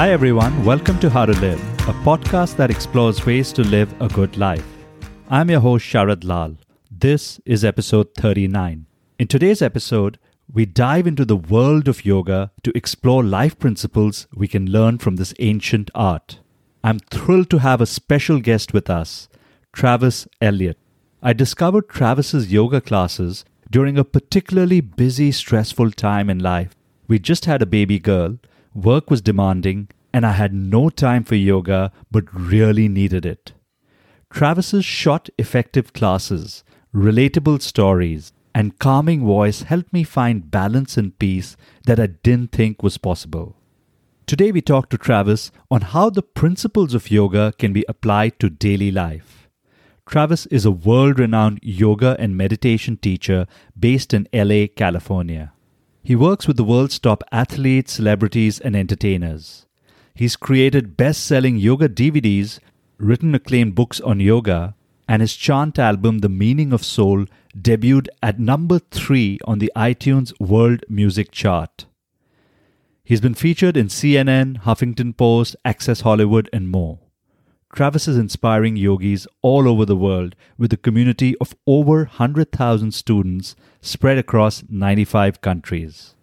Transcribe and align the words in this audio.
Hi, 0.00 0.12
everyone. 0.12 0.64
Welcome 0.64 0.98
to 1.00 1.10
How 1.10 1.26
to 1.26 1.38
Live, 1.40 1.60
a 1.86 1.92
podcast 2.04 2.56
that 2.56 2.70
explores 2.70 3.26
ways 3.26 3.52
to 3.52 3.62
live 3.62 3.94
a 4.00 4.08
good 4.08 4.38
life. 4.38 4.64
I'm 5.28 5.50
your 5.50 5.60
host, 5.60 5.84
Sharad 5.84 6.24
Lal. 6.24 6.56
This 6.90 7.38
is 7.44 7.66
episode 7.66 8.14
39. 8.14 8.86
In 9.18 9.26
today's 9.26 9.60
episode, 9.60 10.18
we 10.50 10.64
dive 10.64 11.06
into 11.06 11.26
the 11.26 11.36
world 11.36 11.86
of 11.86 12.06
yoga 12.06 12.50
to 12.62 12.74
explore 12.74 13.22
life 13.22 13.58
principles 13.58 14.26
we 14.34 14.48
can 14.48 14.70
learn 14.70 14.96
from 14.96 15.16
this 15.16 15.34
ancient 15.38 15.90
art. 15.94 16.38
I'm 16.82 17.00
thrilled 17.00 17.50
to 17.50 17.58
have 17.58 17.82
a 17.82 17.86
special 18.00 18.40
guest 18.40 18.72
with 18.72 18.88
us, 18.88 19.28
Travis 19.70 20.26
Eliot. 20.40 20.78
I 21.22 21.34
discovered 21.34 21.90
Travis's 21.90 22.50
yoga 22.50 22.80
classes 22.80 23.44
during 23.70 23.98
a 23.98 24.04
particularly 24.04 24.80
busy, 24.80 25.30
stressful 25.30 25.90
time 25.90 26.30
in 26.30 26.38
life. 26.38 26.74
We 27.06 27.18
just 27.18 27.44
had 27.44 27.60
a 27.60 27.66
baby 27.66 27.98
girl, 27.98 28.38
work 28.74 29.10
was 29.10 29.20
demanding, 29.20 29.88
and 30.12 30.26
I 30.26 30.32
had 30.32 30.52
no 30.52 30.90
time 30.90 31.24
for 31.24 31.34
yoga 31.34 31.92
but 32.10 32.32
really 32.32 32.88
needed 32.88 33.24
it. 33.26 33.52
Travis's 34.30 34.84
short, 34.84 35.28
effective 35.38 35.92
classes, 35.92 36.62
relatable 36.94 37.62
stories, 37.62 38.32
and 38.54 38.78
calming 38.78 39.24
voice 39.24 39.62
helped 39.62 39.92
me 39.92 40.04
find 40.04 40.50
balance 40.50 40.96
and 40.96 41.18
peace 41.18 41.56
that 41.86 42.00
I 42.00 42.06
didn't 42.06 42.52
think 42.52 42.82
was 42.82 42.98
possible. 42.98 43.56
Today, 44.26 44.52
we 44.52 44.60
talk 44.60 44.90
to 44.90 44.98
Travis 44.98 45.50
on 45.70 45.80
how 45.80 46.10
the 46.10 46.22
principles 46.22 46.94
of 46.94 47.10
yoga 47.10 47.52
can 47.58 47.72
be 47.72 47.84
applied 47.88 48.38
to 48.38 48.48
daily 48.48 48.90
life. 48.92 49.48
Travis 50.06 50.46
is 50.46 50.64
a 50.64 50.70
world 50.70 51.18
renowned 51.18 51.60
yoga 51.62 52.16
and 52.18 52.36
meditation 52.36 52.96
teacher 52.96 53.46
based 53.78 54.14
in 54.14 54.28
LA, 54.32 54.66
California. 54.74 55.52
He 56.02 56.16
works 56.16 56.46
with 56.46 56.56
the 56.56 56.64
world's 56.64 56.98
top 56.98 57.22
athletes, 57.30 57.92
celebrities, 57.92 58.58
and 58.58 58.74
entertainers. 58.74 59.66
He's 60.14 60.36
created 60.36 60.96
best 60.96 61.24
selling 61.24 61.56
yoga 61.56 61.88
DVDs, 61.88 62.58
written 62.98 63.34
acclaimed 63.34 63.74
books 63.74 64.00
on 64.00 64.20
yoga, 64.20 64.74
and 65.08 65.22
his 65.22 65.36
chant 65.36 65.78
album, 65.78 66.18
The 66.18 66.28
Meaning 66.28 66.72
of 66.72 66.84
Soul, 66.84 67.26
debuted 67.56 68.08
at 68.22 68.38
number 68.38 68.78
three 68.78 69.38
on 69.44 69.58
the 69.58 69.72
iTunes 69.76 70.32
World 70.40 70.84
Music 70.88 71.30
Chart. 71.32 71.86
He's 73.04 73.20
been 73.20 73.34
featured 73.34 73.76
in 73.76 73.88
CNN, 73.88 74.62
Huffington 74.62 75.16
Post, 75.16 75.56
Access 75.64 76.02
Hollywood, 76.02 76.48
and 76.52 76.70
more. 76.70 77.00
Travis 77.72 78.08
is 78.08 78.16
inspiring 78.16 78.76
yogis 78.76 79.28
all 79.42 79.68
over 79.68 79.84
the 79.84 79.96
world 79.96 80.34
with 80.58 80.72
a 80.72 80.76
community 80.76 81.36
of 81.40 81.54
over 81.66 81.98
100,000 81.98 82.92
students 82.92 83.54
spread 83.80 84.18
across 84.18 84.64
95 84.68 85.40
countries. 85.40 86.14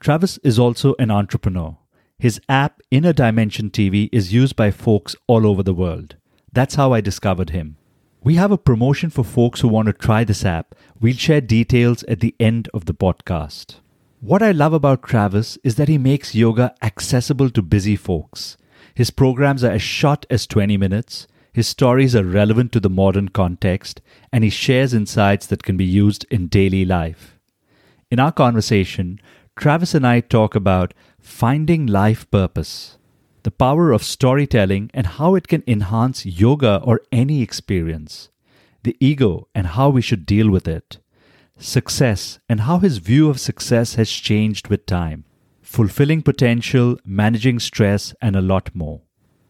Travis 0.00 0.38
is 0.38 0.58
also 0.58 0.96
an 0.98 1.10
entrepreneur. 1.10 1.76
His 2.18 2.40
app, 2.48 2.82
Inner 2.90 3.12
Dimension 3.12 3.70
TV, 3.70 4.08
is 4.10 4.32
used 4.32 4.56
by 4.56 4.72
folks 4.72 5.14
all 5.28 5.46
over 5.46 5.62
the 5.62 5.74
world. 5.74 6.16
That's 6.52 6.74
how 6.74 6.92
I 6.92 7.00
discovered 7.00 7.50
him. 7.50 7.76
We 8.24 8.34
have 8.34 8.50
a 8.50 8.58
promotion 8.58 9.10
for 9.10 9.22
folks 9.22 9.60
who 9.60 9.68
want 9.68 9.86
to 9.86 9.92
try 9.92 10.24
this 10.24 10.44
app. 10.44 10.74
We'll 11.00 11.14
share 11.14 11.40
details 11.40 12.02
at 12.04 12.18
the 12.18 12.34
end 12.40 12.68
of 12.74 12.86
the 12.86 12.94
podcast. 12.94 13.76
What 14.20 14.42
I 14.42 14.50
love 14.50 14.72
about 14.72 15.04
Travis 15.04 15.58
is 15.62 15.76
that 15.76 15.88
he 15.88 15.96
makes 15.96 16.34
yoga 16.34 16.74
accessible 16.82 17.50
to 17.50 17.62
busy 17.62 17.94
folks. 17.94 18.56
His 18.98 19.12
programs 19.12 19.62
are 19.62 19.70
as 19.70 19.80
short 19.80 20.26
as 20.28 20.44
20 20.48 20.76
minutes, 20.76 21.28
his 21.52 21.68
stories 21.68 22.16
are 22.16 22.24
relevant 22.24 22.72
to 22.72 22.80
the 22.80 22.90
modern 22.90 23.28
context, 23.28 24.00
and 24.32 24.42
he 24.42 24.50
shares 24.50 24.92
insights 24.92 25.46
that 25.46 25.62
can 25.62 25.76
be 25.76 25.84
used 25.84 26.26
in 26.32 26.48
daily 26.48 26.84
life. 26.84 27.38
In 28.10 28.18
our 28.18 28.32
conversation, 28.32 29.20
Travis 29.56 29.94
and 29.94 30.04
I 30.04 30.18
talk 30.18 30.56
about 30.56 30.94
finding 31.20 31.86
life 31.86 32.28
purpose, 32.32 32.98
the 33.44 33.52
power 33.52 33.92
of 33.92 34.02
storytelling 34.02 34.90
and 34.92 35.06
how 35.06 35.36
it 35.36 35.46
can 35.46 35.62
enhance 35.68 36.26
yoga 36.26 36.80
or 36.82 37.02
any 37.12 37.40
experience, 37.40 38.30
the 38.82 38.96
ego 38.98 39.46
and 39.54 39.68
how 39.68 39.90
we 39.90 40.02
should 40.02 40.26
deal 40.26 40.50
with 40.50 40.66
it, 40.66 40.98
success 41.56 42.40
and 42.48 42.62
how 42.62 42.80
his 42.80 42.98
view 42.98 43.30
of 43.30 43.38
success 43.38 43.94
has 43.94 44.10
changed 44.10 44.66
with 44.66 44.86
time, 44.86 45.24
fulfilling 45.68 46.22
potential, 46.22 46.98
managing 47.04 47.58
stress, 47.58 48.14
and 48.22 48.34
a 48.34 48.40
lot 48.40 48.74
more. 48.74 49.02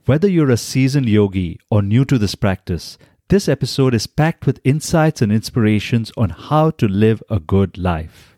Whether 0.05 0.29
you're 0.29 0.51
a 0.51 0.57
seasoned 0.57 1.09
yogi 1.09 1.61
or 1.71 1.81
new 1.81 2.05
to 2.07 2.19
this 2.19 2.35
practice, 2.35 2.99
this 3.29 3.49
episode 3.49 3.95
is 3.95 4.09
packed 4.09 4.45
with 4.45 4.61
insights 4.65 5.23
and 5.23 5.31
inspirations 5.31 6.11
on 6.17 6.31
how 6.31 6.71
to 6.73 6.89
live 6.89 7.23
a 7.31 7.39
good 7.39 7.79
life. 7.79 8.37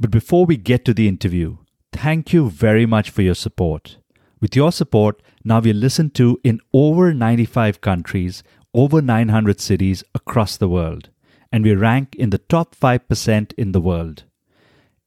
But 0.00 0.10
before 0.10 0.46
we 0.46 0.56
get 0.56 0.84
to 0.86 0.92
the 0.92 1.06
interview, 1.06 1.58
thank 1.92 2.32
you 2.32 2.50
very 2.50 2.86
much 2.86 3.10
for 3.10 3.22
your 3.22 3.36
support. 3.36 3.98
With 4.40 4.56
your 4.56 4.72
support, 4.72 5.22
now 5.44 5.60
we're 5.60 5.72
listened 5.72 6.16
to 6.16 6.40
in 6.42 6.58
over 6.74 7.14
95 7.14 7.80
countries, 7.80 8.42
over 8.74 9.00
900 9.00 9.60
cities 9.60 10.02
across 10.12 10.56
the 10.56 10.68
world, 10.68 11.08
and 11.52 11.62
we 11.62 11.72
rank 11.72 12.16
in 12.16 12.30
the 12.30 12.38
top 12.38 12.74
5% 12.74 13.52
in 13.56 13.70
the 13.70 13.80
world. 13.80 14.24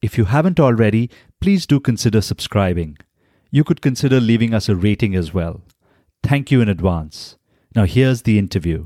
If 0.04 0.18
you 0.18 0.26
haven't 0.26 0.60
already, 0.60 1.10
please 1.44 1.66
do 1.66 1.78
consider 1.78 2.22
subscribing. 2.22 2.98
You 3.52 3.66
could 3.66 3.82
consider 3.82 4.22
leaving 4.22 4.54
us 4.54 4.70
a 4.70 4.78
rating 4.78 5.14
as 5.14 5.34
well. 5.34 5.62
Thank 6.24 6.52
you 6.52 6.62
in 6.62 6.70
advance. 6.70 7.36
Now, 7.76 7.84
here's 7.84 8.22
the 8.22 8.40
interview. 8.40 8.86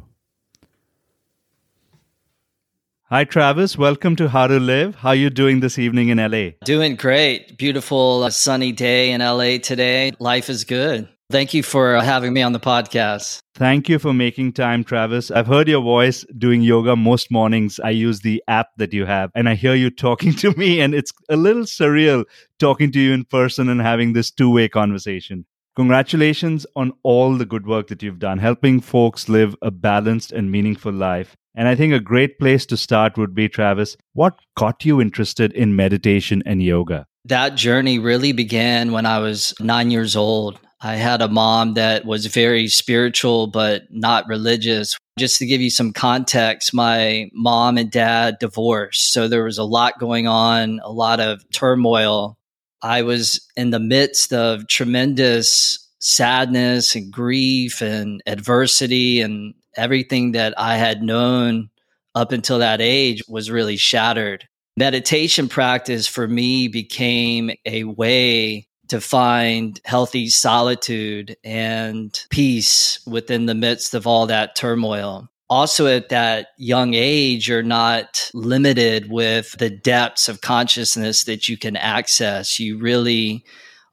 Hi, 3.12 3.26
Travis. 3.26 3.78
Welcome 3.78 4.16
to 4.16 4.30
How 4.30 4.48
to 4.48 4.60
Live. 4.60 4.96
How 4.96 5.10
are 5.10 5.16
you 5.16 5.30
doing 5.30 5.60
this 5.60 5.78
evening 5.78 6.10
in 6.10 6.18
LA? 6.18 6.58
Doing 6.66 6.96
great. 6.96 7.60
Beautiful 7.60 8.24
uh, 8.24 8.32
sunny 8.32 8.72
day 8.72 9.12
in 9.12 9.22
LA 9.22 9.60
today. 9.60 10.14
Life 10.18 10.50
is 10.50 10.64
good. 10.64 11.08
Thank 11.30 11.54
you 11.54 11.62
for 11.62 11.98
uh, 11.98 12.02
having 12.02 12.32
me 12.32 12.42
on 12.42 12.54
the 12.54 12.60
podcast. 12.60 13.40
Thank 13.54 13.90
you 13.90 14.00
for 14.00 14.14
making 14.14 14.54
time, 14.54 14.86
Travis. 14.86 15.30
I've 15.30 15.46
heard 15.46 15.68
your 15.68 15.82
voice 15.82 16.26
doing 16.38 16.62
yoga 16.62 16.96
most 16.96 17.30
mornings. 17.32 17.82
I 17.82 17.90
use 17.90 18.22
the 18.22 18.42
app 18.48 18.70
that 18.78 18.94
you 18.94 19.06
have, 19.06 19.30
and 19.36 19.50
I 19.50 19.56
hear 19.56 19.76
you 19.76 19.90
talking 20.06 20.32
to 20.36 20.54
me, 20.54 20.80
and 20.80 20.96
it's 20.96 21.12
a 21.28 21.36
little 21.36 21.64
surreal 21.64 22.24
talking 22.60 22.94
to 22.94 23.00
you 23.02 23.12
in 23.12 23.26
person 23.26 23.68
and 23.68 23.82
having 23.82 24.14
this 24.14 24.32
two 24.32 24.50
way 24.50 24.70
conversation. 24.70 25.46
Congratulations 25.76 26.66
on 26.78 26.94
all 27.04 27.36
the 27.36 27.46
good 27.46 27.68
work 27.68 27.88
that 27.88 28.02
you've 28.02 28.20
done, 28.20 28.38
helping 28.38 28.80
folks 28.80 29.28
live 29.28 29.54
a 29.62 29.70
balanced 29.70 30.32
and 30.32 30.50
meaningful 30.50 30.94
life. 30.94 31.36
And 31.56 31.68
I 31.68 31.76
think 31.76 31.92
a 31.92 32.00
great 32.00 32.40
place 32.40 32.66
to 32.68 32.78
start 32.78 33.18
would 33.18 33.36
be, 33.36 33.50
Travis, 33.50 33.98
what 34.14 34.40
got 34.56 34.86
you 34.86 35.02
interested 35.02 35.52
in 35.52 35.76
meditation 35.76 36.42
and 36.46 36.64
yoga? 36.64 37.06
That 37.26 37.56
journey 37.56 38.00
really 38.00 38.32
began 38.32 38.94
when 38.94 39.06
I 39.06 39.20
was 39.20 39.54
nine 39.60 39.92
years 39.92 40.16
old. 40.16 40.58
I 40.82 40.96
had 40.96 41.22
a 41.22 41.28
mom 41.28 41.74
that 41.74 42.06
was 42.06 42.28
very 42.28 42.68
spiritual, 42.68 43.48
but 43.48 43.84
not 43.90 44.28
religious. 44.28 44.98
Just 45.18 45.40
to 45.40 45.46
give 45.48 45.62
you 45.62 45.72
some 45.72 45.92
context, 45.92 46.74
my 46.74 47.30
mom 47.34 47.78
and 47.78 47.90
dad 47.90 48.38
divorced. 48.40 49.12
So 49.12 49.28
there 49.28 49.44
was 49.44 49.58
a 49.58 49.64
lot 49.64 50.00
going 50.00 50.28
on, 50.28 50.80
a 50.84 50.92
lot 50.92 51.20
of 51.20 51.44
turmoil. 51.52 52.38
I 52.84 53.02
was 53.02 53.46
in 53.56 53.72
the 53.72 53.80
midst 53.80 54.32
of 54.32 54.68
tremendous 54.68 55.80
sadness 56.00 56.96
and 56.96 57.12
grief 57.12 57.82
and 57.82 58.22
adversity 58.28 59.22
and 59.22 59.56
everything 59.76 60.34
that 60.34 60.54
I 60.58 60.78
had 60.78 61.02
known 61.02 61.70
up 62.14 62.32
until 62.32 62.60
that 62.60 62.82
age 62.82 63.24
was 63.28 63.50
really 63.50 63.78
shattered. 63.78 64.48
Meditation 64.76 65.50
practice 65.50 66.06
for 66.06 66.28
me 66.28 66.68
became 66.68 67.52
a 67.66 67.84
way 67.84 68.68
to 68.90 69.02
find 69.02 69.80
healthy 69.86 70.30
solitude 70.30 71.36
and 71.44 72.26
peace 72.30 73.00
within 73.06 73.46
the 73.46 73.56
midst 73.56 73.94
of 73.94 74.08
all 74.08 74.28
that 74.28 74.56
turmoil. 74.56 75.30
Also, 75.50 75.88
at 75.88 76.10
that 76.10 76.48
young 76.58 76.94
age, 76.94 77.48
you're 77.48 77.64
not 77.64 78.30
limited 78.34 79.10
with 79.10 79.54
the 79.60 79.70
depths 79.70 80.28
of 80.28 80.42
consciousness 80.42 81.24
that 81.24 81.48
you 81.48 81.58
can 81.58 81.78
access. 81.78 82.60
You 82.60 82.78
really 82.78 83.46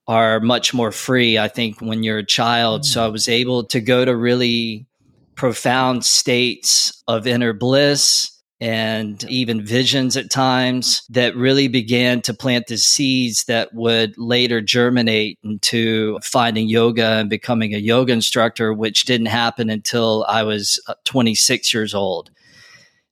are 0.09 0.41
much 0.41 0.75
more 0.75 0.91
free, 0.91 1.39
I 1.39 1.49
think, 1.49 1.81
when 1.81 2.03
you're 2.03 2.19
a 2.19 2.27
child. 2.27 2.83
Mm. 2.83 2.85
So 2.87 3.05
I 3.05 3.09
was 3.09 3.29
able 3.29 3.65
to 3.67 3.81
go 3.81 4.05
to 4.05 4.17
really 4.17 4.87
profound 5.37 6.05
states 6.05 7.03
of 7.07 7.27
inner 7.27 7.53
bliss 7.53 8.34
and 8.65 9.23
even 9.25 9.63
visions 9.63 10.17
at 10.17 10.31
times 10.31 11.03
that 11.11 11.37
really 11.37 11.69
began 11.69 12.23
to 12.23 12.33
plant 12.33 12.67
the 12.67 12.79
seeds 12.79 13.45
that 13.45 13.75
would 13.75 14.17
later 14.17 14.63
germinate 14.63 15.39
into 15.43 16.19
finding 16.21 16.67
yoga 16.67 17.19
and 17.19 17.29
becoming 17.29 17.75
a 17.75 17.79
yoga 17.79 18.15
instructor, 18.15 18.73
which 18.73 19.05
didn't 19.05 19.27
happen 19.27 19.69
until 19.69 20.25
I 20.31 20.45
was 20.45 20.81
uh, 20.89 20.95
26 21.05 21.75
years 21.75 21.93
old. 21.93 22.31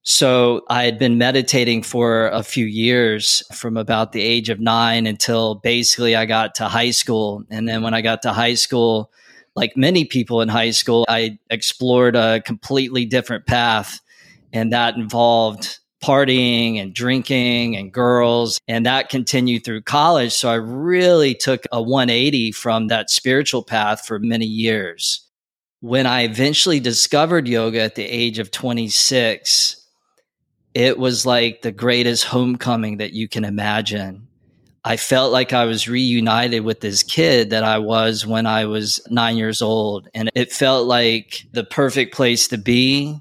So 0.05 0.63
I 0.71 0.85
had 0.85 0.99
been 0.99 1.19
meditating 1.19 1.83
for 1.83 2.29
a 2.29 2.43
few 2.43 2.65
years 2.65 3.43
from 3.53 3.77
about 3.77 4.13
the 4.13 4.23
age 4.23 4.49
of 4.49 4.59
nine 4.59 5.07
until 5.07 5.57
basically 5.57 6.17
I 6.17 6.25
got 6.25 6.55
to 6.57 6.69
high 6.69 6.93
school. 6.93 7.45
And 7.51 7.69
then 7.69 7.83
when 7.83 7.93
I 7.93 8.01
got 8.01 8.23
to 8.23 8.33
high 8.33 8.55
school, 8.55 9.13
like 9.55 9.77
many 9.77 10.07
people 10.07 10.41
in 10.41 10.49
high 10.49 10.71
school, 10.71 11.05
I 11.11 11.39
explored 11.51 12.17
a 12.17 12.41
completely 12.41 13.05
different 13.05 13.45
path 13.45 14.01
and 14.53 14.73
that 14.73 14.97
involved 14.97 15.79
partying 16.03 16.81
and 16.81 16.93
drinking 16.93 17.77
and 17.77 17.93
girls. 17.93 18.59
And 18.69 18.85
that 18.87 19.09
continued 19.09 19.65
through 19.65 19.83
college. 19.83 20.33
So 20.33 20.51
I 20.51 20.57
really 20.57 21.35
took 21.35 21.65
a 21.73 21.81
180 21.81 22.53
from 22.53 22.89
that 22.89 23.09
spiritual 23.09 23.63
path 23.63 24.05
for 24.05 24.19
many 24.19 24.47
years. 24.47 25.27
When 25.81 26.07
I 26.07 26.23
eventually 26.23 26.81
discovered 26.81 27.49
yoga 27.49 27.81
at 27.81 27.95
the 27.95 28.05
age 28.05 28.39
of 28.39 28.51
26, 28.51 29.79
it 30.75 30.99
was 30.99 31.27
like 31.27 31.63
the 31.63 31.73
greatest 31.73 32.25
homecoming 32.25 32.99
that 32.99 33.13
you 33.13 33.29
can 33.29 33.45
imagine. 33.45 34.29
I 34.85 34.97
felt 34.97 35.33
like 35.33 35.53
I 35.53 35.65
was 35.65 35.89
reunited 35.89 36.65
with 36.65 36.81
this 36.81 37.05
kid 37.05 37.51
that 37.51 37.63
I 37.63 37.79
was 37.79 38.27
when 38.27 38.47
I 38.47 38.65
was 38.65 39.01
nine 39.09 39.37
years 39.37 39.63
old. 39.63 40.09
And 40.15 40.31
it 40.35 40.53
felt 40.53 40.89
like 40.89 41.47
the 41.53 41.63
perfect 41.63 42.15
place 42.15 42.49
to 42.49 42.59
be. 42.59 43.21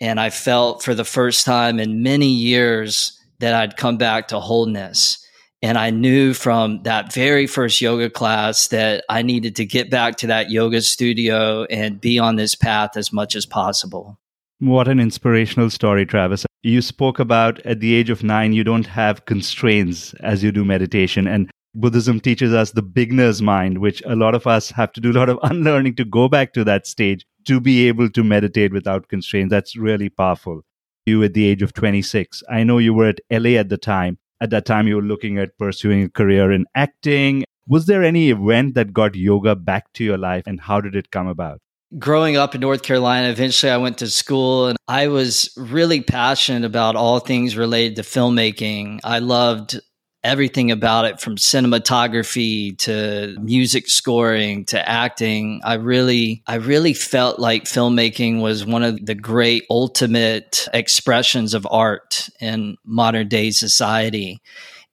And 0.00 0.18
I 0.20 0.30
felt 0.30 0.82
for 0.82 0.94
the 0.94 1.04
first 1.04 1.44
time 1.44 1.78
in 1.78 2.02
many 2.02 2.28
years 2.28 3.18
that 3.40 3.54
I'd 3.54 3.76
come 3.76 3.96
back 3.96 4.28
to 4.28 4.40
wholeness. 4.40 5.18
And 5.62 5.78
I 5.78 5.90
knew 5.90 6.34
from 6.34 6.82
that 6.82 7.12
very 7.12 7.46
first 7.46 7.80
yoga 7.80 8.10
class 8.10 8.68
that 8.68 9.04
I 9.08 9.22
needed 9.22 9.56
to 9.56 9.64
get 9.64 9.90
back 9.90 10.16
to 10.16 10.26
that 10.26 10.50
yoga 10.50 10.82
studio 10.82 11.64
and 11.64 12.00
be 12.00 12.18
on 12.18 12.36
this 12.36 12.54
path 12.54 12.96
as 12.96 13.12
much 13.12 13.34
as 13.34 13.46
possible. 13.46 14.18
What 14.58 14.88
an 14.88 15.00
inspirational 15.00 15.70
story, 15.70 16.06
Travis. 16.06 16.44
You 16.62 16.82
spoke 16.82 17.18
about 17.18 17.60
at 17.60 17.80
the 17.80 17.94
age 17.94 18.10
of 18.10 18.22
nine, 18.22 18.52
you 18.52 18.64
don't 18.64 18.86
have 18.86 19.24
constraints 19.24 20.14
as 20.20 20.42
you 20.42 20.52
do 20.52 20.64
meditation. 20.64 21.26
And 21.26 21.50
Buddhism 21.74 22.20
teaches 22.20 22.52
us 22.52 22.70
the 22.70 22.82
beginner's 22.82 23.42
mind, 23.42 23.78
which 23.78 24.02
a 24.06 24.14
lot 24.14 24.34
of 24.34 24.46
us 24.46 24.70
have 24.70 24.92
to 24.92 25.00
do 25.00 25.10
a 25.10 25.18
lot 25.18 25.28
of 25.28 25.38
unlearning 25.42 25.96
to 25.96 26.04
go 26.04 26.28
back 26.28 26.52
to 26.54 26.64
that 26.64 26.86
stage 26.86 27.26
to 27.46 27.60
be 27.60 27.88
able 27.88 28.10
to 28.10 28.24
meditate 28.24 28.72
without 28.72 29.08
constraints. 29.08 29.50
That's 29.50 29.76
really 29.76 30.08
powerful. 30.08 30.62
You 31.06 31.22
at 31.22 31.34
the 31.34 31.46
age 31.46 31.62
of 31.62 31.72
26. 31.72 32.42
I 32.50 32.64
know 32.64 32.78
you 32.78 32.94
were 32.94 33.08
at 33.08 33.20
LA 33.30 33.50
at 33.50 33.68
the 33.68 33.76
time. 33.76 34.18
At 34.40 34.50
that 34.50 34.66
time, 34.66 34.88
you 34.88 34.96
were 34.96 35.02
looking 35.02 35.38
at 35.38 35.56
pursuing 35.58 36.02
a 36.02 36.08
career 36.08 36.50
in 36.50 36.66
acting. 36.74 37.44
Was 37.66 37.86
there 37.86 38.02
any 38.02 38.30
event 38.30 38.74
that 38.74 38.92
got 38.92 39.14
yoga 39.14 39.54
back 39.54 39.92
to 39.94 40.04
your 40.04 40.18
life 40.18 40.44
and 40.46 40.60
how 40.60 40.80
did 40.80 40.94
it 40.94 41.10
come 41.10 41.28
about? 41.28 41.60
growing 41.98 42.36
up 42.36 42.54
in 42.54 42.60
North 42.60 42.82
Carolina, 42.82 43.28
eventually 43.28 43.70
I 43.70 43.76
went 43.76 43.98
to 43.98 44.08
school 44.08 44.66
and 44.66 44.76
I 44.88 45.08
was 45.08 45.52
really 45.56 46.00
passionate 46.00 46.64
about 46.64 46.96
all 46.96 47.20
things 47.20 47.56
related 47.56 47.96
to 47.96 48.02
filmmaking. 48.02 49.00
I 49.04 49.20
loved 49.20 49.80
everything 50.24 50.70
about 50.70 51.04
it 51.04 51.20
from 51.20 51.36
cinematography 51.36 52.76
to 52.78 53.36
music 53.40 53.88
scoring 53.88 54.64
to 54.64 54.88
acting. 54.88 55.60
I 55.62 55.74
really 55.74 56.42
I 56.46 56.56
really 56.56 56.94
felt 56.94 57.38
like 57.38 57.64
filmmaking 57.64 58.40
was 58.40 58.64
one 58.64 58.82
of 58.82 59.04
the 59.04 59.14
great 59.14 59.64
ultimate 59.70 60.66
expressions 60.72 61.54
of 61.54 61.66
art 61.70 62.28
in 62.40 62.76
modern 62.84 63.28
day 63.28 63.50
society. 63.50 64.40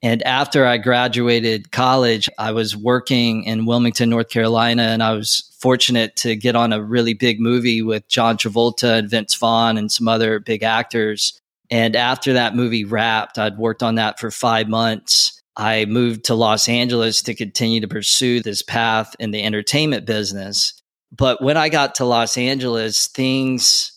And 0.04 0.24
after 0.24 0.66
I 0.66 0.78
graduated 0.78 1.72
college, 1.72 2.28
I 2.40 2.54
was 2.54 2.76
working 2.76 3.44
in 3.44 3.68
Wilmington, 3.68 4.10
North 4.10 4.30
Carolina, 4.30 4.84
and 4.84 5.04
I 5.04 5.14
was 5.14 5.56
fortunate 5.60 6.16
to 6.18 6.36
get 6.36 6.56
on 6.56 6.74
a 6.74 6.82
really 6.82 7.14
big 7.14 7.40
movie 7.40 7.84
with 7.84 8.08
John 8.08 8.36
Travolta 8.36 8.98
and 8.98 9.10
Vince 9.10 9.36
Vaughn 9.36 9.78
and 9.78 9.92
some 9.92 10.08
other 10.08 10.40
big 10.40 10.64
actors. 10.64 11.40
And 11.72 11.96
after 11.96 12.34
that 12.34 12.56
movie 12.56 12.84
wrapped, 12.84 13.40
I'd 13.40 13.58
worked 13.58 13.82
on 13.82 13.96
that 13.96 14.20
for 14.20 14.30
five 14.30 14.68
months. 14.68 15.42
I 15.56 15.86
moved 15.86 16.26
to 16.26 16.36
Los 16.36 16.68
Angeles 16.68 17.22
to 17.24 17.34
continue 17.34 17.82
to 17.82 17.88
pursue 17.88 18.42
this 18.42 18.62
path 18.62 19.16
in 19.20 19.32
the 19.32 19.44
entertainment 19.44 20.06
business. 20.06 20.74
But 21.12 21.42
when 21.42 21.58
I 21.58 21.70
got 21.70 21.96
to 21.96 22.06
Los 22.06 22.38
Angeles, 22.38 23.08
things 23.08 23.92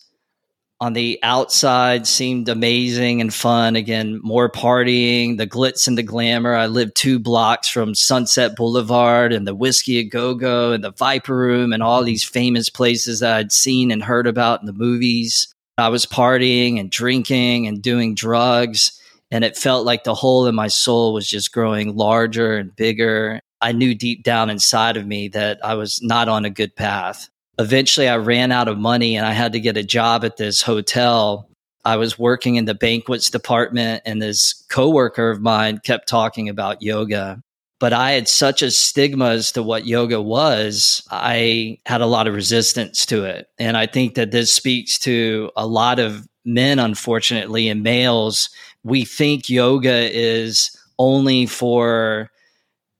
on 0.81 0.93
the 0.93 1.19
outside 1.23 2.05
seemed 2.05 2.49
amazing 2.49 3.21
and 3.21 3.33
fun. 3.33 3.75
Again, 3.75 4.19
more 4.21 4.49
partying, 4.49 5.37
the 5.37 5.47
glitz 5.47 5.87
and 5.87 5.97
the 5.97 6.03
glamour. 6.03 6.53
I 6.53 6.67
lived 6.67 6.95
two 6.95 7.19
blocks 7.19 7.69
from 7.69 7.95
Sunset 7.95 8.55
Boulevard 8.55 9.31
and 9.31 9.47
the 9.47 9.55
Whiskey 9.55 9.99
a 9.99 10.03
Go 10.03 10.35
Go 10.35 10.73
and 10.73 10.83
the 10.83 10.91
Viper 10.91 11.35
Room 11.35 11.71
and 11.71 11.81
all 11.81 12.03
these 12.03 12.23
famous 12.23 12.69
places 12.69 13.21
that 13.21 13.35
I'd 13.35 13.53
seen 13.53 13.89
and 13.89 14.03
heard 14.03 14.27
about 14.27 14.59
in 14.59 14.65
the 14.65 14.73
movies. 14.73 15.54
I 15.77 15.89
was 15.89 16.05
partying 16.05 16.79
and 16.79 16.89
drinking 16.89 17.67
and 17.67 17.81
doing 17.81 18.15
drugs. 18.15 18.99
And 19.31 19.43
it 19.43 19.57
felt 19.57 19.85
like 19.85 20.03
the 20.03 20.13
hole 20.13 20.45
in 20.47 20.55
my 20.55 20.67
soul 20.67 21.13
was 21.13 21.27
just 21.27 21.51
growing 21.51 21.95
larger 21.95 22.57
and 22.57 22.75
bigger. 22.75 23.39
I 23.61 23.71
knew 23.71 23.95
deep 23.95 24.23
down 24.23 24.49
inside 24.49 24.97
of 24.97 25.07
me 25.07 25.27
that 25.29 25.59
I 25.63 25.73
was 25.73 26.01
not 26.01 26.29
on 26.29 26.45
a 26.45 26.49
good 26.49 26.75
path 26.75 27.29
eventually 27.57 28.07
I 28.07 28.17
ran 28.17 28.51
out 28.51 28.67
of 28.67 28.77
money 28.77 29.15
and 29.15 29.25
I 29.25 29.31
had 29.31 29.53
to 29.53 29.59
get 29.59 29.77
a 29.77 29.83
job 29.83 30.25
at 30.25 30.37
this 30.37 30.61
hotel. 30.61 31.49
I 31.83 31.97
was 31.97 32.17
working 32.17 32.55
in 32.55 32.65
the 32.65 32.73
banquets 32.73 33.29
department 33.29 34.03
and 34.05 34.21
this 34.21 34.65
coworker 34.69 35.29
of 35.29 35.41
mine 35.41 35.79
kept 35.83 36.07
talking 36.07 36.49
about 36.49 36.81
yoga. 36.81 37.41
But 37.79 37.91
I 37.91 38.11
had 38.11 38.27
such 38.27 38.61
a 38.61 38.71
stigma 38.71 39.31
as 39.31 39.51
to 39.51 39.61
what 39.61 39.85
yoga 39.85 40.21
was. 40.21 41.05
I 41.11 41.79
had 41.85 42.01
a 42.01 42.05
lot 42.05 42.27
of 42.27 42.33
resistance 42.33 43.05
to 43.07 43.25
it. 43.25 43.49
And 43.59 43.75
I 43.75 43.85
think 43.85 44.15
that 44.15 44.31
this 44.31 44.53
speaks 44.53 44.97
to 44.99 45.51
a 45.57 45.67
lot 45.67 45.99
of 45.99 46.25
men, 46.45 46.79
unfortunately, 46.79 47.67
and 47.67 47.83
males. 47.83 48.49
We 48.83 49.03
think 49.03 49.49
yoga 49.49 50.09
is 50.15 50.75
only 50.97 51.45
for 51.45 52.31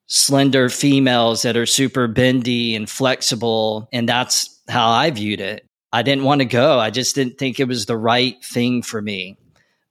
slender 0.07 0.69
females 0.69 1.43
that 1.43 1.55
are 1.55 1.65
super 1.65 2.07
bendy 2.07 2.75
and 2.75 2.89
flexible. 2.89 3.87
And 3.93 4.09
that's 4.09 4.61
how 4.67 4.89
I 4.89 5.09
viewed 5.09 5.39
it. 5.39 5.65
I 5.93 6.01
didn't 6.01 6.25
want 6.25 6.39
to 6.39 6.45
go. 6.45 6.79
I 6.79 6.89
just 6.89 7.15
didn't 7.15 7.37
think 7.37 7.59
it 7.59 7.67
was 7.69 7.85
the 7.85 7.97
right 7.97 8.43
thing 8.43 8.81
for 8.81 9.01
me. 9.01 9.37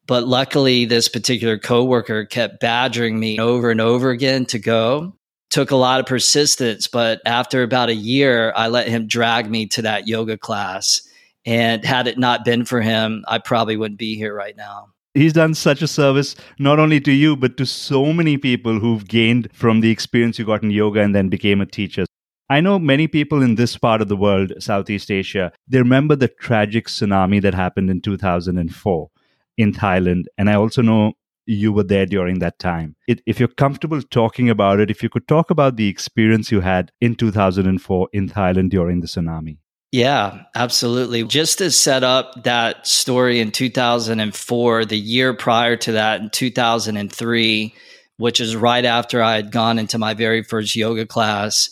But 0.07 0.27
luckily, 0.27 0.85
this 0.85 1.09
particular 1.09 1.59
coworker 1.59 2.25
kept 2.25 2.61
badgering 2.61 3.19
me 3.19 3.39
over 3.39 3.71
and 3.71 3.81
over 3.81 4.11
again 4.11 4.45
to 4.47 4.59
go. 4.59 5.17
Took 5.51 5.71
a 5.71 5.77
lot 5.77 6.01
of 6.01 6.07
persistence, 6.07 6.89
but 6.89 7.21
after 7.25 7.63
about 7.63 7.89
a 7.89 7.95
year, 7.95 8.53
I 8.57 8.69
let 8.69 8.89
him 8.89 9.07
drag 9.07 9.51
me 9.51 9.67
to 9.69 9.83
that 9.83 10.09
yoga 10.09 10.37
class. 10.37 11.01
And 11.47 11.85
had 11.85 12.07
it 12.07 12.19
not 12.19 12.45
been 12.45 12.65
for 12.65 12.81
him, 12.81 13.25
I 13.29 13.39
probably 13.39 13.77
wouldn't 13.77 13.99
be 13.99 14.17
here 14.17 14.35
right 14.35 14.57
now 14.57 14.95
he's 15.15 15.33
done 15.33 15.55
such 15.55 15.81
a 15.81 15.87
service 15.87 16.35
not 16.59 16.79
only 16.79 17.01
to 17.01 17.13
you 17.13 17.37
but 17.37 17.57
to 17.57 17.65
so 17.65 18.13
many 18.13 18.37
people 18.37 18.81
who've 18.81 19.07
gained 19.07 19.49
from 19.53 19.81
the 19.81 19.91
experience 19.91 20.39
you 20.39 20.45
got 20.45 20.63
in 20.63 20.71
yoga 20.71 21.01
and 21.01 21.15
then 21.15 21.29
became 21.29 21.61
a 21.61 21.67
teacher 21.67 22.05
i 22.51 22.61
know 22.61 22.79
many 22.79 23.07
people 23.07 23.41
in 23.41 23.55
this 23.55 23.77
part 23.79 24.03
of 24.03 24.09
the 24.09 24.17
world 24.17 24.53
southeast 24.59 25.11
asia 25.11 25.53
they 25.69 25.79
remember 25.79 26.17
the 26.17 26.29
tragic 26.29 26.89
tsunami 26.89 27.41
that 27.41 27.55
happened 27.55 27.89
in 27.89 28.01
2004 28.01 29.09
in 29.57 29.73
thailand 29.73 30.25
and 30.39 30.51
i 30.51 30.55
also 30.55 30.83
know 30.83 31.13
you 31.47 31.73
were 31.73 31.83
there 31.83 32.07
during 32.07 32.39
that 32.39 32.59
time 32.59 32.97
it, 33.07 33.21
if 33.27 33.39
you're 33.39 33.49
comfortable 33.49 34.01
talking 34.03 34.49
about 34.49 34.81
it 34.81 34.91
if 34.91 35.03
you 35.03 35.09
could 35.09 35.29
talk 35.29 35.51
about 35.51 35.77
the 35.77 35.89
experience 35.89 36.51
you 36.51 36.61
had 36.61 36.91
in 37.01 37.15
2004 37.15 38.09
in 38.13 38.29
thailand 38.29 38.71
during 38.71 39.01
the 39.01 39.07
tsunami 39.07 39.59
yeah, 39.95 40.43
absolutely. 40.57 41.23
Just 41.23 41.59
to 41.59 41.71
set 41.71 42.03
up 42.03 42.43
that 42.43 42.85
story 42.85 43.39
in 43.39 43.53
2004, 43.53 44.87
the 44.87 44.99
year 44.99 45.35
prior 45.35 45.77
to 45.77 45.93
that, 45.93 46.21
in 46.21 46.31
2003, 46.31 47.75
which 48.17 48.41
is 48.41 48.57
right 48.57 48.85
after 48.85 49.23
I 49.23 49.37
had 49.37 49.53
gone 49.53 49.79
into 49.79 49.99
my 49.99 50.15
very 50.15 50.43
first 50.43 50.75
yoga 50.75 51.07
class, 51.07 51.71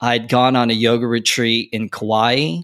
I 0.00 0.12
had 0.12 0.28
gone 0.28 0.54
on 0.54 0.70
a 0.70 0.74
yoga 0.74 1.08
retreat 1.08 1.70
in 1.72 1.88
Kauai 1.88 2.58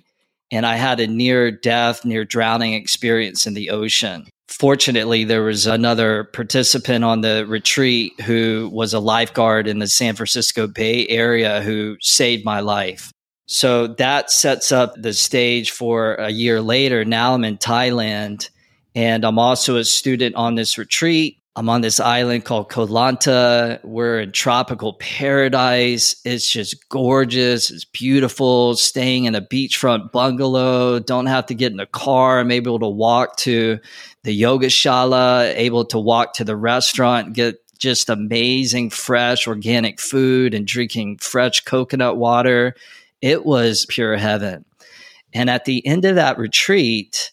and 0.52 0.64
I 0.64 0.76
had 0.76 1.00
a 1.00 1.08
near 1.08 1.50
death, 1.50 2.04
near 2.04 2.24
drowning 2.24 2.74
experience 2.74 3.46
in 3.48 3.54
the 3.54 3.70
ocean. 3.70 4.28
Fortunately, 4.48 5.24
there 5.24 5.42
was 5.42 5.66
another 5.66 6.24
participant 6.24 7.04
on 7.04 7.22
the 7.22 7.46
retreat 7.46 8.20
who 8.20 8.70
was 8.72 8.92
a 8.92 9.00
lifeguard 9.00 9.66
in 9.66 9.78
the 9.78 9.86
San 9.86 10.14
Francisco 10.14 10.66
Bay 10.66 11.08
Area 11.08 11.62
who 11.62 11.96
saved 12.00 12.44
my 12.44 12.60
life. 12.60 13.10
So 13.46 13.86
that 13.86 14.30
sets 14.30 14.72
up 14.72 14.94
the 14.96 15.12
stage 15.12 15.70
for 15.70 16.14
a 16.14 16.30
year 16.30 16.60
later. 16.60 17.04
Now 17.04 17.34
I'm 17.34 17.44
in 17.44 17.58
Thailand 17.58 18.48
and 18.94 19.24
I'm 19.24 19.38
also 19.38 19.76
a 19.76 19.84
student 19.84 20.34
on 20.36 20.54
this 20.54 20.78
retreat. 20.78 21.38
I'm 21.56 21.68
on 21.68 21.82
this 21.82 22.00
island 22.00 22.44
called 22.44 22.68
Koh 22.68 22.86
Lanta. 22.86 23.78
We're 23.84 24.20
in 24.20 24.32
tropical 24.32 24.94
paradise. 24.94 26.16
It's 26.24 26.50
just 26.50 26.88
gorgeous. 26.88 27.70
It's 27.70 27.84
beautiful. 27.84 28.74
Staying 28.74 29.26
in 29.26 29.36
a 29.36 29.40
beachfront 29.40 30.10
bungalow. 30.10 30.98
Don't 30.98 31.26
have 31.26 31.46
to 31.46 31.54
get 31.54 31.72
in 31.72 31.78
a 31.78 31.86
car. 31.86 32.40
I'm 32.40 32.50
able 32.50 32.80
to 32.80 32.88
walk 32.88 33.36
to 33.38 33.78
the 34.24 34.34
yoga 34.34 34.66
shala, 34.66 35.54
able 35.54 35.84
to 35.86 35.98
walk 35.98 36.34
to 36.34 36.44
the 36.44 36.56
restaurant, 36.56 37.34
get 37.34 37.56
just 37.78 38.10
amazing, 38.10 38.90
fresh, 38.90 39.46
organic 39.46 40.00
food 40.00 40.54
and 40.54 40.66
drinking 40.66 41.18
fresh 41.18 41.60
coconut 41.60 42.16
water 42.16 42.74
it 43.24 43.46
was 43.46 43.86
pure 43.86 44.18
heaven. 44.18 44.66
And 45.32 45.48
at 45.48 45.64
the 45.64 45.84
end 45.86 46.04
of 46.04 46.16
that 46.16 46.36
retreat, 46.36 47.32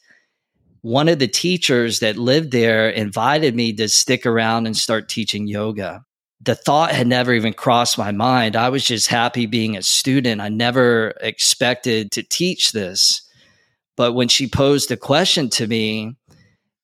one 0.84 1.10
of 1.10 1.20
the 1.20 1.28
teachers 1.28 2.00
that 2.00 2.18
lived 2.18 2.52
there 2.52 2.90
invited 2.90 3.58
me 3.58 3.74
to 3.74 3.90
stick 3.90 4.26
around 4.26 4.68
and 4.68 4.78
start 4.78 5.10
teaching 5.10 5.48
yoga. 5.48 6.06
The 6.40 6.56
thought 6.56 6.92
had 6.92 7.08
never 7.08 7.34
even 7.34 7.52
crossed 7.52 7.98
my 7.98 8.14
mind. 8.14 8.56
I 8.56 8.70
was 8.70 8.86
just 8.86 9.10
happy 9.10 9.48
being 9.48 9.76
a 9.76 9.84
student. 9.84 10.40
I 10.40 10.48
never 10.48 11.14
expected 11.20 12.14
to 12.14 12.24
teach 12.24 12.72
this. 12.72 13.22
But 13.98 14.14
when 14.14 14.30
she 14.30 14.48
posed 14.48 14.88
the 14.88 14.96
question 14.96 15.50
to 15.50 15.68
me, 15.68 16.16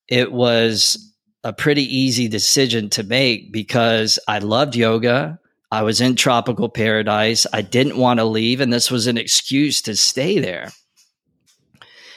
it 0.07 0.31
was 0.31 1.13
a 1.43 1.53
pretty 1.53 1.83
easy 1.83 2.27
decision 2.27 2.89
to 2.91 3.03
make 3.03 3.51
because 3.51 4.19
I 4.27 4.39
loved 4.39 4.75
yoga. 4.75 5.39
I 5.71 5.83
was 5.83 6.01
in 6.01 6.15
tropical 6.15 6.69
paradise. 6.69 7.45
I 7.51 7.61
didn't 7.61 7.97
want 7.97 8.19
to 8.19 8.25
leave, 8.25 8.61
and 8.61 8.71
this 8.71 8.89
was 8.89 9.07
an 9.07 9.17
excuse 9.17 9.81
to 9.83 9.95
stay 9.95 10.39
there. 10.39 10.71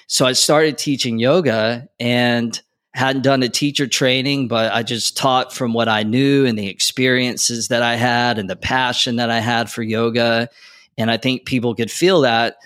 So 0.07 0.27
I 0.27 0.33
started 0.33 0.79
teaching 0.79 1.19
yoga 1.19 1.89
and 2.01 2.61
hadn't 2.95 3.23
done 3.23 3.43
a 3.43 3.49
teacher 3.49 3.87
training, 3.87 4.49
but 4.49 4.73
I 4.73 4.83
just 4.83 5.17
taught 5.17 5.53
from 5.53 5.73
what 5.73 5.89
I 5.89 6.03
knew 6.03 6.45
and 6.47 6.59
the 6.59 6.69
experiences 6.69 7.69
that 7.69 7.83
I 7.83 7.95
had 7.95 8.39
and 8.39 8.51
the 8.51 8.57
passion 8.57 9.17
that 9.17 9.31
I 9.31 9.39
had 9.39 9.71
for 9.71 9.83
yoga. 9.83 10.49
And 10.99 11.11
I 11.11 11.17
think 11.17 11.45
people 11.45 11.75
could 11.75 11.91
feel 11.91 12.23
that. 12.23 12.57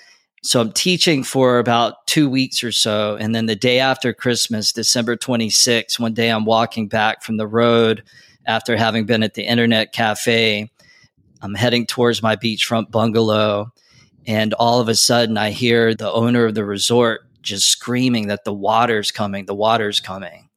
So 0.44 0.60
I'm 0.60 0.72
teaching 0.72 1.24
for 1.24 1.58
about 1.58 2.06
two 2.06 2.28
weeks 2.28 2.62
or 2.62 2.70
so. 2.70 3.16
And 3.16 3.34
then 3.34 3.46
the 3.46 3.56
day 3.56 3.80
after 3.80 4.12
Christmas, 4.12 4.72
December 4.72 5.16
26th, 5.16 5.98
one 5.98 6.12
day 6.12 6.28
I'm 6.28 6.44
walking 6.44 6.86
back 6.86 7.22
from 7.22 7.38
the 7.38 7.46
road 7.46 8.02
after 8.46 8.76
having 8.76 9.06
been 9.06 9.22
at 9.22 9.34
the 9.34 9.42
internet 9.42 9.92
cafe 9.92 10.70
I'm 11.44 11.54
heading 11.54 11.84
towards 11.84 12.22
my 12.22 12.36
beachfront 12.36 12.90
bungalow. 12.90 13.70
And 14.26 14.54
all 14.54 14.80
of 14.80 14.88
a 14.88 14.94
sudden, 14.94 15.36
I 15.36 15.50
hear 15.50 15.94
the 15.94 16.10
owner 16.10 16.46
of 16.46 16.54
the 16.54 16.64
resort 16.64 17.20
just 17.42 17.68
screaming 17.68 18.28
that 18.28 18.44
the 18.44 18.52
water's 18.54 19.10
coming, 19.10 19.44
the 19.44 19.54
water's 19.54 20.00
coming. 20.00 20.48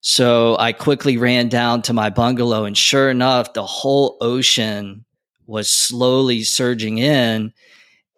So 0.00 0.56
I 0.58 0.72
quickly 0.72 1.16
ran 1.16 1.48
down 1.48 1.82
to 1.82 1.92
my 1.92 2.10
bungalow, 2.10 2.64
and 2.64 2.76
sure 2.76 3.08
enough, 3.08 3.52
the 3.52 3.64
whole 3.64 4.16
ocean 4.20 5.04
was 5.46 5.72
slowly 5.72 6.42
surging 6.42 6.98
in. 6.98 7.52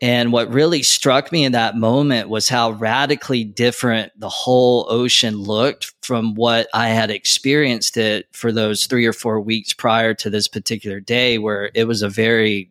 And 0.02 0.32
what 0.32 0.50
really 0.50 0.82
struck 0.82 1.30
me 1.30 1.44
in 1.44 1.52
that 1.52 1.76
moment 1.76 2.30
was 2.30 2.48
how 2.48 2.70
radically 2.70 3.44
different 3.44 4.12
the 4.18 4.30
whole 4.30 4.86
ocean 4.88 5.36
looked 5.36 5.92
from 6.02 6.34
what 6.34 6.68
I 6.72 6.88
had 6.88 7.10
experienced 7.10 7.98
it 7.98 8.26
for 8.32 8.50
those 8.50 8.86
three 8.86 9.04
or 9.04 9.12
four 9.12 9.40
weeks 9.40 9.74
prior 9.74 10.14
to 10.14 10.30
this 10.30 10.48
particular 10.48 11.00
day, 11.00 11.36
where 11.36 11.70
it 11.74 11.84
was 11.84 12.00
a 12.00 12.08
very 12.08 12.70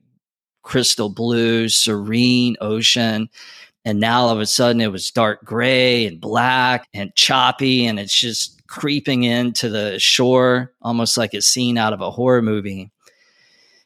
crystal 0.64 1.10
blue, 1.10 1.70
serene 1.70 2.56
ocean. 2.62 3.30
And 3.86 4.00
now 4.00 4.22
all 4.22 4.30
of 4.30 4.40
a 4.40 4.48
sudden 4.48 4.82
it 4.82 4.92
was 4.92 5.12
dark 5.12 5.46
gray 5.46 6.08
and 6.08 6.20
black 6.20 6.88
and 6.96 7.16
choppy, 7.16 7.86
and 7.86 8.00
it's 8.00 8.20
just 8.20 8.66
creeping 8.68 9.24
into 9.24 9.70
the 9.70 10.00
shore, 10.00 10.74
almost 10.82 11.18
like 11.18 11.34
a 11.34 11.42
scene 11.42 11.78
out 11.78 11.94
of 11.94 12.02
a 12.02 12.12
horror 12.12 12.42
movie. 12.42 12.92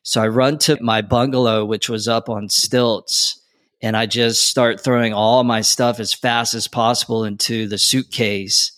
So 0.03 0.21
I 0.21 0.27
run 0.27 0.57
to 0.59 0.77
my 0.81 1.01
bungalow, 1.01 1.63
which 1.63 1.87
was 1.87 2.07
up 2.09 2.29
on 2.29 2.49
stilts, 2.49 3.41
and 3.81 3.95
I 3.95 4.05
just 4.05 4.47
start 4.47 4.81
throwing 4.81 5.13
all 5.13 5.43
my 5.45 5.61
stuff 5.61 5.99
as 5.99 6.13
fast 6.13 6.53
as 6.53 6.67
possible 6.67 7.23
into 7.23 7.67
the 7.67 7.77
suitcase. 7.77 8.71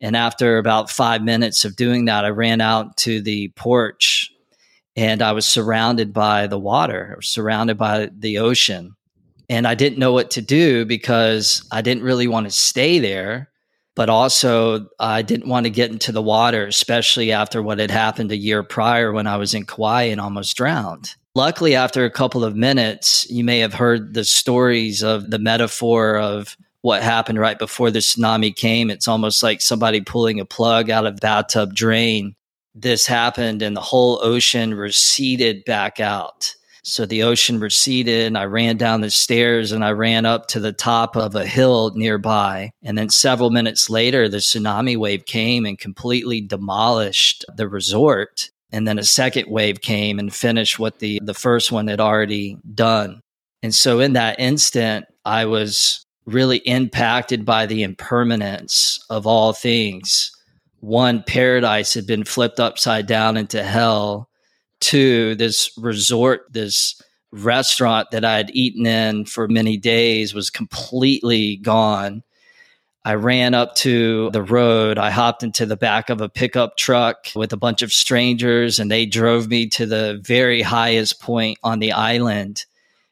And 0.00 0.16
after 0.16 0.56
about 0.56 0.90
five 0.90 1.22
minutes 1.22 1.66
of 1.66 1.76
doing 1.76 2.06
that, 2.06 2.24
I 2.24 2.28
ran 2.28 2.62
out 2.62 2.96
to 2.98 3.20
the 3.20 3.48
porch 3.56 4.32
and 4.96 5.22
I 5.22 5.32
was 5.32 5.46
surrounded 5.46 6.12
by 6.12 6.46
the 6.46 6.58
water, 6.58 7.18
surrounded 7.20 7.76
by 7.76 8.08
the 8.16 8.38
ocean. 8.38 8.96
And 9.50 9.66
I 9.66 9.74
didn't 9.74 9.98
know 9.98 10.12
what 10.12 10.30
to 10.32 10.42
do 10.42 10.86
because 10.86 11.66
I 11.70 11.82
didn't 11.82 12.02
really 12.02 12.26
want 12.26 12.46
to 12.46 12.50
stay 12.50 12.98
there 12.98 13.49
but 14.00 14.08
also 14.08 14.76
uh, 14.76 14.86
I 14.98 15.20
didn't 15.20 15.50
want 15.50 15.64
to 15.64 15.70
get 15.70 15.90
into 15.90 16.10
the 16.10 16.22
water, 16.22 16.64
especially 16.64 17.32
after 17.32 17.62
what 17.62 17.78
had 17.78 17.90
happened 17.90 18.32
a 18.32 18.36
year 18.36 18.62
prior 18.62 19.12
when 19.12 19.26
I 19.26 19.36
was 19.36 19.52
in 19.52 19.66
Kauai 19.66 20.04
and 20.04 20.18
almost 20.18 20.56
drowned. 20.56 21.16
Luckily, 21.34 21.74
after 21.74 22.06
a 22.06 22.10
couple 22.10 22.42
of 22.42 22.56
minutes, 22.56 23.30
you 23.30 23.44
may 23.44 23.58
have 23.58 23.74
heard 23.74 24.14
the 24.14 24.24
stories 24.24 25.02
of 25.02 25.30
the 25.30 25.38
metaphor 25.38 26.16
of 26.16 26.56
what 26.80 27.02
happened 27.02 27.38
right 27.38 27.58
before 27.58 27.90
the 27.90 27.98
tsunami 27.98 28.56
came. 28.56 28.88
It's 28.88 29.06
almost 29.06 29.42
like 29.42 29.60
somebody 29.60 30.00
pulling 30.00 30.40
a 30.40 30.46
plug 30.46 30.88
out 30.88 31.04
of 31.04 31.20
bathtub 31.20 31.74
drain. 31.74 32.34
This 32.74 33.06
happened 33.06 33.60
and 33.60 33.76
the 33.76 33.82
whole 33.82 34.18
ocean 34.22 34.72
receded 34.72 35.66
back 35.66 36.00
out. 36.00 36.54
So 36.82 37.06
the 37.06 37.22
ocean 37.22 37.60
receded 37.60 38.26
and 38.26 38.38
I 38.38 38.44
ran 38.44 38.76
down 38.76 39.00
the 39.00 39.10
stairs 39.10 39.72
and 39.72 39.84
I 39.84 39.90
ran 39.90 40.24
up 40.24 40.46
to 40.48 40.60
the 40.60 40.72
top 40.72 41.16
of 41.16 41.34
a 41.34 41.46
hill 41.46 41.92
nearby. 41.94 42.72
And 42.82 42.96
then 42.96 43.10
several 43.10 43.50
minutes 43.50 43.90
later, 43.90 44.28
the 44.28 44.38
tsunami 44.38 44.96
wave 44.96 45.26
came 45.26 45.66
and 45.66 45.78
completely 45.78 46.40
demolished 46.40 47.44
the 47.54 47.68
resort. 47.68 48.50
And 48.72 48.86
then 48.86 48.98
a 48.98 49.04
second 49.04 49.50
wave 49.50 49.80
came 49.80 50.18
and 50.18 50.32
finished 50.32 50.78
what 50.78 51.00
the, 51.00 51.20
the 51.22 51.34
first 51.34 51.72
one 51.72 51.88
had 51.88 52.00
already 52.00 52.56
done. 52.74 53.20
And 53.62 53.74
so 53.74 54.00
in 54.00 54.14
that 54.14 54.40
instant, 54.40 55.06
I 55.24 55.44
was 55.44 56.04
really 56.24 56.58
impacted 56.58 57.44
by 57.44 57.66
the 57.66 57.82
impermanence 57.82 59.04
of 59.10 59.26
all 59.26 59.52
things. 59.52 60.30
One, 60.78 61.22
paradise 61.26 61.92
had 61.92 62.06
been 62.06 62.24
flipped 62.24 62.58
upside 62.58 63.06
down 63.06 63.36
into 63.36 63.62
hell 63.62 64.29
to 64.80 65.34
this 65.36 65.70
resort, 65.76 66.46
this 66.50 67.00
restaurant 67.32 68.10
that 68.10 68.24
I 68.24 68.36
had 68.36 68.50
eaten 68.52 68.86
in 68.86 69.24
for 69.24 69.48
many 69.48 69.76
days 69.76 70.34
was 70.34 70.50
completely 70.50 71.56
gone. 71.56 72.22
I 73.04 73.14
ran 73.14 73.54
up 73.54 73.76
to 73.76 74.30
the 74.30 74.42
road. 74.42 74.98
I 74.98 75.10
hopped 75.10 75.42
into 75.42 75.64
the 75.64 75.76
back 75.76 76.10
of 76.10 76.20
a 76.20 76.28
pickup 76.28 76.76
truck 76.76 77.28
with 77.34 77.52
a 77.52 77.56
bunch 77.56 77.80
of 77.80 77.92
strangers, 77.92 78.78
and 78.78 78.90
they 78.90 79.06
drove 79.06 79.48
me 79.48 79.68
to 79.68 79.86
the 79.86 80.20
very 80.22 80.60
highest 80.60 81.20
point 81.20 81.58
on 81.62 81.78
the 81.78 81.92
island 81.92 82.66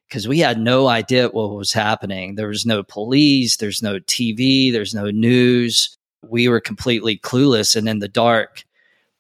because 0.08 0.28
we 0.28 0.40
had 0.40 0.58
no 0.58 0.88
idea 0.88 1.28
what 1.28 1.54
was 1.54 1.72
happening. 1.72 2.34
There 2.34 2.48
was 2.48 2.66
no 2.66 2.82
police, 2.82 3.56
there's 3.56 3.82
no 3.82 3.98
TV, 4.00 4.72
there's 4.72 4.94
no 4.94 5.10
news. 5.10 5.96
We 6.22 6.48
were 6.48 6.60
completely 6.60 7.18
clueless 7.18 7.76
and 7.76 7.88
in 7.88 8.00
the 8.00 8.08
dark. 8.08 8.64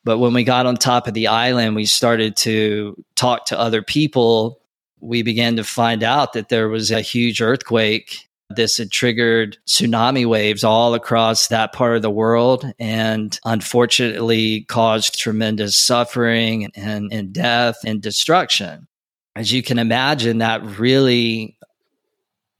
But 0.08 0.20
when 0.20 0.32
we 0.32 0.42
got 0.42 0.64
on 0.64 0.78
top 0.78 1.06
of 1.06 1.12
the 1.12 1.26
island, 1.26 1.76
we 1.76 1.84
started 1.84 2.34
to 2.36 2.96
talk 3.14 3.44
to 3.44 3.60
other 3.60 3.82
people. 3.82 4.58
We 5.00 5.20
began 5.20 5.56
to 5.56 5.64
find 5.64 6.02
out 6.02 6.32
that 6.32 6.48
there 6.48 6.70
was 6.70 6.90
a 6.90 7.02
huge 7.02 7.42
earthquake. 7.42 8.26
This 8.48 8.78
had 8.78 8.90
triggered 8.90 9.58
tsunami 9.66 10.24
waves 10.24 10.64
all 10.64 10.94
across 10.94 11.48
that 11.48 11.74
part 11.74 11.94
of 11.94 12.00
the 12.00 12.10
world 12.10 12.64
and 12.78 13.38
unfortunately 13.44 14.62
caused 14.62 15.18
tremendous 15.18 15.78
suffering 15.78 16.70
and, 16.74 17.12
and 17.12 17.30
death 17.30 17.76
and 17.84 18.00
destruction. 18.00 18.88
As 19.36 19.52
you 19.52 19.62
can 19.62 19.78
imagine, 19.78 20.38
that 20.38 20.64
really, 20.78 21.58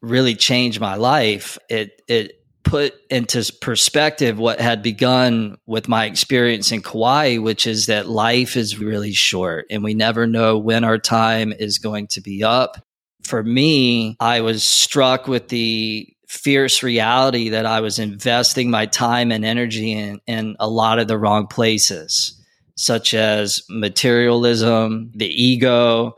really 0.03 0.35
changed 0.35 0.81
my 0.81 0.97
life. 0.97 1.57
It, 1.71 2.03
it 2.09 2.38
put 2.65 2.95
into 3.11 3.51
perspective 3.61 4.39
what 4.39 4.61
had 4.61 4.83
begun 4.83 5.57
with 5.67 5.89
my 5.89 6.05
experience 6.05 6.71
in 6.73 6.83
Kauai, 6.83 7.39
which 7.39 7.67
is 7.67 7.87
that 7.87 8.09
life 8.09 8.57
is 8.57 8.79
really 8.79 9.13
short 9.13 9.67
and 9.71 9.83
we 9.83 9.95
never 9.95 10.27
know 10.27 10.59
when 10.59 10.85
our 10.85 10.99
time 10.99 11.53
is 11.53 11.79
going 11.79 12.09
to 12.09 12.21
be 12.21 12.45
up. 12.45 12.77
For 13.23 13.43
me, 13.43 14.17
I 14.21 14.41
was 14.41 14.63
struck 14.63 15.29
with 15.29 15.49
the 15.49 16.09
fierce 16.29 16.83
reality 16.83 17.49
that 17.51 17.67
I 17.67 17.81
was 17.81 17.99
investing 17.99 18.71
my 18.71 18.87
time 18.87 19.33
and 19.33 19.45
energy 19.45 19.93
in, 19.93 20.21
in 20.27 20.57
a 20.61 20.69
lot 20.69 20.99
of 20.99 21.09
the 21.09 21.19
wrong 21.19 21.47
places, 21.47 22.39
such 22.77 23.15
as 23.15 23.63
materialism, 23.71 25.11
the 25.15 25.27
ego, 25.27 26.17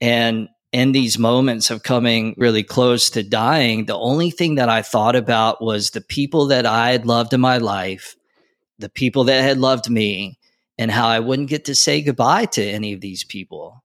and 0.00 0.48
in 0.74 0.90
these 0.90 1.20
moments 1.20 1.70
of 1.70 1.84
coming 1.84 2.34
really 2.36 2.64
close 2.64 3.08
to 3.08 3.22
dying, 3.22 3.84
the 3.84 3.96
only 3.96 4.28
thing 4.28 4.56
that 4.56 4.68
I 4.68 4.82
thought 4.82 5.14
about 5.14 5.62
was 5.62 5.90
the 5.90 6.00
people 6.00 6.46
that 6.46 6.66
I 6.66 6.90
had 6.90 7.06
loved 7.06 7.32
in 7.32 7.40
my 7.40 7.58
life, 7.58 8.16
the 8.80 8.88
people 8.88 9.22
that 9.24 9.40
had 9.40 9.58
loved 9.58 9.88
me, 9.88 10.36
and 10.76 10.90
how 10.90 11.06
I 11.06 11.20
wouldn't 11.20 11.48
get 11.48 11.66
to 11.66 11.76
say 11.76 12.02
goodbye 12.02 12.46
to 12.46 12.64
any 12.64 12.92
of 12.92 13.00
these 13.00 13.22
people. 13.22 13.84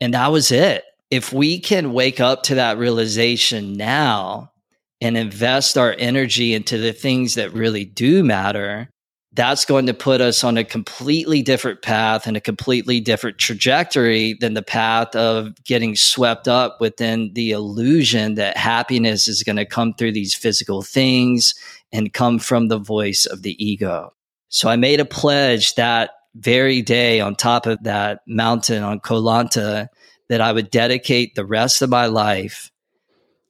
And 0.00 0.14
that 0.14 0.30
was 0.30 0.52
it. 0.52 0.84
If 1.10 1.32
we 1.32 1.58
can 1.58 1.92
wake 1.92 2.20
up 2.20 2.44
to 2.44 2.54
that 2.54 2.78
realization 2.78 3.76
now 3.76 4.52
and 5.00 5.16
invest 5.16 5.76
our 5.76 5.96
energy 5.98 6.54
into 6.54 6.78
the 6.78 6.92
things 6.92 7.34
that 7.34 7.52
really 7.52 7.84
do 7.84 8.22
matter, 8.22 8.90
that's 9.38 9.64
going 9.64 9.86
to 9.86 9.94
put 9.94 10.20
us 10.20 10.42
on 10.42 10.58
a 10.58 10.64
completely 10.64 11.42
different 11.42 11.80
path 11.80 12.26
and 12.26 12.36
a 12.36 12.40
completely 12.40 12.98
different 12.98 13.38
trajectory 13.38 14.34
than 14.34 14.54
the 14.54 14.64
path 14.64 15.14
of 15.14 15.54
getting 15.62 15.94
swept 15.94 16.48
up 16.48 16.80
within 16.80 17.32
the 17.34 17.52
illusion 17.52 18.34
that 18.34 18.56
happiness 18.56 19.28
is 19.28 19.44
going 19.44 19.54
to 19.54 19.64
come 19.64 19.94
through 19.94 20.10
these 20.10 20.34
physical 20.34 20.82
things 20.82 21.54
and 21.92 22.12
come 22.12 22.40
from 22.40 22.66
the 22.66 22.78
voice 22.78 23.26
of 23.26 23.42
the 23.42 23.54
ego. 23.64 24.12
So 24.48 24.68
I 24.68 24.74
made 24.74 24.98
a 24.98 25.04
pledge 25.04 25.76
that 25.76 26.10
very 26.34 26.82
day 26.82 27.20
on 27.20 27.36
top 27.36 27.66
of 27.66 27.80
that 27.84 28.22
mountain 28.26 28.82
on 28.82 28.98
Koh 28.98 29.22
Lanta 29.22 29.86
that 30.28 30.40
I 30.40 30.50
would 30.50 30.68
dedicate 30.68 31.36
the 31.36 31.46
rest 31.46 31.80
of 31.80 31.90
my 31.90 32.06
life 32.06 32.72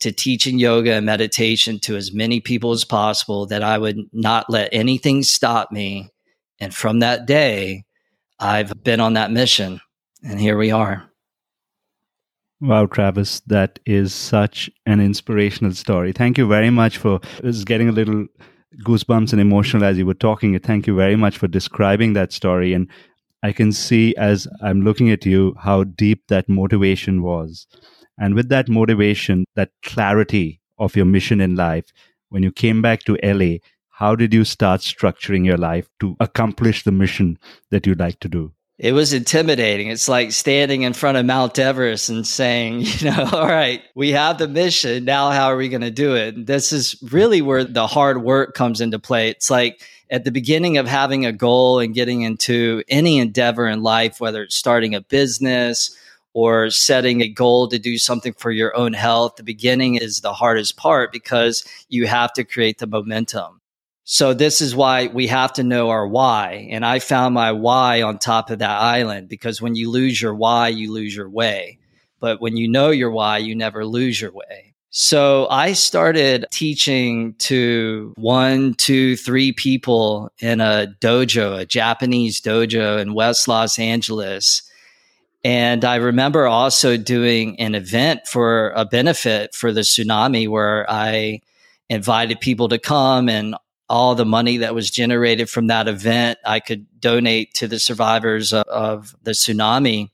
to 0.00 0.12
teaching 0.12 0.58
yoga 0.58 0.92
and 0.92 1.06
meditation 1.06 1.78
to 1.80 1.96
as 1.96 2.12
many 2.12 2.40
people 2.40 2.72
as 2.72 2.84
possible 2.84 3.46
that 3.46 3.62
I 3.62 3.78
would 3.78 3.98
not 4.12 4.48
let 4.48 4.68
anything 4.72 5.22
stop 5.22 5.72
me. 5.72 6.10
And 6.60 6.74
from 6.74 7.00
that 7.00 7.26
day, 7.26 7.84
I've 8.38 8.84
been 8.84 9.00
on 9.00 9.14
that 9.14 9.30
mission. 9.30 9.80
And 10.22 10.40
here 10.40 10.56
we 10.56 10.70
are. 10.70 11.08
Wow, 12.60 12.86
Travis, 12.86 13.40
that 13.46 13.78
is 13.86 14.12
such 14.12 14.68
an 14.84 15.00
inspirational 15.00 15.72
story. 15.74 16.12
Thank 16.12 16.38
you 16.38 16.46
very 16.48 16.70
much 16.70 16.98
for 16.98 17.20
just 17.42 17.66
getting 17.66 17.88
a 17.88 17.92
little 17.92 18.26
goosebumps 18.84 19.32
and 19.32 19.40
emotional 19.40 19.84
as 19.84 19.96
you 19.96 20.06
were 20.06 20.14
talking. 20.14 20.58
Thank 20.58 20.86
you 20.86 20.96
very 20.96 21.14
much 21.14 21.38
for 21.38 21.46
describing 21.46 22.14
that 22.14 22.32
story. 22.32 22.74
And 22.74 22.88
I 23.44 23.52
can 23.52 23.70
see 23.70 24.14
as 24.16 24.48
I'm 24.60 24.82
looking 24.82 25.10
at 25.10 25.24
you 25.24 25.54
how 25.60 25.84
deep 25.84 26.26
that 26.28 26.48
motivation 26.48 27.22
was. 27.22 27.68
And 28.18 28.34
with 28.34 28.48
that 28.48 28.68
motivation, 28.68 29.44
that 29.54 29.70
clarity 29.82 30.60
of 30.78 30.96
your 30.96 31.06
mission 31.06 31.40
in 31.40 31.54
life, 31.56 31.86
when 32.28 32.42
you 32.42 32.52
came 32.52 32.82
back 32.82 33.04
to 33.04 33.18
LA, 33.22 33.58
how 33.90 34.14
did 34.14 34.34
you 34.34 34.44
start 34.44 34.80
structuring 34.80 35.44
your 35.44 35.56
life 35.56 35.88
to 36.00 36.16
accomplish 36.20 36.84
the 36.84 36.92
mission 36.92 37.38
that 37.70 37.86
you'd 37.86 38.00
like 38.00 38.20
to 38.20 38.28
do? 38.28 38.52
it 38.78 38.92
was 38.92 39.12
intimidating. 39.12 39.88
It's 39.88 40.08
like 40.08 40.30
standing 40.30 40.82
in 40.82 40.92
front 40.92 41.18
of 41.18 41.26
Mount 41.26 41.58
Everest 41.58 42.08
and 42.08 42.26
saying, 42.26 42.80
you 42.84 43.10
know, 43.10 43.28
all 43.32 43.46
right, 43.46 43.82
we 43.94 44.10
have 44.10 44.38
the 44.38 44.48
mission. 44.48 45.04
Now, 45.04 45.30
how 45.30 45.46
are 45.46 45.56
we 45.56 45.68
going 45.68 45.82
to 45.82 45.90
do 45.90 46.14
it? 46.14 46.46
This 46.46 46.72
is 46.72 46.96
really 47.10 47.42
where 47.42 47.64
the 47.64 47.86
hard 47.86 48.22
work 48.22 48.54
comes 48.54 48.80
into 48.80 48.98
play. 48.98 49.30
It's 49.30 49.50
like 49.50 49.82
at 50.10 50.24
the 50.24 50.30
beginning 50.30 50.78
of 50.78 50.86
having 50.86 51.26
a 51.26 51.32
goal 51.32 51.80
and 51.80 51.92
getting 51.92 52.22
into 52.22 52.82
any 52.88 53.18
endeavor 53.18 53.66
in 53.66 53.82
life, 53.82 54.20
whether 54.20 54.42
it's 54.42 54.56
starting 54.56 54.94
a 54.94 55.00
business 55.00 55.94
or 56.38 56.70
setting 56.70 57.20
a 57.20 57.28
goal 57.28 57.66
to 57.66 57.80
do 57.80 57.98
something 57.98 58.32
for 58.32 58.52
your 58.52 58.76
own 58.76 58.92
health, 58.92 59.34
the 59.34 59.42
beginning 59.42 59.96
is 59.96 60.20
the 60.20 60.32
hardest 60.32 60.76
part 60.76 61.10
because 61.10 61.64
you 61.88 62.06
have 62.06 62.32
to 62.32 62.44
create 62.44 62.78
the 62.78 62.86
momentum. 62.86 63.60
So 64.04 64.34
this 64.34 64.60
is 64.60 64.76
why 64.76 65.08
we 65.08 65.26
have 65.26 65.52
to 65.54 65.64
know 65.64 65.90
our 65.90 66.06
why. 66.06 66.68
And 66.70 66.86
I 66.86 67.00
found 67.00 67.34
my 67.34 67.50
why 67.50 68.02
on 68.02 68.18
top 68.18 68.50
of 68.50 68.60
that 68.60 68.78
island 68.78 69.28
because 69.28 69.60
when 69.60 69.74
you 69.74 69.90
lose 69.90 70.22
your 70.22 70.32
why, 70.32 70.68
you 70.68 70.92
lose 70.92 71.16
your 71.16 71.28
way. 71.28 71.80
But 72.20 72.40
when 72.40 72.56
you 72.56 72.68
know 72.68 72.90
your 72.90 73.10
why, 73.10 73.38
you 73.38 73.56
never 73.56 73.84
lose 73.84 74.20
your 74.20 74.30
way. 74.30 74.74
So 74.90 75.48
I 75.50 75.72
started 75.72 76.46
teaching 76.52 77.34
to 77.50 78.14
one, 78.16 78.74
two, 78.74 79.16
three 79.16 79.50
people 79.50 80.30
in 80.38 80.60
a 80.60 80.94
dojo, 81.00 81.58
a 81.58 81.66
Japanese 81.66 82.40
dojo 82.40 83.00
in 83.00 83.12
West 83.12 83.48
Los 83.48 83.76
Angeles. 83.76 84.62
And 85.48 85.82
I 85.82 85.94
remember 85.94 86.46
also 86.46 86.98
doing 86.98 87.58
an 87.58 87.74
event 87.74 88.26
for 88.26 88.68
a 88.76 88.84
benefit 88.84 89.54
for 89.54 89.72
the 89.72 89.80
tsunami 89.80 90.46
where 90.46 90.84
I 90.90 91.40
invited 91.88 92.42
people 92.42 92.68
to 92.68 92.78
come 92.78 93.30
and 93.30 93.54
all 93.88 94.14
the 94.14 94.26
money 94.26 94.58
that 94.58 94.74
was 94.74 94.90
generated 94.90 95.48
from 95.48 95.68
that 95.68 95.88
event, 95.88 96.38
I 96.44 96.60
could 96.60 96.84
donate 97.00 97.54
to 97.54 97.66
the 97.66 97.78
survivors 97.78 98.52
of, 98.52 98.66
of, 98.66 99.16
the 99.22 99.30
tsunami. 99.30 100.10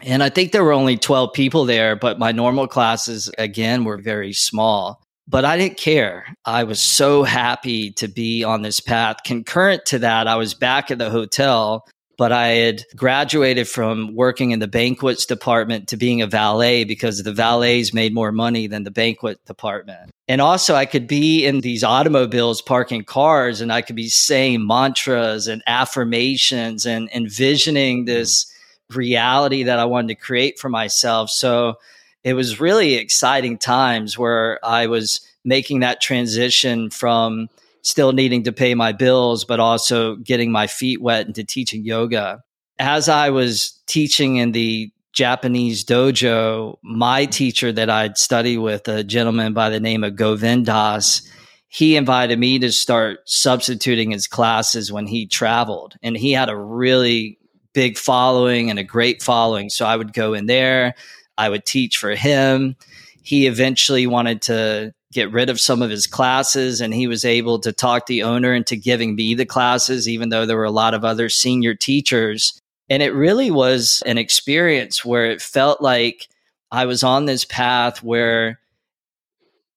And 0.00 0.20
I 0.20 0.30
think 0.30 0.50
there 0.50 0.64
were 0.64 0.72
only 0.72 0.96
12 0.96 1.32
people 1.32 1.64
there, 1.64 1.94
but 1.94 2.18
my 2.18 2.32
normal 2.32 2.66
classes, 2.66 3.30
again, 3.38 3.84
were 3.84 3.98
very 3.98 4.32
small. 4.32 5.00
But 5.28 5.44
I 5.44 5.58
didn't 5.58 5.76
care. 5.76 6.26
I 6.44 6.64
was 6.64 6.80
so 6.80 7.22
happy 7.22 7.92
to 7.92 8.08
be 8.08 8.42
on 8.42 8.62
this 8.62 8.80
path. 8.80 9.18
Concurrent 9.24 9.84
to 9.86 10.00
that, 10.00 10.26
I 10.26 10.34
was 10.34 10.54
back 10.54 10.90
at 10.90 10.98
the 10.98 11.08
hotel 11.08 11.86
but 12.20 12.32
I 12.32 12.48
had 12.48 12.84
graduated 12.94 13.66
from 13.66 14.14
working 14.14 14.50
in 14.50 14.58
the 14.58 14.68
banquets 14.68 15.24
department 15.24 15.88
to 15.88 15.96
being 15.96 16.20
a 16.20 16.26
valet 16.26 16.84
because 16.84 17.22
the 17.22 17.32
valets 17.32 17.94
made 17.94 18.12
more 18.12 18.30
money 18.30 18.66
than 18.66 18.84
the 18.84 18.90
banquet 18.90 19.42
department. 19.46 20.10
And 20.28 20.42
also, 20.42 20.74
I 20.74 20.84
could 20.84 21.06
be 21.06 21.46
in 21.46 21.62
these 21.62 21.82
automobiles 21.82 22.60
parking 22.60 23.04
cars 23.04 23.62
and 23.62 23.72
I 23.72 23.80
could 23.80 23.96
be 23.96 24.10
saying 24.10 24.66
mantras 24.66 25.48
and 25.48 25.62
affirmations 25.66 26.84
and 26.84 27.08
envisioning 27.10 28.04
this 28.04 28.52
reality 28.90 29.62
that 29.62 29.78
I 29.78 29.86
wanted 29.86 30.08
to 30.08 30.14
create 30.16 30.58
for 30.58 30.68
myself. 30.68 31.30
So 31.30 31.78
it 32.22 32.34
was 32.34 32.60
really 32.60 32.96
exciting 32.96 33.56
times 33.56 34.18
where 34.18 34.62
I 34.62 34.88
was 34.88 35.22
making 35.42 35.80
that 35.80 36.02
transition 36.02 36.90
from 36.90 37.48
still 37.82 38.12
needing 38.12 38.44
to 38.44 38.52
pay 38.52 38.74
my 38.74 38.92
bills, 38.92 39.44
but 39.44 39.60
also 39.60 40.16
getting 40.16 40.52
my 40.52 40.66
feet 40.66 41.00
wet 41.00 41.26
into 41.26 41.44
teaching 41.44 41.84
yoga. 41.84 42.42
As 42.78 43.08
I 43.08 43.30
was 43.30 43.80
teaching 43.86 44.36
in 44.36 44.52
the 44.52 44.90
Japanese 45.12 45.84
dojo, 45.84 46.76
my 46.82 47.26
teacher 47.26 47.72
that 47.72 47.90
I'd 47.90 48.16
studied 48.16 48.58
with, 48.58 48.88
a 48.88 49.04
gentleman 49.04 49.52
by 49.52 49.70
the 49.70 49.80
name 49.80 50.04
of 50.04 50.14
Govindas, 50.14 51.26
he 51.68 51.96
invited 51.96 52.38
me 52.38 52.58
to 52.58 52.72
start 52.72 53.20
substituting 53.26 54.10
his 54.10 54.26
classes 54.26 54.90
when 54.90 55.06
he 55.06 55.26
traveled. 55.26 55.94
And 56.02 56.16
he 56.16 56.32
had 56.32 56.48
a 56.48 56.56
really 56.56 57.38
big 57.72 57.96
following 57.96 58.70
and 58.70 58.78
a 58.78 58.84
great 58.84 59.22
following. 59.22 59.70
So 59.70 59.86
I 59.86 59.96
would 59.96 60.12
go 60.12 60.34
in 60.34 60.46
there, 60.46 60.94
I 61.38 61.48
would 61.48 61.64
teach 61.64 61.96
for 61.96 62.14
him. 62.14 62.76
He 63.22 63.46
eventually 63.46 64.06
wanted 64.06 64.42
to 64.42 64.92
get 65.12 65.32
rid 65.32 65.50
of 65.50 65.60
some 65.60 65.82
of 65.82 65.90
his 65.90 66.06
classes 66.06 66.80
and 66.80 66.94
he 66.94 67.06
was 67.06 67.24
able 67.24 67.58
to 67.58 67.72
talk 67.72 68.06
the 68.06 68.22
owner 68.22 68.54
into 68.54 68.76
giving 68.76 69.16
me 69.16 69.34
the 69.34 69.46
classes 69.46 70.08
even 70.08 70.28
though 70.28 70.46
there 70.46 70.56
were 70.56 70.64
a 70.64 70.70
lot 70.70 70.94
of 70.94 71.04
other 71.04 71.28
senior 71.28 71.74
teachers. 71.74 72.60
And 72.88 73.02
it 73.02 73.14
really 73.14 73.50
was 73.50 74.02
an 74.06 74.18
experience 74.18 75.04
where 75.04 75.26
it 75.26 75.42
felt 75.42 75.80
like 75.80 76.28
i 76.72 76.86
was 76.86 77.02
on 77.02 77.24
this 77.24 77.44
path 77.44 78.02
where 78.02 78.60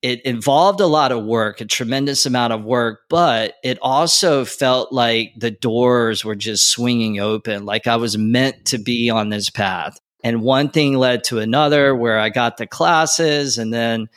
it 0.02 0.22
involved 0.24 0.80
a 0.80 0.86
lot 0.86 1.12
of 1.12 1.24
work 1.24 1.62
a 1.62 1.66
tremendous 1.66 2.26
amount 2.26 2.54
of 2.54 2.64
work 2.64 3.02
but 3.10 3.56
it 3.64 3.80
also 3.82 4.46
felt 4.46 4.92
like 4.92 5.34
the 5.38 5.50
doors 5.50 6.24
were 6.24 6.36
just 6.36 6.70
swinging 6.70 7.20
open 7.20 7.66
like 7.66 7.88
i 7.88 7.96
was 7.96 8.18
meant 8.18 8.66
to 8.66 8.78
be 8.78 9.10
on 9.10 9.30
this 9.30 9.50
path. 9.50 9.98
And 10.26 10.42
one 10.42 10.70
thing 10.70 10.94
led 10.98 11.24
to 11.26 11.40
another 11.40 11.96
where 11.96 12.20
i 12.20 12.30
got 12.30 12.58
the 12.58 12.68
classes 12.68 13.58
and 13.58 13.74
then 13.74 14.10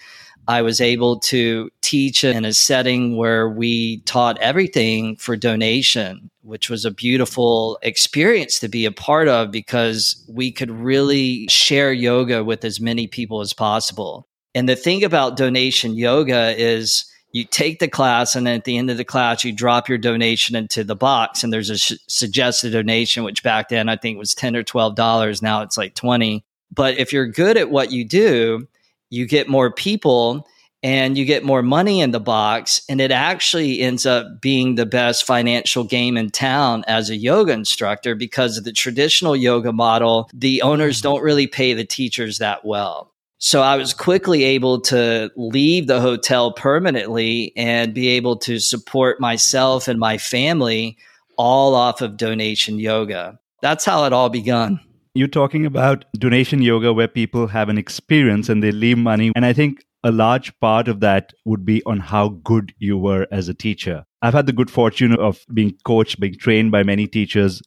I 0.48 0.62
was 0.62 0.80
able 0.80 1.18
to 1.20 1.70
teach 1.80 2.22
in 2.24 2.44
a 2.44 2.52
setting 2.52 3.16
where 3.16 3.48
we 3.48 3.98
taught 4.02 4.38
everything 4.38 5.16
for 5.16 5.36
donation, 5.36 6.30
which 6.42 6.70
was 6.70 6.84
a 6.84 6.90
beautiful 6.90 7.78
experience 7.82 8.60
to 8.60 8.68
be 8.68 8.84
a 8.84 8.92
part 8.92 9.28
of 9.28 9.50
because 9.50 10.24
we 10.28 10.52
could 10.52 10.70
really 10.70 11.46
share 11.48 11.92
yoga 11.92 12.44
with 12.44 12.64
as 12.64 12.80
many 12.80 13.06
people 13.06 13.40
as 13.40 13.52
possible. 13.52 14.28
And 14.54 14.68
the 14.68 14.76
thing 14.76 15.04
about 15.04 15.36
donation 15.36 15.96
yoga 15.96 16.54
is 16.56 17.04
you 17.32 17.44
take 17.44 17.80
the 17.80 17.88
class 17.88 18.34
and 18.34 18.46
then 18.46 18.54
at 18.56 18.64
the 18.64 18.78
end 18.78 18.88
of 18.88 18.96
the 18.96 19.04
class 19.04 19.44
you 19.44 19.52
drop 19.52 19.88
your 19.88 19.98
donation 19.98 20.56
into 20.56 20.82
the 20.82 20.96
box 20.96 21.44
and 21.44 21.52
there's 21.52 21.68
a 21.68 21.76
sh- 21.76 21.92
suggested 22.08 22.70
donation 22.70 23.24
which 23.24 23.42
back 23.42 23.68
then 23.68 23.90
I 23.90 23.96
think 23.96 24.18
was 24.18 24.34
10 24.34 24.56
or 24.56 24.62
12 24.62 24.94
dollars 24.94 25.42
now 25.42 25.60
it's 25.60 25.76
like 25.76 25.94
20 25.94 26.42
but 26.72 26.96
if 26.96 27.12
you're 27.12 27.26
good 27.26 27.58
at 27.58 27.70
what 27.70 27.92
you 27.92 28.06
do 28.06 28.66
you 29.10 29.26
get 29.26 29.48
more 29.48 29.72
people 29.72 30.46
and 30.82 31.16
you 31.18 31.24
get 31.24 31.44
more 31.44 31.62
money 31.62 32.00
in 32.00 32.10
the 32.10 32.20
box 32.20 32.80
and 32.88 33.00
it 33.00 33.10
actually 33.10 33.80
ends 33.80 34.06
up 34.06 34.40
being 34.40 34.74
the 34.74 34.86
best 34.86 35.24
financial 35.24 35.84
game 35.84 36.16
in 36.16 36.30
town 36.30 36.84
as 36.86 37.10
a 37.10 37.16
yoga 37.16 37.52
instructor 37.52 38.14
because 38.14 38.56
of 38.56 38.64
the 38.64 38.72
traditional 38.72 39.34
yoga 39.34 39.72
model. 39.72 40.30
The 40.32 40.62
owners 40.62 40.98
mm-hmm. 40.98 41.08
don't 41.08 41.22
really 41.22 41.46
pay 41.46 41.74
the 41.74 41.84
teachers 41.84 42.38
that 42.38 42.64
well. 42.64 43.12
So 43.38 43.62
i 43.62 43.76
was 43.76 43.92
quickly 43.92 44.44
able 44.44 44.80
to 44.82 45.30
leave 45.36 45.88
the 45.88 46.00
hotel 46.00 46.52
permanently 46.52 47.52
and 47.56 47.92
be 47.92 48.08
able 48.08 48.36
to 48.38 48.58
support 48.58 49.20
myself 49.20 49.88
and 49.88 50.00
my 50.00 50.16
family 50.18 50.96
all 51.36 51.74
off 51.74 52.00
of 52.00 52.16
donation 52.16 52.78
yoga. 52.78 53.38
That's 53.60 53.84
how 53.84 54.04
it 54.04 54.12
all 54.12 54.30
begun 54.30 54.80
you're 55.16 55.28
talking 55.28 55.66
about 55.66 56.04
donation 56.18 56.62
yoga 56.62 56.92
where 56.92 57.08
people 57.08 57.46
have 57.46 57.68
an 57.68 57.78
experience 57.78 58.48
and 58.48 58.62
they 58.62 58.72
leave 58.72 58.98
money. 58.98 59.32
And 59.34 59.46
I 59.46 59.52
think 59.52 59.84
a 60.04 60.10
large 60.10 60.58
part 60.60 60.88
of 60.88 61.00
that 61.00 61.32
would 61.44 61.64
be 61.64 61.82
on 61.84 62.00
how 62.00 62.28
good 62.28 62.72
you 62.78 62.98
were 62.98 63.26
as 63.30 63.48
a 63.48 63.54
teacher. 63.54 64.04
I've 64.22 64.34
had 64.34 64.46
the 64.46 64.52
good 64.52 64.70
fortune 64.70 65.16
of 65.16 65.44
being 65.52 65.76
coached, 65.84 66.20
being 66.20 66.34
trained 66.34 66.70
by 66.70 66.82
many 66.82 67.06
teachers 67.06 67.62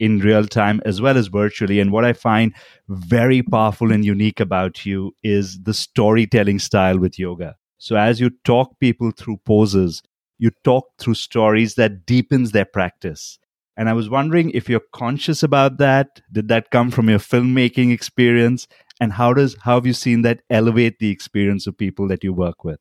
in 0.00 0.18
real 0.18 0.46
time 0.46 0.80
as 0.84 1.00
well 1.00 1.16
as 1.16 1.28
virtually. 1.28 1.78
And 1.80 1.92
what 1.92 2.04
I 2.04 2.12
find 2.12 2.52
very 2.88 3.42
powerful 3.42 3.92
and 3.92 4.04
unique 4.04 4.40
about 4.40 4.84
you 4.84 5.12
is 5.22 5.62
the 5.62 5.74
storytelling 5.74 6.58
style 6.58 6.98
with 6.98 7.18
yoga. 7.18 7.56
So 7.78 7.96
as 7.96 8.20
you 8.20 8.30
talk 8.44 8.78
people 8.80 9.12
through 9.12 9.38
poses, 9.44 10.02
you 10.38 10.50
talk 10.64 10.86
through 10.98 11.14
stories 11.14 11.74
that 11.76 12.06
deepens 12.06 12.52
their 12.52 12.64
practice. 12.64 13.38
And 13.76 13.88
I 13.88 13.92
was 13.92 14.08
wondering 14.08 14.50
if 14.50 14.68
you're 14.68 14.82
conscious 14.92 15.42
about 15.42 15.78
that. 15.78 16.20
Did 16.30 16.48
that 16.48 16.70
come 16.70 16.90
from 16.90 17.08
your 17.08 17.18
filmmaking 17.18 17.92
experience? 17.92 18.68
And 19.00 19.12
how 19.12 19.34
does 19.34 19.56
how 19.62 19.74
have 19.74 19.86
you 19.86 19.92
seen 19.92 20.22
that 20.22 20.40
elevate 20.48 20.98
the 20.98 21.10
experience 21.10 21.66
of 21.66 21.76
people 21.76 22.06
that 22.08 22.22
you 22.22 22.32
work 22.32 22.64
with? 22.64 22.78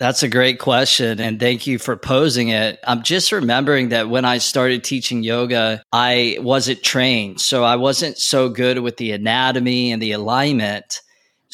That's 0.00 0.22
a 0.24 0.28
great 0.28 0.58
question. 0.58 1.20
And 1.20 1.38
thank 1.38 1.66
you 1.66 1.78
for 1.78 1.96
posing 1.96 2.48
it. 2.48 2.80
I'm 2.86 3.02
just 3.02 3.30
remembering 3.30 3.90
that 3.90 4.08
when 4.08 4.24
I 4.24 4.38
started 4.38 4.82
teaching 4.82 5.22
yoga, 5.22 5.82
I 5.92 6.38
wasn't 6.40 6.82
trained. 6.82 7.40
So 7.40 7.62
I 7.62 7.76
wasn't 7.76 8.18
so 8.18 8.48
good 8.48 8.80
with 8.80 8.96
the 8.96 9.12
anatomy 9.12 9.92
and 9.92 10.02
the 10.02 10.12
alignment. 10.12 11.00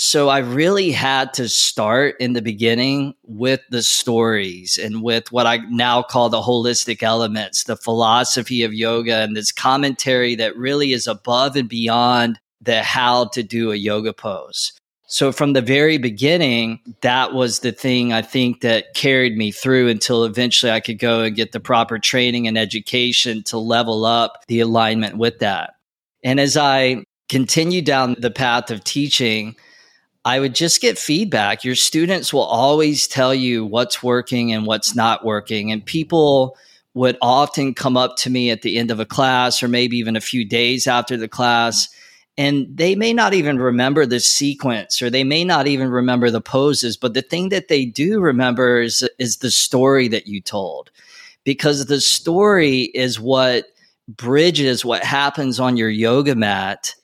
So 0.02 0.30
I 0.30 0.38
really 0.38 0.92
had 0.92 1.34
to 1.34 1.46
start 1.46 2.16
in 2.20 2.32
the 2.32 2.40
beginning 2.40 3.12
with 3.24 3.60
the 3.68 3.82
stories 3.82 4.78
and 4.82 5.02
with 5.02 5.30
what 5.30 5.46
I 5.46 5.58
now 5.68 6.00
call 6.00 6.30
the 6.30 6.40
holistic 6.40 7.02
elements, 7.02 7.64
the 7.64 7.76
philosophy 7.76 8.62
of 8.62 8.72
yoga 8.72 9.16
and 9.16 9.36
this 9.36 9.52
commentary 9.52 10.34
that 10.36 10.56
really 10.56 10.92
is 10.92 11.06
above 11.06 11.54
and 11.54 11.68
beyond 11.68 12.40
the 12.62 12.82
how 12.82 13.26
to 13.26 13.42
do 13.42 13.72
a 13.72 13.76
yoga 13.76 14.14
pose. 14.14 14.72
So 15.06 15.32
from 15.32 15.52
the 15.52 15.60
very 15.60 15.98
beginning, 15.98 16.80
that 17.02 17.34
was 17.34 17.58
the 17.58 17.70
thing 17.70 18.10
I 18.10 18.22
think 18.22 18.62
that 18.62 18.94
carried 18.94 19.36
me 19.36 19.52
through 19.52 19.88
until 19.88 20.24
eventually 20.24 20.72
I 20.72 20.80
could 20.80 20.98
go 20.98 21.20
and 21.24 21.36
get 21.36 21.52
the 21.52 21.60
proper 21.60 21.98
training 21.98 22.48
and 22.48 22.56
education 22.56 23.42
to 23.48 23.58
level 23.58 24.06
up 24.06 24.44
the 24.48 24.60
alignment 24.60 25.18
with 25.18 25.40
that. 25.40 25.74
And 26.24 26.40
as 26.40 26.56
I 26.56 27.04
continued 27.28 27.84
down 27.84 28.16
the 28.18 28.30
path 28.30 28.70
of 28.70 28.82
teaching, 28.82 29.56
I 30.24 30.38
would 30.38 30.54
just 30.54 30.80
get 30.80 30.98
feedback. 30.98 31.64
Your 31.64 31.74
students 31.74 32.32
will 32.32 32.42
always 32.42 33.06
tell 33.06 33.34
you 33.34 33.64
what's 33.64 34.02
working 34.02 34.52
and 34.52 34.66
what's 34.66 34.94
not 34.94 35.24
working. 35.24 35.72
And 35.72 35.84
people 35.84 36.56
would 36.94 37.16
often 37.22 37.74
come 37.74 37.96
up 37.96 38.16
to 38.16 38.30
me 38.30 38.50
at 38.50 38.62
the 38.62 38.76
end 38.76 38.90
of 38.90 39.00
a 39.00 39.06
class 39.06 39.62
or 39.62 39.68
maybe 39.68 39.96
even 39.96 40.16
a 40.16 40.20
few 40.20 40.44
days 40.44 40.86
after 40.86 41.16
the 41.16 41.28
class 41.28 41.88
and 42.36 42.66
they 42.74 42.94
may 42.94 43.12
not 43.12 43.34
even 43.34 43.58
remember 43.58 44.06
the 44.06 44.18
sequence 44.18 45.02
or 45.02 45.10
they 45.10 45.24
may 45.24 45.44
not 45.44 45.66
even 45.66 45.88
remember 45.88 46.30
the 46.30 46.40
poses 46.40 46.96
but 46.96 47.14
the 47.14 47.22
thing 47.22 47.50
that 47.50 47.68
they 47.68 47.84
do 47.84 48.20
remember 48.20 48.80
is, 48.80 49.08
is 49.18 49.36
the 49.36 49.50
story 49.50 50.08
that 50.08 50.26
you 50.26 50.40
told 50.40 50.90
because 51.44 51.86
the 51.86 52.00
story 52.00 52.90
is 52.94 53.20
what 53.20 53.66
bridges 54.08 54.84
what 54.84 55.04
happens 55.04 55.60
on 55.60 55.76
your 55.76 55.90
yoga 55.90 56.34
mat 56.34 56.94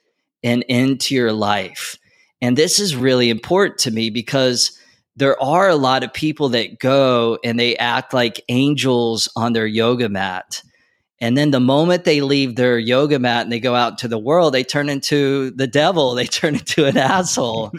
and 0.42 0.64
into 0.68 1.14
your 1.14 1.32
life 1.32 1.96
and 2.40 2.56
this 2.56 2.78
is 2.78 2.96
really 2.96 3.30
important 3.30 3.78
to 3.80 3.90
me 3.90 4.10
because 4.10 4.78
there 5.16 5.40
are 5.42 5.68
a 5.68 5.76
lot 5.76 6.04
of 6.04 6.12
people 6.12 6.50
that 6.50 6.78
go 6.78 7.38
and 7.42 7.58
they 7.58 7.76
act 7.76 8.12
like 8.12 8.44
angels 8.48 9.28
on 9.36 9.52
their 9.52 9.66
yoga 9.66 10.08
mat 10.08 10.62
and 11.20 11.36
then 11.36 11.50
the 11.50 11.60
moment 11.60 12.04
they 12.04 12.20
leave 12.20 12.56
their 12.56 12.78
yoga 12.78 13.18
mat 13.18 13.42
and 13.42 13.52
they 13.52 13.60
go 13.60 13.74
out 13.74 13.98
to 13.98 14.08
the 14.08 14.18
world, 14.18 14.52
they 14.52 14.64
turn 14.64 14.88
into 14.88 15.50
the 15.52 15.66
devil. 15.66 16.14
They 16.14 16.26
turn 16.26 16.54
into 16.56 16.84
an 16.84 16.96
asshole. 16.96 17.72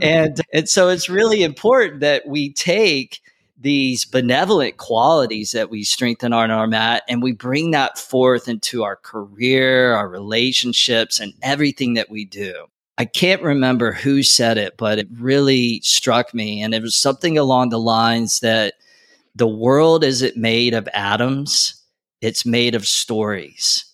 and, 0.00 0.40
and 0.52 0.68
so 0.68 0.88
it's 0.88 1.08
really 1.08 1.42
important 1.42 2.00
that 2.00 2.26
we 2.26 2.52
take 2.52 3.20
these 3.60 4.04
benevolent 4.04 4.76
qualities 4.76 5.50
that 5.50 5.68
we 5.68 5.82
strengthen 5.82 6.32
on 6.32 6.52
our 6.52 6.68
mat 6.68 7.02
and 7.08 7.20
we 7.20 7.32
bring 7.32 7.72
that 7.72 7.98
forth 7.98 8.48
into 8.48 8.84
our 8.84 8.94
career, 8.94 9.94
our 9.94 10.08
relationships, 10.08 11.18
and 11.18 11.32
everything 11.42 11.94
that 11.94 12.08
we 12.08 12.24
do. 12.24 12.66
I 12.98 13.04
can't 13.04 13.42
remember 13.42 13.92
who 13.92 14.22
said 14.22 14.58
it, 14.58 14.76
but 14.76 14.98
it 14.98 15.08
really 15.12 15.80
struck 15.82 16.34
me. 16.34 16.62
And 16.62 16.74
it 16.74 16.82
was 16.82 16.96
something 16.96 17.38
along 17.38 17.70
the 17.70 17.78
lines 17.78 18.40
that 18.40 18.74
the 19.34 19.46
world 19.46 20.04
isn't 20.04 20.36
made 20.36 20.74
of 20.74 20.88
atoms 20.92 21.78
it's 22.20 22.44
made 22.44 22.74
of 22.74 22.86
stories. 22.86 23.84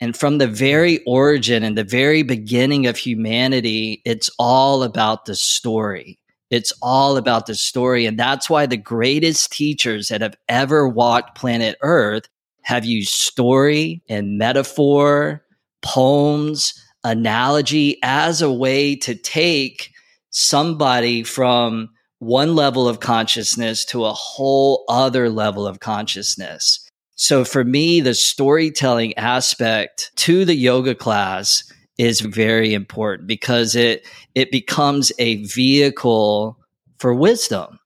And 0.00 0.16
from 0.16 0.38
the 0.38 0.48
very 0.48 1.02
origin 1.04 1.62
and 1.62 1.78
the 1.78 1.84
very 1.84 2.22
beginning 2.22 2.86
of 2.86 2.96
humanity, 2.96 4.02
it's 4.04 4.30
all 4.38 4.82
about 4.82 5.26
the 5.26 5.36
story. 5.36 6.18
It's 6.50 6.72
all 6.82 7.16
about 7.16 7.46
the 7.46 7.54
story. 7.54 8.04
And 8.04 8.18
that's 8.18 8.50
why 8.50 8.66
the 8.66 8.76
greatest 8.76 9.52
teachers 9.52 10.08
that 10.08 10.20
have 10.20 10.36
ever 10.48 10.88
walked 10.88 11.38
planet 11.38 11.78
Earth 11.82 12.28
have 12.62 12.84
used 12.84 13.14
story 13.14 14.02
and 14.08 14.38
metaphor, 14.38 15.44
poems, 15.82 16.74
analogy 17.04 17.98
as 18.02 18.42
a 18.42 18.52
way 18.52 18.96
to 18.96 19.14
take 19.14 19.90
somebody 20.30 21.22
from 21.22 21.90
one 22.18 22.54
level 22.54 22.88
of 22.88 23.00
consciousness 23.00 23.84
to 23.84 24.04
a 24.04 24.12
whole 24.12 24.84
other 24.88 25.28
level 25.28 25.66
of 25.66 25.80
consciousness. 25.80 26.88
So 27.16 27.44
for 27.44 27.64
me, 27.64 28.00
the 28.00 28.14
storytelling 28.14 29.16
aspect 29.18 30.12
to 30.16 30.44
the 30.44 30.54
yoga 30.54 30.94
class 30.94 31.64
is 31.98 32.20
very 32.20 32.74
important 32.74 33.28
because 33.28 33.76
it 33.76 34.06
it 34.34 34.50
becomes 34.50 35.12
a 35.18 35.42
vehicle 35.44 36.58
for 36.98 37.14
wisdom. 37.14 37.78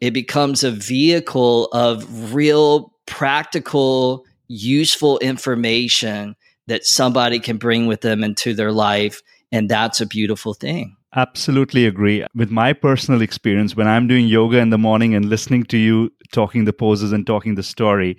It 0.00 0.12
becomes 0.12 0.62
a 0.62 0.70
vehicle 0.70 1.66
of 1.72 2.34
real 2.34 2.94
practical 3.06 4.24
useful 4.48 5.18
information 5.18 6.36
that 6.70 6.86
somebody 6.86 7.40
can 7.40 7.56
bring 7.56 7.86
with 7.86 8.00
them 8.00 8.22
into 8.22 8.54
their 8.54 8.70
life 8.70 9.22
and 9.52 9.68
that's 9.68 10.00
a 10.00 10.06
beautiful 10.06 10.54
thing. 10.54 10.96
Absolutely 11.16 11.86
agree. 11.86 12.24
With 12.36 12.50
my 12.50 12.72
personal 12.72 13.20
experience, 13.20 13.74
when 13.74 13.88
I'm 13.88 14.06
doing 14.06 14.28
yoga 14.28 14.58
in 14.58 14.70
the 14.70 14.78
morning 14.78 15.14
and 15.14 15.24
listening 15.24 15.64
to 15.64 15.76
you 15.76 16.10
talking 16.32 16.64
the 16.64 16.72
poses 16.72 17.10
and 17.10 17.26
talking 17.26 17.56
the 17.56 17.64
story, 17.64 18.16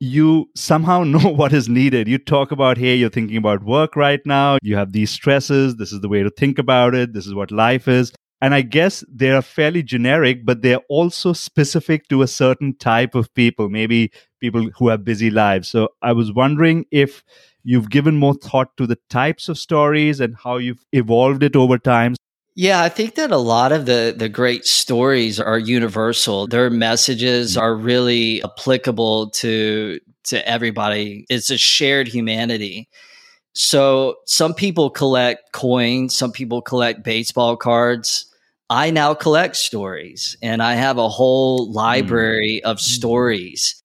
you 0.00 0.50
somehow 0.56 1.04
know 1.04 1.28
what 1.28 1.52
is 1.52 1.68
needed. 1.68 2.08
You 2.08 2.18
talk 2.18 2.50
about, 2.50 2.76
hey, 2.76 2.96
you're 2.96 3.10
thinking 3.10 3.36
about 3.36 3.62
work 3.62 3.94
right 3.94 4.20
now. 4.26 4.58
You 4.62 4.74
have 4.74 4.92
these 4.92 5.12
stresses. 5.12 5.76
This 5.76 5.92
is 5.92 6.00
the 6.00 6.08
way 6.08 6.24
to 6.24 6.30
think 6.30 6.58
about 6.58 6.96
it. 6.96 7.12
This 7.12 7.26
is 7.26 7.34
what 7.34 7.52
life 7.52 7.86
is. 7.86 8.12
And 8.40 8.52
I 8.52 8.62
guess 8.62 9.04
they 9.08 9.30
are 9.30 9.40
fairly 9.40 9.82
generic, 9.82 10.44
but 10.44 10.60
they're 10.60 10.82
also 10.90 11.32
specific 11.32 12.08
to 12.08 12.20
a 12.22 12.26
certain 12.26 12.76
type 12.76 13.14
of 13.14 13.32
people, 13.34 13.70
maybe 13.70 14.10
people 14.40 14.68
who 14.76 14.88
have 14.88 15.04
busy 15.04 15.30
lives. 15.30 15.70
So 15.70 15.90
I 16.02 16.12
was 16.12 16.32
wondering 16.32 16.84
if 16.90 17.22
you've 17.64 17.90
given 17.90 18.16
more 18.16 18.34
thought 18.34 18.76
to 18.76 18.86
the 18.86 18.98
types 19.08 19.48
of 19.48 19.58
stories 19.58 20.20
and 20.20 20.36
how 20.36 20.58
you've 20.58 20.84
evolved 20.92 21.42
it 21.42 21.56
over 21.56 21.78
time. 21.78 22.14
Yeah, 22.56 22.82
I 22.82 22.88
think 22.88 23.16
that 23.16 23.32
a 23.32 23.36
lot 23.36 23.72
of 23.72 23.86
the 23.86 24.14
the 24.16 24.28
great 24.28 24.64
stories 24.64 25.40
are 25.40 25.58
universal. 25.58 26.46
Their 26.46 26.70
messages 26.70 27.56
are 27.56 27.74
really 27.74 28.42
applicable 28.44 29.30
to 29.30 29.98
to 30.24 30.48
everybody. 30.48 31.26
It's 31.28 31.50
a 31.50 31.58
shared 31.58 32.06
humanity. 32.06 32.88
So 33.54 34.16
some 34.26 34.54
people 34.54 34.90
collect 34.90 35.52
coins, 35.52 36.16
some 36.16 36.32
people 36.32 36.62
collect 36.62 37.04
baseball 37.04 37.56
cards. 37.56 38.26
I 38.70 38.90
now 38.90 39.14
collect 39.14 39.56
stories 39.56 40.36
and 40.42 40.62
I 40.62 40.74
have 40.74 40.98
a 40.98 41.08
whole 41.08 41.70
library 41.70 42.60
mm. 42.64 42.70
of 42.70 42.80
stories. 42.80 43.82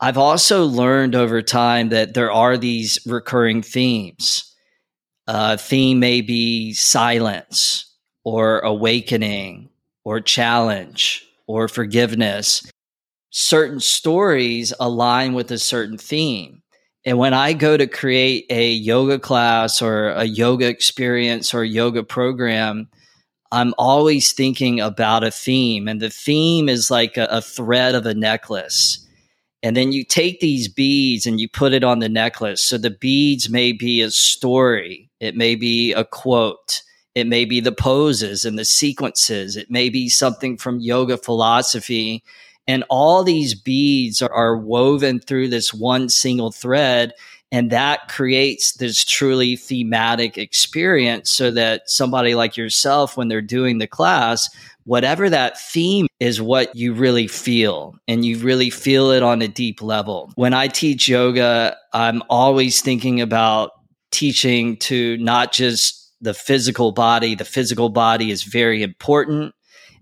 I've 0.00 0.18
also 0.18 0.64
learned 0.64 1.14
over 1.14 1.40
time 1.40 1.88
that 1.88 2.14
there 2.14 2.30
are 2.30 2.56
these 2.58 2.98
recurring 3.06 3.62
themes. 3.62 4.54
A 5.28 5.32
uh, 5.32 5.56
theme 5.56 5.98
may 5.98 6.20
be 6.20 6.72
silence 6.74 7.92
or 8.22 8.60
awakening 8.60 9.70
or 10.04 10.20
challenge 10.20 11.26
or 11.46 11.66
forgiveness. 11.66 12.70
Certain 13.30 13.80
stories 13.80 14.72
align 14.78 15.34
with 15.34 15.50
a 15.50 15.58
certain 15.58 15.98
theme. 15.98 16.62
And 17.04 17.18
when 17.18 17.34
I 17.34 17.52
go 17.52 17.76
to 17.76 17.86
create 17.86 18.46
a 18.50 18.70
yoga 18.72 19.18
class 19.18 19.80
or 19.80 20.08
a 20.10 20.24
yoga 20.24 20.66
experience 20.66 21.54
or 21.54 21.64
yoga 21.64 22.02
program, 22.02 22.88
I'm 23.52 23.74
always 23.78 24.32
thinking 24.32 24.80
about 24.80 25.22
a 25.22 25.30
theme. 25.30 25.86
And 25.86 26.00
the 26.00 26.10
theme 26.10 26.68
is 26.68 26.90
like 26.90 27.16
a, 27.16 27.26
a, 27.30 27.40
thread 27.40 27.94
of 27.94 28.06
a 28.06 28.14
necklace. 28.14 29.05
And 29.62 29.76
then 29.76 29.92
you 29.92 30.04
take 30.04 30.40
these 30.40 30.68
beads 30.68 31.26
and 31.26 31.40
you 31.40 31.48
put 31.48 31.72
it 31.72 31.82
on 31.82 31.98
the 31.98 32.08
necklace. 32.08 32.62
So 32.62 32.78
the 32.78 32.90
beads 32.90 33.48
may 33.48 33.72
be 33.72 34.00
a 34.00 34.10
story, 34.10 35.08
it 35.20 35.36
may 35.36 35.54
be 35.54 35.92
a 35.92 36.04
quote, 36.04 36.82
it 37.16 37.26
may 37.26 37.46
be 37.46 37.60
the 37.60 37.72
poses 37.72 38.44
and 38.44 38.58
the 38.58 38.64
sequences. 38.66 39.56
It 39.56 39.70
may 39.70 39.88
be 39.88 40.10
something 40.10 40.58
from 40.58 40.80
yoga 40.80 41.16
philosophy. 41.16 42.22
And 42.68 42.84
all 42.90 43.24
these 43.24 43.54
beads 43.54 44.20
are, 44.20 44.32
are 44.32 44.58
woven 44.58 45.20
through 45.20 45.48
this 45.48 45.72
one 45.72 46.10
single 46.10 46.52
thread. 46.52 47.14
And 47.50 47.70
that 47.70 48.08
creates 48.08 48.74
this 48.74 49.02
truly 49.02 49.56
thematic 49.56 50.36
experience 50.36 51.32
so 51.32 51.50
that 51.52 51.88
somebody 51.88 52.34
like 52.34 52.54
yourself, 52.54 53.16
when 53.16 53.28
they're 53.28 53.40
doing 53.40 53.78
the 53.78 53.86
class, 53.86 54.50
whatever 54.86 55.28
that 55.28 55.60
theme 55.60 56.06
is 56.20 56.40
what 56.40 56.74
you 56.74 56.94
really 56.94 57.26
feel 57.26 57.94
and 58.08 58.24
you 58.24 58.38
really 58.38 58.70
feel 58.70 59.10
it 59.10 59.22
on 59.22 59.42
a 59.42 59.48
deep 59.48 59.82
level. 59.82 60.32
When 60.36 60.54
I 60.54 60.68
teach 60.68 61.08
yoga, 61.08 61.76
I'm 61.92 62.22
always 62.30 62.80
thinking 62.80 63.20
about 63.20 63.72
teaching 64.12 64.76
to 64.78 65.18
not 65.18 65.52
just 65.52 66.14
the 66.20 66.32
physical 66.32 66.92
body. 66.92 67.34
The 67.34 67.44
physical 67.44 67.88
body 67.88 68.30
is 68.30 68.44
very 68.44 68.82
important. 68.82 69.54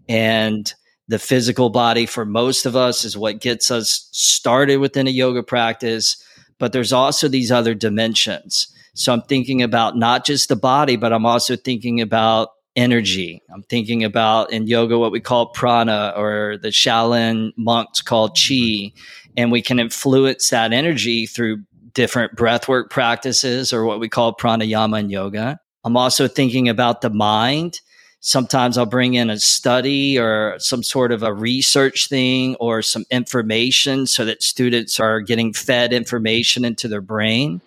And 0.09 0.73
the 1.09 1.19
physical 1.19 1.71
body 1.71 2.05
for 2.05 2.27
most 2.27 2.67
of 2.67 2.77
us 2.77 3.05
is 3.05 3.17
what 3.17 3.41
gets 3.41 3.71
us 3.71 4.09
started 4.13 4.77
within 4.77 5.07
a 5.07 5.11
yoga 5.11 5.43
practice. 5.43 6.23
But 6.59 6.73
there's 6.73 6.93
also 6.93 7.27
these 7.27 7.51
other 7.51 7.75
dimensions. 7.75 8.69
So 8.95 9.13
I'm 9.13 9.23
thinking 9.23 9.63
about 9.63 9.97
not 9.97 10.27
just 10.27 10.51
the 10.51 10.57
body, 10.57 10.97
but 10.97 11.13
I'm 11.13 11.27
also 11.27 11.57
thinking 11.57 12.01
about 12.01 12.51
energy. 12.77 13.43
I'm 13.51 13.63
thinking 13.65 14.05
about 14.05 14.53
in 14.53 14.67
yoga 14.67 14.99
what 14.99 15.13
we 15.13 15.21
call 15.21 15.47
prana 15.47 16.13
or 16.17 16.59
the 16.61 16.69
Shaolin 16.69 17.53
monks 17.57 18.01
call 18.03 18.31
mm-hmm. 18.31 18.93
chi. 18.93 19.01
And 19.37 19.51
we 19.51 19.63
can 19.63 19.81
influence 19.81 20.51
that 20.51 20.73
energy 20.73 21.27
through 21.27 21.65
different 21.93 22.37
breathwork 22.37 22.91
practices 22.91 23.73
or 23.73 23.85
what 23.85 24.01
we 24.01 24.09
call 24.09 24.35
pranayama 24.35 25.01
in 25.01 25.11
yoga. 25.11 25.59
I'm 25.85 25.97
also 25.97 26.29
thinking 26.29 26.69
about 26.69 27.01
the 27.01 27.11
mind. 27.11 27.81
Sometimes 28.21 28.79
I'll 28.79 28.87
bring 28.87 29.15
in 29.15 29.29
a 29.29 29.39
study 29.39 30.19
or 30.19 30.55
some 30.59 30.83
sort 30.83 31.13
of 31.13 31.23
a 31.23 31.35
research 31.35 32.09
thing 32.09 32.55
or 32.57 32.81
some 32.81 33.05
information 33.11 34.07
so 34.07 34.25
that 34.25 34.43
students 34.43 34.99
are 34.99 35.21
getting 35.21 35.53
fed 35.53 35.93
information 35.93 36.65
into 36.65 36.89
their 36.89 37.03
brain. 37.03 37.61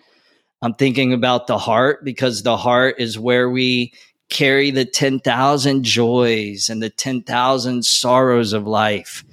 I'm 0.60 0.74
thinking 0.74 1.12
about 1.12 1.46
the 1.46 1.58
heart 1.58 2.04
because 2.04 2.42
the 2.42 2.56
heart 2.56 2.96
is 2.98 3.18
where 3.18 3.48
we 3.48 3.92
carry 4.28 4.70
the 4.70 4.84
10,000 4.84 5.82
joys 5.82 6.68
and 6.68 6.82
the 6.82 6.90
10,000 6.90 7.84
sorrows 7.84 8.52
of 8.52 8.66
life. 8.66 9.24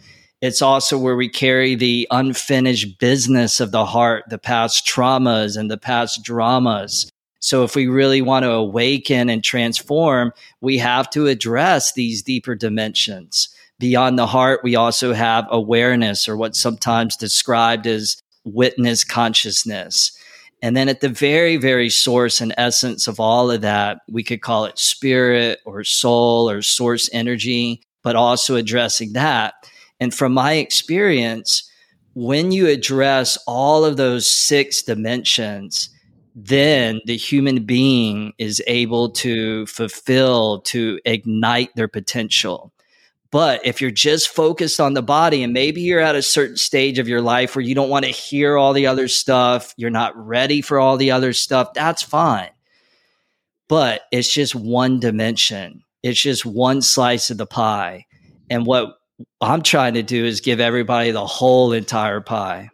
It's 0.42 0.62
also 0.62 0.98
where 0.98 1.16
we 1.16 1.30
carry 1.30 1.76
the 1.76 2.08
unfinished 2.12 3.00
business 3.00 3.60
of 3.60 3.72
the 3.72 3.86
heart, 3.86 4.26
the 4.30 4.38
past 4.38 4.86
traumas 4.86 5.58
and 5.58 5.72
the 5.72 5.78
past 5.78 6.24
dramas. 6.24 7.10
So 7.40 7.64
if 7.64 7.76
we 7.76 7.88
really 7.88 8.22
want 8.22 8.44
to 8.44 8.52
awaken 8.52 9.30
and 9.30 9.44
transform, 9.44 10.34
we 10.62 10.78
have 10.80 11.10
to 11.12 11.28
address 11.28 11.94
these 11.94 12.24
deeper 12.24 12.56
dimensions. 12.56 13.50
Beyond 13.78 14.18
the 14.18 14.28
heart, 14.28 14.62
we 14.64 14.76
also 14.76 15.14
have 15.14 15.46
awareness 15.50 16.28
or 16.28 16.38
what's 16.38 16.60
sometimes 16.60 17.18
described 17.18 17.88
as 17.88 18.22
witness 18.46 19.04
consciousness. 19.04 20.18
And 20.62 20.76
then 20.76 20.90
at 20.90 21.02
the 21.02 21.10
very, 21.10 21.58
very 21.58 21.90
source 21.90 22.42
and 22.42 22.54
essence 22.58 23.08
of 23.08 23.20
all 23.20 23.52
of 23.52 23.62
that, 23.62 24.00
we 24.10 24.24
could 24.24 24.42
call 24.42 24.66
it 24.66 24.80
spirit 24.80 25.60
or 25.66 25.84
soul 25.84 26.50
or 26.50 26.62
source 26.62 27.10
energy, 27.14 27.82
but 28.04 28.16
also 28.16 28.56
addressing 28.56 29.14
that. 29.14 29.54
And 30.00 30.14
from 30.14 30.34
my 30.34 30.54
experience, 30.54 31.70
when 32.16 32.52
you 32.52 32.68
address 32.68 33.38
all 33.46 33.86
of 33.86 33.98
those 33.98 34.30
six 34.30 34.82
dimensions, 34.82 35.90
then 36.36 37.00
the 37.06 37.18
human 37.18 37.66
being 37.66 38.34
is 38.38 38.62
able 38.68 39.10
to 39.10 39.66
fulfill, 39.68 40.62
to 40.62 41.00
ignite 41.06 41.76
their 41.76 41.88
potential. 41.88 42.74
But 43.36 43.66
if 43.66 43.82
you're 43.82 43.92
just 43.92 44.30
focused 44.30 44.80
on 44.80 44.94
the 44.94 45.02
body 45.02 45.44
and 45.44 45.52
maybe 45.52 45.82
you're 45.82 46.00
at 46.00 46.16
a 46.16 46.22
certain 46.22 46.56
stage 46.56 47.00
of 47.00 47.10
your 47.10 47.20
life 47.20 47.54
where 47.54 47.66
you 47.66 47.76
don't 47.76 47.90
want 47.90 48.06
to 48.06 48.12
hear 48.12 48.58
all 48.58 48.72
the 48.72 48.88
other 48.88 49.10
stuff, 49.10 49.74
you're 49.76 49.90
not 49.90 50.16
ready 50.16 50.62
for 50.62 50.80
all 50.80 50.96
the 50.96 51.12
other 51.12 51.34
stuff, 51.34 51.74
that's 51.74 52.02
fine. 52.02 52.52
But 53.68 54.04
it's 54.10 54.34
just 54.34 54.56
one 54.56 55.02
dimension. 55.02 55.84
It's 56.02 56.22
just 56.22 56.46
one 56.46 56.82
slice 56.82 57.30
of 57.30 57.38
the 57.38 57.46
pie. 57.46 58.06
And 58.50 58.66
what 58.66 59.00
I'm 59.42 59.64
trying 59.64 59.96
to 59.96 60.02
do 60.02 60.24
is 60.24 60.40
give 60.40 60.62
everybody 60.62 61.12
the 61.12 61.28
whole 61.28 61.74
entire 61.74 62.22
pie. 62.22 62.70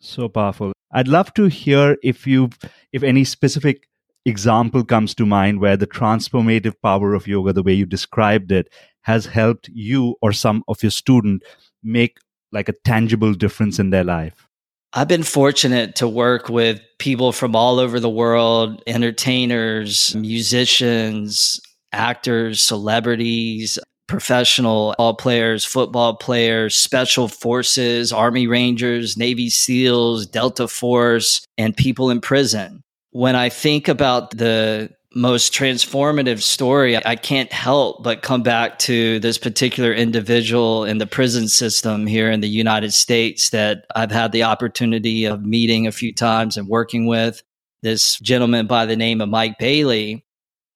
So 0.00 0.28
powerful. 0.28 0.72
I'd 0.90 1.06
love 1.06 1.32
to 1.34 1.44
hear 1.44 1.96
if 2.02 2.26
you 2.26 2.50
if 2.92 3.04
any 3.04 3.22
specific 3.22 3.86
example 4.26 4.84
comes 4.84 5.14
to 5.14 5.24
mind 5.24 5.60
where 5.60 5.76
the 5.76 5.86
transformative 5.86 6.74
power 6.82 7.14
of 7.14 7.28
yoga 7.28 7.52
the 7.52 7.62
way 7.62 7.72
you 7.72 7.86
described 7.86 8.50
it 8.52 8.68
has 9.02 9.26
helped 9.26 9.68
you 9.72 10.16
or 10.20 10.32
some 10.32 10.62
of 10.68 10.82
your 10.82 10.90
student 10.90 11.42
make 11.82 12.18
like 12.52 12.68
a 12.68 12.74
tangible 12.84 13.34
difference 13.34 13.78
in 13.78 13.90
their 13.90 14.04
life? 14.04 14.46
I've 14.92 15.08
been 15.08 15.22
fortunate 15.22 15.94
to 15.96 16.08
work 16.08 16.48
with 16.48 16.80
people 16.98 17.30
from 17.30 17.54
all 17.54 17.78
over 17.78 18.00
the 18.00 18.10
world, 18.10 18.82
entertainers, 18.88 20.14
musicians, 20.16 21.60
actors, 21.92 22.60
celebrities, 22.60 23.78
professional 24.08 24.92
ball 24.98 25.14
players, 25.14 25.64
football 25.64 26.16
players, 26.16 26.74
special 26.76 27.28
forces, 27.28 28.12
army 28.12 28.48
rangers, 28.48 29.16
navy 29.16 29.48
seals, 29.48 30.26
delta 30.26 30.66
force, 30.66 31.46
and 31.56 31.76
people 31.76 32.10
in 32.10 32.20
prison. 32.20 32.82
When 33.12 33.36
I 33.36 33.48
think 33.48 33.86
about 33.86 34.36
the 34.36 34.90
most 35.14 35.52
transformative 35.52 36.40
story, 36.40 36.96
I 37.04 37.16
can't 37.16 37.52
help 37.52 38.02
but 38.02 38.22
come 38.22 38.42
back 38.42 38.78
to 38.80 39.18
this 39.18 39.38
particular 39.38 39.92
individual 39.92 40.84
in 40.84 40.98
the 40.98 41.06
prison 41.06 41.48
system 41.48 42.06
here 42.06 42.30
in 42.30 42.40
the 42.40 42.48
United 42.48 42.92
States 42.92 43.50
that 43.50 43.86
I've 43.96 44.12
had 44.12 44.30
the 44.30 44.44
opportunity 44.44 45.24
of 45.24 45.44
meeting 45.44 45.86
a 45.86 45.92
few 45.92 46.14
times 46.14 46.56
and 46.56 46.68
working 46.68 47.06
with. 47.06 47.42
This 47.82 48.18
gentleman 48.18 48.66
by 48.66 48.86
the 48.86 48.96
name 48.96 49.20
of 49.20 49.28
Mike 49.28 49.58
Bailey. 49.58 50.24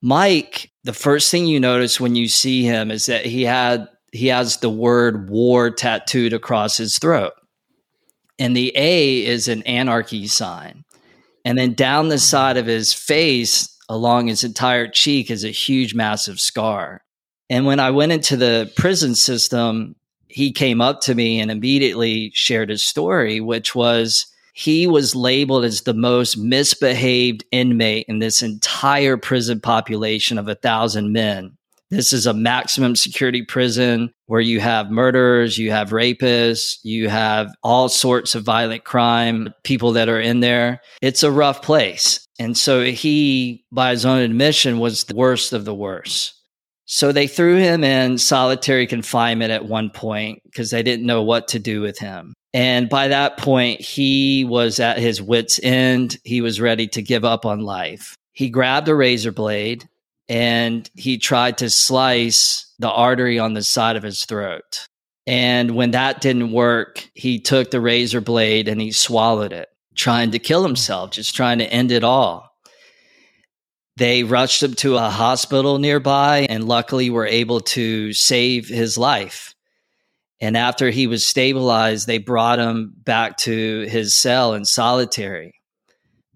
Mike, 0.02 0.72
the 0.84 0.92
first 0.92 1.30
thing 1.30 1.46
you 1.46 1.60
notice 1.60 2.00
when 2.00 2.16
you 2.16 2.28
see 2.28 2.64
him 2.64 2.90
is 2.90 3.06
that 3.06 3.26
he 3.26 3.42
had 3.42 3.88
he 4.10 4.28
has 4.28 4.58
the 4.58 4.70
word 4.70 5.28
war 5.28 5.70
tattooed 5.70 6.32
across 6.32 6.76
his 6.76 6.98
throat. 6.98 7.32
And 8.38 8.56
the 8.56 8.72
A 8.76 9.24
is 9.26 9.48
an 9.48 9.62
anarchy 9.64 10.28
sign. 10.28 10.84
And 11.44 11.58
then 11.58 11.74
down 11.74 12.08
the 12.08 12.18
side 12.18 12.56
of 12.56 12.66
his 12.66 12.92
face, 12.92 13.73
along 13.88 14.26
his 14.26 14.44
entire 14.44 14.88
cheek 14.88 15.30
is 15.30 15.44
a 15.44 15.50
huge, 15.50 15.94
massive 15.94 16.40
scar. 16.40 17.02
And 17.50 17.66
when 17.66 17.80
I 17.80 17.90
went 17.90 18.12
into 18.12 18.36
the 18.36 18.72
prison 18.76 19.14
system, 19.14 19.96
he 20.28 20.52
came 20.52 20.80
up 20.80 21.00
to 21.02 21.14
me 21.14 21.40
and 21.40 21.50
immediately 21.50 22.32
shared 22.34 22.70
his 22.70 22.82
story, 22.82 23.40
which 23.40 23.74
was 23.74 24.26
he 24.54 24.86
was 24.86 25.16
labeled 25.16 25.64
as 25.64 25.82
the 25.82 25.94
most 25.94 26.38
misbehaved 26.38 27.44
inmate 27.50 28.06
in 28.08 28.20
this 28.20 28.42
entire 28.42 29.16
prison 29.16 29.60
population 29.60 30.38
of 30.38 30.48
a 30.48 30.54
thousand 30.54 31.12
men. 31.12 31.56
This 31.90 32.12
is 32.12 32.26
a 32.26 32.34
maximum 32.34 32.96
security 32.96 33.42
prison 33.42 34.12
where 34.26 34.40
you 34.40 34.58
have 34.60 34.90
murderers, 34.90 35.58
you 35.58 35.70
have 35.70 35.90
rapists, 35.90 36.78
you 36.82 37.08
have 37.08 37.54
all 37.62 37.88
sorts 37.88 38.34
of 38.34 38.42
violent 38.42 38.84
crime, 38.84 39.52
people 39.64 39.92
that 39.92 40.08
are 40.08 40.20
in 40.20 40.40
there. 40.40 40.80
It's 41.02 41.22
a 41.22 41.30
rough 41.30 41.62
place. 41.62 42.23
And 42.38 42.56
so 42.56 42.84
he, 42.84 43.64
by 43.70 43.90
his 43.90 44.04
own 44.04 44.18
admission, 44.18 44.78
was 44.78 45.04
the 45.04 45.14
worst 45.14 45.52
of 45.52 45.64
the 45.64 45.74
worst. 45.74 46.34
So 46.86 47.12
they 47.12 47.26
threw 47.26 47.56
him 47.56 47.82
in 47.82 48.18
solitary 48.18 48.86
confinement 48.86 49.50
at 49.50 49.64
one 49.64 49.90
point 49.90 50.42
because 50.44 50.70
they 50.70 50.82
didn't 50.82 51.06
know 51.06 51.22
what 51.22 51.48
to 51.48 51.58
do 51.58 51.80
with 51.80 51.98
him. 51.98 52.34
And 52.52 52.88
by 52.88 53.08
that 53.08 53.38
point, 53.38 53.80
he 53.80 54.44
was 54.44 54.78
at 54.80 54.98
his 54.98 55.20
wits' 55.20 55.58
end. 55.62 56.18
He 56.24 56.40
was 56.40 56.60
ready 56.60 56.86
to 56.88 57.02
give 57.02 57.24
up 57.24 57.46
on 57.46 57.60
life. 57.60 58.16
He 58.32 58.50
grabbed 58.50 58.88
a 58.88 58.94
razor 58.94 59.32
blade 59.32 59.88
and 60.28 60.88
he 60.94 61.18
tried 61.18 61.58
to 61.58 61.70
slice 61.70 62.72
the 62.78 62.90
artery 62.90 63.38
on 63.38 63.54
the 63.54 63.62
side 63.62 63.96
of 63.96 64.02
his 64.02 64.24
throat. 64.24 64.86
And 65.26 65.72
when 65.72 65.92
that 65.92 66.20
didn't 66.20 66.52
work, 66.52 67.08
he 67.14 67.40
took 67.40 67.70
the 67.70 67.80
razor 67.80 68.20
blade 68.20 68.68
and 68.68 68.80
he 68.80 68.92
swallowed 68.92 69.52
it, 69.52 69.68
trying 69.94 70.32
to 70.32 70.38
kill 70.38 70.62
himself, 70.62 71.10
just 71.10 71.34
trying 71.34 71.58
to 71.58 71.72
end 71.72 71.92
it 71.92 72.04
all. 72.04 72.50
They 73.96 74.24
rushed 74.24 74.62
him 74.62 74.74
to 74.74 74.96
a 74.96 75.08
hospital 75.08 75.78
nearby 75.78 76.46
and 76.50 76.66
luckily 76.66 77.10
were 77.10 77.26
able 77.26 77.60
to 77.60 78.12
save 78.12 78.68
his 78.68 78.98
life. 78.98 79.54
And 80.40 80.56
after 80.56 80.90
he 80.90 81.06
was 81.06 81.26
stabilized, 81.26 82.06
they 82.06 82.18
brought 82.18 82.58
him 82.58 82.92
back 82.96 83.36
to 83.38 83.86
his 83.88 84.16
cell 84.16 84.54
in 84.54 84.64
solitary. 84.64 85.54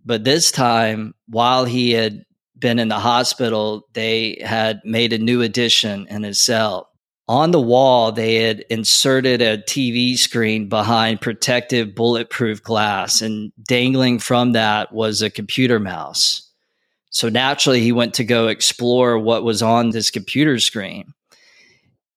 But 0.04 0.24
this 0.24 0.52
time, 0.52 1.14
while 1.26 1.64
he 1.64 1.90
had 1.90 2.22
been 2.56 2.78
in 2.78 2.88
the 2.88 2.98
hospital, 2.98 3.88
they 3.92 4.38
had 4.40 4.80
made 4.84 5.12
a 5.12 5.18
new 5.18 5.42
addition 5.42 6.06
in 6.08 6.22
his 6.22 6.40
cell. 6.40 6.88
On 7.28 7.50
the 7.50 7.60
wall, 7.60 8.10
they 8.10 8.36
had 8.36 8.60
inserted 8.70 9.42
a 9.42 9.58
TV 9.58 10.16
screen 10.16 10.68
behind 10.68 11.20
protective 11.20 11.94
bulletproof 11.94 12.62
glass, 12.62 13.20
and 13.20 13.52
dangling 13.62 14.18
from 14.18 14.52
that 14.52 14.92
was 14.92 15.20
a 15.20 15.28
computer 15.28 15.78
mouse. 15.78 16.50
So 17.10 17.28
naturally, 17.28 17.80
he 17.80 17.92
went 17.92 18.14
to 18.14 18.24
go 18.24 18.48
explore 18.48 19.18
what 19.18 19.44
was 19.44 19.62
on 19.62 19.90
this 19.90 20.10
computer 20.10 20.58
screen. 20.58 21.12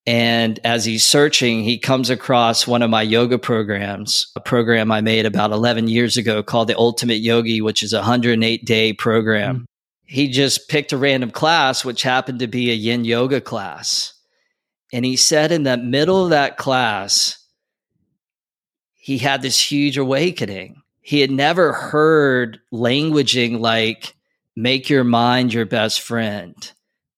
And 0.08 0.60
as 0.64 0.86
he's 0.86 1.04
searching, 1.04 1.64
he 1.64 1.78
comes 1.78 2.10
across 2.10 2.66
one 2.66 2.82
of 2.82 2.90
my 2.90 3.02
yoga 3.02 3.38
programs, 3.38 4.32
a 4.36 4.40
program 4.40 4.92
I 4.92 5.02
made 5.02 5.26
about 5.26 5.52
11 5.52 5.88
years 5.90 6.18
ago 6.18 6.42
called 6.42 6.70
the 6.70 6.78
Ultimate 6.78 7.20
Yogi, 7.20 7.62
which 7.62 7.84
is 7.84 7.94
a 7.94 7.98
108 7.98 8.66
day 8.66 8.94
program. 8.94 9.56
Mm-hmm 9.56 9.64
he 10.12 10.28
just 10.28 10.68
picked 10.68 10.92
a 10.92 10.98
random 10.98 11.32
class, 11.32 11.86
which 11.86 12.02
happened 12.02 12.40
to 12.40 12.48
be 12.48 12.70
a 12.70 12.74
yin 12.74 13.06
yoga 13.06 13.40
class. 13.40 14.14
And 14.92 15.06
he 15.06 15.16
said 15.16 15.52
in 15.52 15.64
the 15.64 15.78
middle 15.78 16.24
of 16.24 16.32
that 16.32 16.58
class, 16.58 17.38
he 18.96 19.18
had 19.18 19.42
this 19.42 19.60
huge 19.60 19.98
awakening. 19.98 20.82
He 21.02 21.22
had 21.22 21.32
never 21.32 21.74
heard 21.74 22.60
languaging 22.72 23.60
like, 23.60 24.16
make 24.56 24.90
your 24.90 25.04
mind 25.04 25.54
your 25.54 25.66
best 25.66 26.02
friend, 26.02 26.56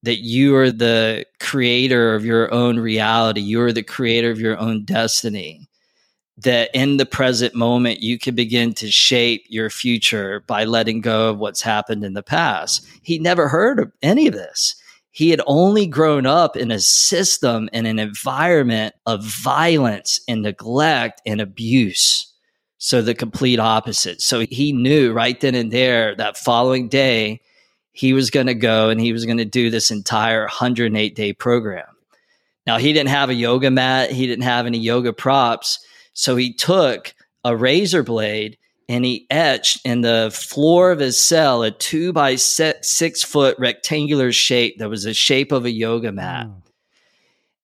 that 0.04 0.20
you 0.20 0.56
are 0.56 0.72
the 0.72 1.26
creator 1.40 2.16
of 2.16 2.24
your 2.24 2.54
own 2.54 2.80
reality, 2.80 3.42
you 3.42 3.62
are 3.62 3.74
the 3.74 3.84
creator 3.84 4.32
of 4.32 4.40
your 4.40 4.58
own 4.58 4.86
destiny 4.86 5.68
that 6.38 6.70
in 6.74 6.98
the 6.98 7.06
present 7.06 7.54
moment 7.54 8.02
you 8.02 8.18
can 8.18 8.36
begin 8.36 8.74
to 8.74 8.90
shape 8.90 9.46
your 9.50 9.70
future 9.70 10.42
by 10.48 10.64
letting 10.64 11.02
go 11.02 11.30
of 11.30 11.38
what's 11.38 11.62
happened 11.62 12.04
in 12.04 12.14
the 12.14 12.24
past. 12.24 12.86
He 13.04 13.20
never 13.20 13.48
heard 13.48 13.80
of 13.80 13.92
any 14.02 14.28
of 14.28 14.34
this. 14.34 14.76
He 15.14 15.30
had 15.30 15.40
only 15.48 15.88
grown 15.88 16.26
up 16.26 16.58
in 16.58 16.70
a 16.70 16.80
system 16.80 17.70
and 17.72 17.88
an 17.88 18.00
environment 18.00 18.96
of 19.06 19.24
violence 19.24 20.20
and 20.28 20.42
neglect 20.42 21.22
and 21.26 21.40
abuse. 21.40 22.34
So 22.80 23.02
the 23.02 23.16
complete 23.16 23.60
opposite. 23.60 24.22
So 24.22 24.42
he 24.50 24.74
knew 24.74 25.14
right 25.14 25.40
then 25.40 25.56
and 25.56 25.72
there 25.72 26.16
that 26.16 26.38
following 26.38 26.90
day, 26.90 27.40
he 27.94 28.12
was 28.12 28.30
going 28.30 28.48
to 28.48 28.54
go 28.54 28.90
and 28.90 29.00
he 29.00 29.14
was 29.14 29.26
going 29.26 29.38
to 29.38 29.46
do 29.46 29.70
this 29.70 29.90
entire 29.90 30.42
108 30.42 31.16
day 31.16 31.32
program. 31.32 31.86
Now, 32.68 32.78
he 32.78 32.92
didn't 32.92 33.10
have 33.10 33.30
a 33.30 33.34
yoga 33.34 33.72
mat, 33.72 34.12
he 34.12 34.28
didn't 34.28 34.44
have 34.44 34.66
any 34.66 34.80
yoga 34.80 35.14
props 35.14 35.80
so 36.14 36.36
he 36.36 36.54
took 36.54 37.14
a 37.44 37.58
razor 37.58 38.04
blade 38.04 38.58
and 38.90 39.06
he 39.06 39.26
etched 39.30 39.86
in 39.86 40.02
the 40.02 40.32
floor 40.34 40.92
of 40.92 41.00
his 41.00 41.20
cell 41.20 41.64
a 41.64 41.72
two 41.72 42.14
by 42.14 42.36
six 42.36 43.24
foot 43.24 43.58
rectangular 43.58 44.32
shape 44.32 44.80
that 44.80 44.90
was 44.90 45.04
the 45.04 45.14
shape 45.14 45.52
of 45.52 45.66
a 45.66 45.72
yoga 45.72 46.12
mat. 46.12 46.48
Oh. 46.50 46.64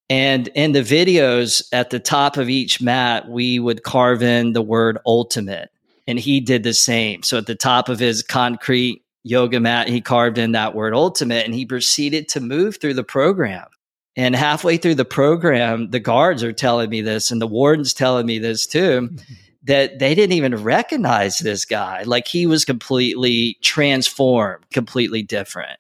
And 0.10 0.48
in 0.50 0.72
the 0.72 0.82
videos 0.82 1.68
at 1.72 1.92
the 1.92 2.00
top 2.00 2.38
of 2.38 2.50
each 2.50 2.82
mat, 2.82 3.30
we 3.30 3.60
would 3.60 3.84
carve 3.84 4.24
in 4.24 4.54
the 4.54 4.62
word 4.62 4.98
ultimate. 5.06 5.70
And 6.08 6.18
he 6.18 6.40
did 6.40 6.64
the 6.64 6.74
same. 6.74 7.22
So 7.22 7.38
at 7.38 7.46
the 7.46 7.54
top 7.54 7.90
of 7.90 8.00
his 8.00 8.24
concrete 8.24 9.04
yoga 9.24 9.60
mat, 9.60 9.88
he 9.88 10.02
carved 10.02 10.40
in 10.40 10.54
that 10.54 10.74
word 10.74 10.96
ultimate 10.96 11.46
and 11.46 11.54
he 11.54 11.66
proceeded 11.66 12.28
to 12.30 12.40
move 12.40 12.78
through 12.78 12.96
the 12.96 13.04
program. 13.04 13.68
And 14.16 14.36
halfway 14.36 14.78
through 14.78 14.96
the 14.96 15.06
program, 15.06 15.92
the 15.92 16.00
guards 16.00 16.44
are 16.44 16.52
telling 16.52 16.90
me 16.90 17.02
this 17.02 17.30
and 17.30 17.40
the 17.40 17.48
warden's 17.48 17.94
telling 17.94 18.26
me 18.26 18.40
this 18.40 18.66
too. 18.66 19.12
that 19.64 20.00
they 20.00 20.16
didn't 20.16 20.36
even 20.36 20.56
recognize 20.56 21.40
this 21.40 21.66
guy. 21.66 22.04
Like 22.04 22.28
he 22.28 22.46
was 22.46 22.66
completely 22.66 23.58
transformed, 23.62 24.70
completely 24.72 25.22
different. 25.22 25.80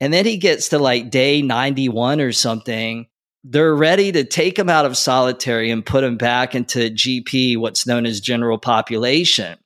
And 0.00 0.12
then 0.12 0.26
he 0.26 0.36
gets 0.36 0.68
to 0.68 0.78
like 0.78 1.10
day 1.10 1.42
91 1.42 2.20
or 2.20 2.32
something. 2.32 3.06
They're 3.42 3.74
ready 3.74 4.12
to 4.12 4.24
take 4.24 4.58
him 4.58 4.70
out 4.70 4.86
of 4.86 4.96
solitary 4.96 5.70
and 5.70 5.84
put 5.84 6.04
him 6.04 6.16
back 6.16 6.54
into 6.54 6.90
GP, 6.90 7.58
what's 7.58 7.86
known 7.86 8.06
as 8.06 8.20
general 8.20 8.58
population. 8.58 9.58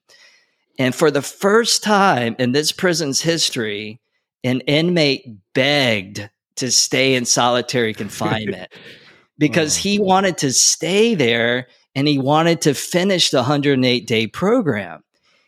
And 0.78 0.94
for 0.94 1.10
the 1.10 1.22
first 1.22 1.82
time 1.82 2.36
in 2.38 2.52
this 2.52 2.72
prison's 2.72 3.20
history, 3.20 4.00
an 4.44 4.60
inmate 4.62 5.26
begged 5.54 6.28
to 6.56 6.70
stay 6.72 7.14
in 7.14 7.24
solitary 7.24 7.94
confinement 7.94 8.72
because 9.38 9.76
oh. 9.76 9.80
he 9.80 9.98
wanted 9.98 10.38
to 10.38 10.52
stay 10.52 11.14
there 11.14 11.68
and 11.98 12.06
he 12.06 12.16
wanted 12.16 12.61
to 12.61 12.74
finish 12.74 13.30
the 13.30 13.38
108 13.38 14.06
day 14.06 14.28
program. 14.28 15.02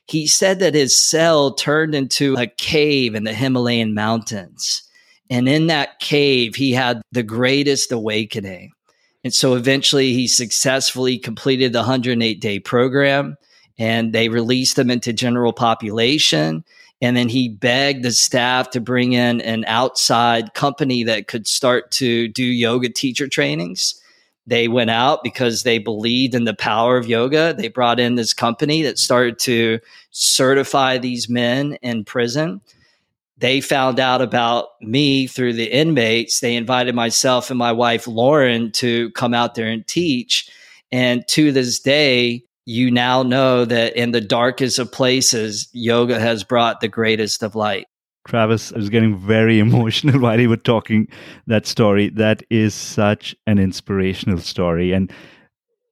He 0.08 0.26
said 0.26 0.58
that 0.58 0.74
his 0.74 1.00
cell 1.00 1.54
turned 1.54 1.94
into 1.94 2.34
a 2.36 2.48
cave 2.48 3.14
in 3.14 3.22
the 3.22 3.32
Himalayan 3.32 3.94
mountains. 3.94 4.82
And 5.30 5.48
in 5.48 5.68
that 5.68 6.00
cave, 6.00 6.56
he 6.56 6.72
had 6.72 7.02
the 7.12 7.22
greatest 7.22 7.92
awakening. 7.92 8.72
And 9.22 9.32
so 9.32 9.54
eventually 9.54 10.12
he 10.12 10.26
successfully 10.26 11.18
completed 11.18 11.72
the 11.72 11.82
108 11.82 12.40
day 12.40 12.58
program 12.58 13.36
and 13.78 14.12
they 14.12 14.28
released 14.28 14.76
him 14.76 14.90
into 14.90 15.12
general 15.12 15.52
population. 15.52 16.64
And 17.00 17.16
then 17.16 17.28
he 17.28 17.48
begged 17.48 18.02
the 18.02 18.10
staff 18.10 18.70
to 18.70 18.80
bring 18.80 19.12
in 19.12 19.40
an 19.42 19.64
outside 19.68 20.54
company 20.54 21.04
that 21.04 21.28
could 21.28 21.46
start 21.46 21.92
to 21.92 22.26
do 22.26 22.42
yoga 22.42 22.88
teacher 22.88 23.28
trainings. 23.28 23.99
They 24.50 24.66
went 24.66 24.90
out 24.90 25.22
because 25.22 25.62
they 25.62 25.78
believed 25.78 26.34
in 26.34 26.42
the 26.42 26.54
power 26.54 26.96
of 26.96 27.06
yoga. 27.06 27.54
They 27.56 27.68
brought 27.68 28.00
in 28.00 28.16
this 28.16 28.34
company 28.34 28.82
that 28.82 28.98
started 28.98 29.38
to 29.40 29.78
certify 30.10 30.98
these 30.98 31.28
men 31.28 31.74
in 31.82 32.04
prison. 32.04 32.60
They 33.38 33.60
found 33.60 34.00
out 34.00 34.20
about 34.20 34.70
me 34.82 35.28
through 35.28 35.52
the 35.52 35.72
inmates. 35.72 36.40
They 36.40 36.56
invited 36.56 36.96
myself 36.96 37.50
and 37.50 37.58
my 37.60 37.70
wife, 37.70 38.08
Lauren, 38.08 38.72
to 38.72 39.12
come 39.12 39.34
out 39.34 39.54
there 39.54 39.68
and 39.68 39.86
teach. 39.86 40.50
And 40.90 41.26
to 41.28 41.52
this 41.52 41.78
day, 41.78 42.42
you 42.64 42.90
now 42.90 43.22
know 43.22 43.64
that 43.64 43.94
in 43.94 44.10
the 44.10 44.20
darkest 44.20 44.80
of 44.80 44.90
places, 44.90 45.68
yoga 45.72 46.18
has 46.18 46.42
brought 46.42 46.80
the 46.80 46.88
greatest 46.88 47.44
of 47.44 47.54
light. 47.54 47.86
Travis 48.26 48.72
I 48.72 48.76
was 48.76 48.90
getting 48.90 49.18
very 49.18 49.58
emotional 49.66 50.20
while 50.20 50.38
he 50.38 50.46
was 50.46 50.60
talking 50.64 51.08
that 51.46 51.66
story. 51.66 52.10
That 52.10 52.42
is 52.50 52.74
such 52.74 53.34
an 53.46 53.58
inspirational 53.58 54.38
story. 54.38 54.92
And 54.92 55.12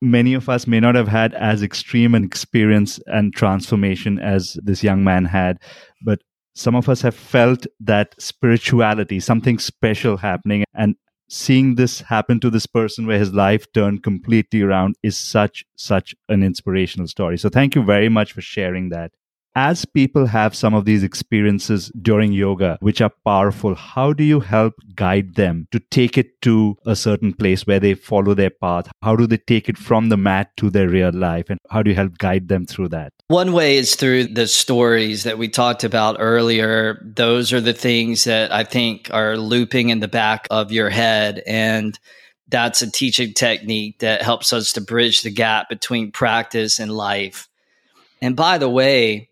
many 0.01 0.35
of 0.35 0.49
us 0.49 0.67
may 0.67 0.81
not 0.81 0.95
have 0.95 1.09
had 1.09 1.35
as 1.35 1.62
extreme 1.62 2.14
an 2.14 2.25
experience 2.25 3.01
and 3.07 3.35
transformation 3.35 4.19
as 4.19 4.57
this 4.62 4.83
young 4.83 5.03
man 5.05 5.25
had, 5.25 5.59
but 6.05 6.21
some 6.55 6.75
of 6.75 6.88
us 6.88 7.03
have 7.03 7.14
felt 7.14 7.67
that 7.81 8.14
spirituality, 8.21 9.21
something 9.21 9.59
special 9.59 10.17
happening. 10.17 10.64
And 10.75 10.97
seeing 11.29 11.77
this 11.77 12.01
happen 12.01 12.41
to 12.41 12.51
this 12.51 12.67
person 12.67 13.07
where 13.07 13.19
his 13.19 13.33
life 13.33 13.67
turned 13.73 14.03
completely 14.03 14.62
around 14.62 14.97
is 15.03 15.17
such, 15.17 15.64
such 15.77 16.14
an 16.29 16.43
inspirational 16.43 17.07
story. 17.07 17.38
So 17.38 17.49
thank 17.49 17.75
you 17.75 17.85
very 17.85 18.09
much 18.09 18.33
for 18.33 18.41
sharing 18.41 18.88
that 18.88 19.12
as 19.55 19.85
people 19.85 20.27
have 20.27 20.55
some 20.55 20.75
of 20.75 20.85
these 20.85 21.03
experiences 21.03 21.91
during 22.01 22.33
yoga, 22.33 22.79
which 22.81 23.01
are 23.01 23.13
powerful, 23.25 23.75
how 23.75 24.13
do 24.13 24.23
you 24.23 24.41
help 24.41 24.75
guide 24.95 25.35
them 25.35 25.67
to 25.73 25.81
take 25.91 26.17
it 26.17 26.41
to 26.43 26.77
a 26.87 26.95
certain 26.95 27.33
place 27.33 27.67
where 27.67 27.81
they 27.81 27.95
follow 27.95 28.35
their 28.35 28.51
path? 28.51 28.91
How 29.03 29.17
do 29.17 29.27
they 29.27 29.39
take 29.39 29.69
it 29.69 29.77
from 29.77 30.09
the 30.11 30.17
mat 30.17 30.51
to 30.59 30.71
their 30.71 30.89
real 30.89 31.13
life? 31.13 31.47
And 31.51 31.59
how 31.71 31.83
do 31.83 31.91
you 31.91 31.97
help 31.97 32.19
guide 32.19 32.49
them 32.49 32.67
through 32.67 32.91
that? 32.91 33.13
One 33.29 33.53
way 33.53 33.77
is 33.77 33.95
through 33.95 34.29
the 34.29 34.47
stories 34.47 35.25
that 35.25 35.39
we 35.39 35.49
talked 35.49 35.85
about 35.85 36.17
earlier. 36.19 37.03
Those 37.05 37.53
are 37.53 37.61
the 37.61 37.73
things 37.73 38.25
that 38.25 38.53
I 38.53 38.65
think 38.65 39.11
are 39.13 39.37
looping 39.37 39.89
in 39.89 40.01
the 40.01 40.09
back 40.09 40.47
of 40.51 40.73
your 40.73 40.89
head. 40.89 41.43
And 41.47 41.99
that's 42.49 42.81
a 42.81 42.91
teaching 42.91 43.35
technique 43.35 43.99
that 43.99 44.23
helps 44.23 44.53
us 44.53 44.73
to 44.73 44.81
bridge 44.81 45.23
the 45.23 45.31
gap 45.31 45.69
between 45.69 46.13
practice 46.13 46.79
and 46.79 46.91
life. 46.91 47.49
And 48.23 48.35
by 48.35 48.59
the 48.59 48.69
way, 48.69 49.29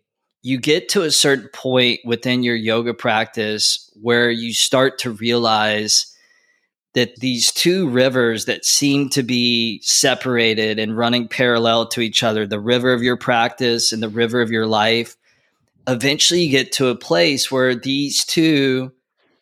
you 0.47 0.57
get 0.57 0.87
to 0.87 1.01
a 1.01 1.11
certain 1.11 1.49
point 1.49 1.99
within 2.05 2.41
your 2.41 2.55
yoga 2.55 2.93
practice 2.93 3.91
where 4.01 4.31
you 4.31 4.53
start 4.53 4.97
to 4.99 5.11
realize 5.11 6.15
that 6.93 7.17
these 7.17 7.51
two 7.51 7.89
rivers 7.89 8.45
that 8.45 8.63
seem 8.63 9.09
to 9.09 9.23
be 9.23 9.81
separated 9.83 10.79
and 10.79 10.95
running 10.95 11.27
parallel 11.27 11.85
to 11.85 11.99
each 11.99 12.23
other, 12.23 12.47
the 12.47 12.61
river 12.61 12.93
of 12.93 13.03
your 13.03 13.17
practice 13.17 13.91
and 13.91 14.01
the 14.01 14.07
river 14.07 14.39
of 14.39 14.49
your 14.49 14.65
life, 14.65 15.17
eventually 15.85 16.43
you 16.43 16.49
get 16.49 16.71
to 16.71 16.87
a 16.87 16.95
place 16.95 17.51
where 17.51 17.75
these 17.75 18.23
two 18.23 18.93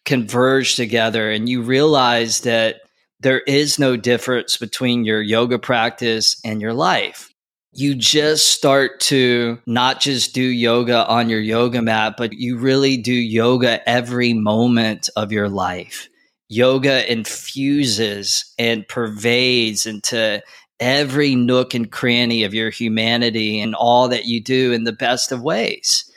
converge 0.05 0.75
together 0.75 1.29
and 1.29 1.47
you 1.47 1.61
realize 1.61 2.41
that 2.41 2.77
there 3.19 3.41
is 3.41 3.77
no 3.77 3.95
difference 3.95 4.57
between 4.57 5.05
your 5.05 5.21
yoga 5.21 5.59
practice 5.59 6.41
and 6.43 6.61
your 6.61 6.73
life 6.73 7.34
you 7.77 7.93
just 7.93 8.53
start 8.53 9.01
to 9.01 9.59
not 9.65 9.99
just 9.99 10.33
do 10.33 10.41
yoga 10.41 11.05
on 11.07 11.29
your 11.29 11.41
yoga 11.41 11.81
mat, 11.81 12.15
but 12.17 12.31
you 12.31 12.57
really 12.57 12.95
do 12.95 13.13
yoga 13.13 13.87
every 13.87 14.31
moment 14.33 15.09
of 15.17 15.33
your 15.33 15.49
life. 15.49 16.07
Yoga 16.47 17.11
infuses 17.11 18.53
and 18.57 18.87
pervades 18.87 19.85
into 19.85 20.41
every 20.79 21.35
nook 21.35 21.73
and 21.73 21.91
cranny 21.91 22.45
of 22.45 22.53
your 22.53 22.69
humanity 22.69 23.59
and 23.59 23.75
all 23.75 24.07
that 24.07 24.23
you 24.23 24.41
do 24.41 24.71
in 24.71 24.85
the 24.85 24.93
best 24.93 25.33
of 25.33 25.43
ways. 25.43 26.09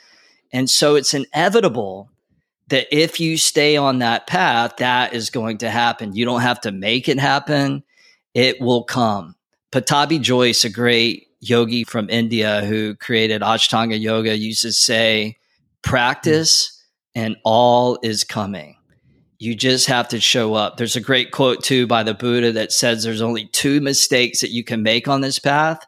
And 0.53 0.69
so 0.69 0.95
it's 0.95 1.13
inevitable 1.13 2.09
that 2.69 2.87
if 2.89 3.19
you 3.19 3.37
stay 3.37 3.75
on 3.75 3.99
that 3.99 4.27
path, 4.27 4.77
that 4.77 5.13
is 5.13 5.29
going 5.29 5.57
to 5.57 5.69
happen. 5.69 6.15
You 6.15 6.23
don't 6.23 6.41
have 6.41 6.61
to 6.61 6.71
make 6.71 7.09
it 7.09 7.19
happen, 7.19 7.83
it 8.33 8.61
will 8.61 8.85
come. 8.85 9.35
Pattabhi 9.73 10.21
Jois, 10.21 10.63
a 10.63 10.69
great 10.69 11.28
yogi 11.41 11.83
from 11.83 12.09
India 12.09 12.65
who 12.65 12.95
created 12.95 13.41
Ashtanga 13.41 13.99
yoga 13.99 14.37
used 14.37 14.61
to 14.61 14.71
say, 14.71 15.37
practice 15.81 16.83
and 17.15 17.37
all 17.43 17.97
is 18.03 18.23
coming. 18.23 18.75
You 19.39 19.55
just 19.55 19.87
have 19.87 20.09
to 20.09 20.19
show 20.19 20.53
up. 20.53 20.77
There's 20.77 20.97
a 20.97 21.01
great 21.01 21.31
quote 21.31 21.63
too 21.63 21.87
by 21.87 22.03
the 22.03 22.13
Buddha 22.13 22.51
that 22.51 22.73
says 22.73 23.03
there's 23.03 23.21
only 23.21 23.45
two 23.47 23.79
mistakes 23.79 24.41
that 24.41 24.51
you 24.51 24.63
can 24.63 24.83
make 24.83 25.07
on 25.07 25.21
this 25.21 25.39
path. 25.39 25.85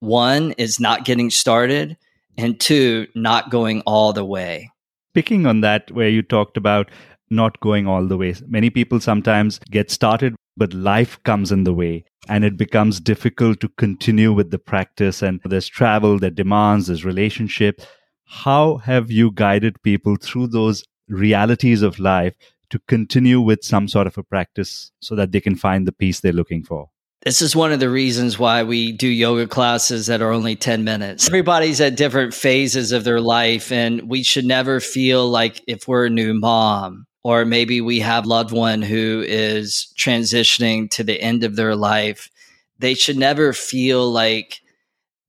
One 0.00 0.52
is 0.58 0.78
not 0.78 1.04
getting 1.04 1.30
started, 1.30 1.96
and 2.36 2.58
two, 2.58 3.06
not 3.14 3.50
going 3.50 3.82
all 3.82 4.12
the 4.12 4.24
way. 4.24 4.70
Picking 5.14 5.46
on 5.46 5.60
that, 5.60 5.90
where 5.92 6.08
you 6.08 6.22
talked 6.22 6.56
about 6.56 6.90
not 7.32 7.58
going 7.60 7.86
all 7.88 8.06
the 8.06 8.16
way. 8.16 8.34
Many 8.46 8.70
people 8.70 9.00
sometimes 9.00 9.58
get 9.70 9.90
started, 9.90 10.36
but 10.56 10.74
life 10.74 11.20
comes 11.24 11.50
in 11.50 11.64
the 11.64 11.74
way 11.74 12.04
and 12.28 12.44
it 12.44 12.56
becomes 12.56 13.00
difficult 13.00 13.60
to 13.60 13.68
continue 13.70 14.32
with 14.32 14.50
the 14.50 14.58
practice. 14.58 15.22
And 15.22 15.40
there's 15.44 15.68
travel, 15.68 16.18
there 16.18 16.30
demands, 16.30 16.86
there's 16.86 17.04
relationship. 17.04 17.80
How 18.26 18.76
have 18.78 19.10
you 19.10 19.32
guided 19.32 19.82
people 19.82 20.16
through 20.16 20.48
those 20.48 20.84
realities 21.08 21.82
of 21.82 21.98
life 21.98 22.34
to 22.70 22.78
continue 22.86 23.40
with 23.40 23.64
some 23.64 23.88
sort 23.88 24.06
of 24.06 24.16
a 24.16 24.22
practice 24.22 24.92
so 25.00 25.14
that 25.16 25.32
they 25.32 25.40
can 25.40 25.56
find 25.56 25.86
the 25.86 25.92
peace 25.92 26.20
they're 26.20 26.32
looking 26.32 26.62
for? 26.62 26.88
This 27.24 27.40
is 27.40 27.54
one 27.54 27.70
of 27.70 27.78
the 27.78 27.90
reasons 27.90 28.36
why 28.36 28.64
we 28.64 28.90
do 28.90 29.06
yoga 29.06 29.46
classes 29.46 30.06
that 30.06 30.22
are 30.22 30.32
only 30.32 30.56
10 30.56 30.82
minutes. 30.82 31.28
Everybody's 31.28 31.80
at 31.80 31.96
different 31.96 32.34
phases 32.34 32.90
of 32.90 33.04
their 33.04 33.20
life, 33.20 33.70
and 33.70 34.08
we 34.08 34.24
should 34.24 34.44
never 34.44 34.80
feel 34.80 35.28
like 35.28 35.62
if 35.68 35.86
we're 35.86 36.06
a 36.06 36.10
new 36.10 36.34
mom 36.34 37.06
or 37.24 37.44
maybe 37.44 37.80
we 37.80 38.00
have 38.00 38.26
loved 38.26 38.52
one 38.52 38.82
who 38.82 39.24
is 39.26 39.92
transitioning 39.96 40.90
to 40.90 41.04
the 41.04 41.20
end 41.20 41.44
of 41.44 41.56
their 41.56 41.76
life 41.76 42.30
they 42.78 42.94
should 42.94 43.16
never 43.16 43.52
feel 43.52 44.10
like 44.10 44.60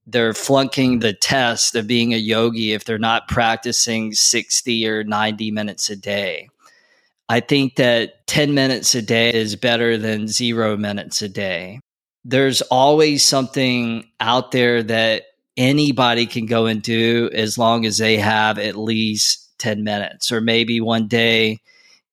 they're 0.06 0.34
flunking 0.34 0.98
the 0.98 1.12
test 1.12 1.74
of 1.76 1.86
being 1.86 2.12
a 2.12 2.18
yogi 2.18 2.72
if 2.72 2.84
they're 2.84 2.98
not 2.98 3.28
practicing 3.28 4.12
60 4.12 4.88
or 4.88 5.04
90 5.04 5.50
minutes 5.50 5.90
a 5.90 5.96
day 5.96 6.48
i 7.28 7.40
think 7.40 7.76
that 7.76 8.26
10 8.26 8.54
minutes 8.54 8.94
a 8.94 9.02
day 9.02 9.32
is 9.32 9.56
better 9.56 9.96
than 9.96 10.28
0 10.28 10.76
minutes 10.76 11.22
a 11.22 11.28
day 11.28 11.80
there's 12.24 12.62
always 12.62 13.24
something 13.24 14.08
out 14.20 14.50
there 14.50 14.82
that 14.82 15.24
anybody 15.56 16.26
can 16.26 16.46
go 16.46 16.66
and 16.66 16.82
do 16.82 17.30
as 17.32 17.58
long 17.58 17.84
as 17.84 17.98
they 17.98 18.16
have 18.16 18.58
at 18.58 18.76
least 18.76 19.58
10 19.58 19.84
minutes. 19.84 20.32
Or 20.32 20.40
maybe 20.40 20.80
one 20.80 21.06
day 21.06 21.60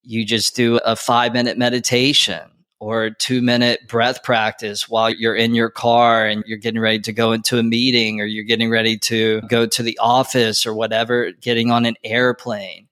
you 0.04 0.26
just 0.26 0.56
do 0.56 0.78
a 0.78 0.96
five 0.96 1.34
minute 1.34 1.58
meditation 1.58 2.42
or 2.80 3.12
two 3.12 3.42
minute 3.42 3.88
breath 3.88 4.24
practice 4.24 4.90
while 4.90 5.10
you're 5.10 5.36
in 5.36 5.54
your 5.54 5.70
car 5.70 6.26
and 6.26 6.44
you're 6.48 6.58
getting 6.58 6.82
ready 6.82 7.00
to 7.00 7.14
go 7.14 7.32
into 7.32 7.60
a 7.60 7.64
meeting 7.64 8.20
or 8.20 8.26
you're 8.26 8.44
getting 8.44 8.72
ready 8.72 8.98
to 8.98 9.40
go 9.42 9.68
to 9.68 9.84
the 9.84 9.98
office 10.00 10.66
or 10.66 10.74
whatever, 10.74 11.32
getting 11.42 11.70
on 11.70 11.86
an 11.86 11.96
airplane. 12.04 12.88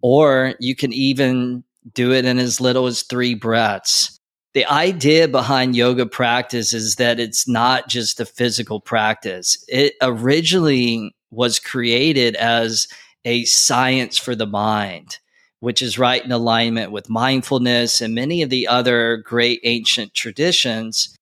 Or 0.00 0.54
you 0.58 0.74
can 0.74 0.92
even 0.92 1.64
do 1.92 2.12
it 2.12 2.24
in 2.24 2.38
as 2.38 2.60
little 2.60 2.86
as 2.86 3.02
three 3.02 3.34
breaths. 3.34 4.18
The 4.54 4.64
idea 4.66 5.28
behind 5.28 5.76
yoga 5.76 6.06
practice 6.06 6.72
is 6.72 6.96
that 6.96 7.20
it's 7.20 7.46
not 7.46 7.88
just 7.88 8.18
a 8.20 8.24
physical 8.24 8.80
practice. 8.80 9.62
It 9.68 9.94
originally 10.00 11.14
was 11.30 11.58
created 11.58 12.36
as 12.36 12.88
a 13.26 13.44
science 13.44 14.16
for 14.16 14.34
the 14.34 14.46
mind, 14.46 15.18
which 15.60 15.82
is 15.82 15.98
right 15.98 16.24
in 16.24 16.32
alignment 16.32 16.92
with 16.92 17.08
mindfulness 17.08 18.00
and 18.00 18.14
many 18.14 18.42
of 18.42 18.50
the 18.50 18.68
other 18.68 19.18
great 19.18 19.60
ancient 19.64 20.14
traditions. 20.14 21.16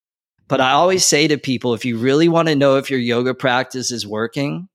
But 0.47 0.61
I 0.61 0.71
always 0.71 1.05
say 1.05 1.27
to 1.27 1.37
people 1.37 1.73
if 1.73 1.85
you 1.85 1.97
really 1.97 2.27
want 2.27 2.47
to 2.49 2.55
know 2.55 2.77
if 2.77 2.89
your 2.89 2.99
yoga 2.99 3.33
practice 3.33 3.91
is 3.91 4.05
working, 4.05 4.67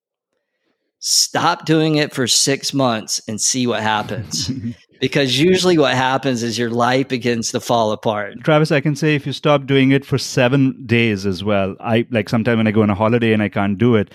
stop 0.99 1.65
doing 1.65 1.97
it 1.97 2.13
for 2.13 2.27
six 2.27 2.75
months 2.75 3.21
and 3.29 3.41
see 3.41 3.67
what 3.67 3.83
happens. 3.83 4.51
because 5.01 5.39
usually 5.39 5.79
what 5.79 5.95
happens 5.95 6.43
is 6.43 6.59
your 6.59 6.71
life 6.71 7.09
begins 7.09 7.51
to 7.53 7.61
fall 7.61 7.91
apart. 7.93 8.35
Travis, 8.45 8.71
I 8.71 8.81
can 8.81 8.95
say 8.95 9.15
if 9.15 9.27
you 9.27 9.33
stop 9.33 9.67
doing 9.67 9.93
it 9.93 10.05
for 10.05 10.19
seven 10.19 10.87
days 10.87 11.27
as 11.27 11.43
well, 11.43 11.75
I 11.81 12.07
like 12.11 12.29
sometimes 12.29 12.59
when 12.59 12.67
I 12.67 12.71
go 12.71 12.83
on 12.83 12.91
a 12.91 12.95
holiday 12.95 13.33
and 13.33 13.43
I 13.43 13.49
can't 13.49 13.79
do 13.79 13.97
it, 13.97 14.13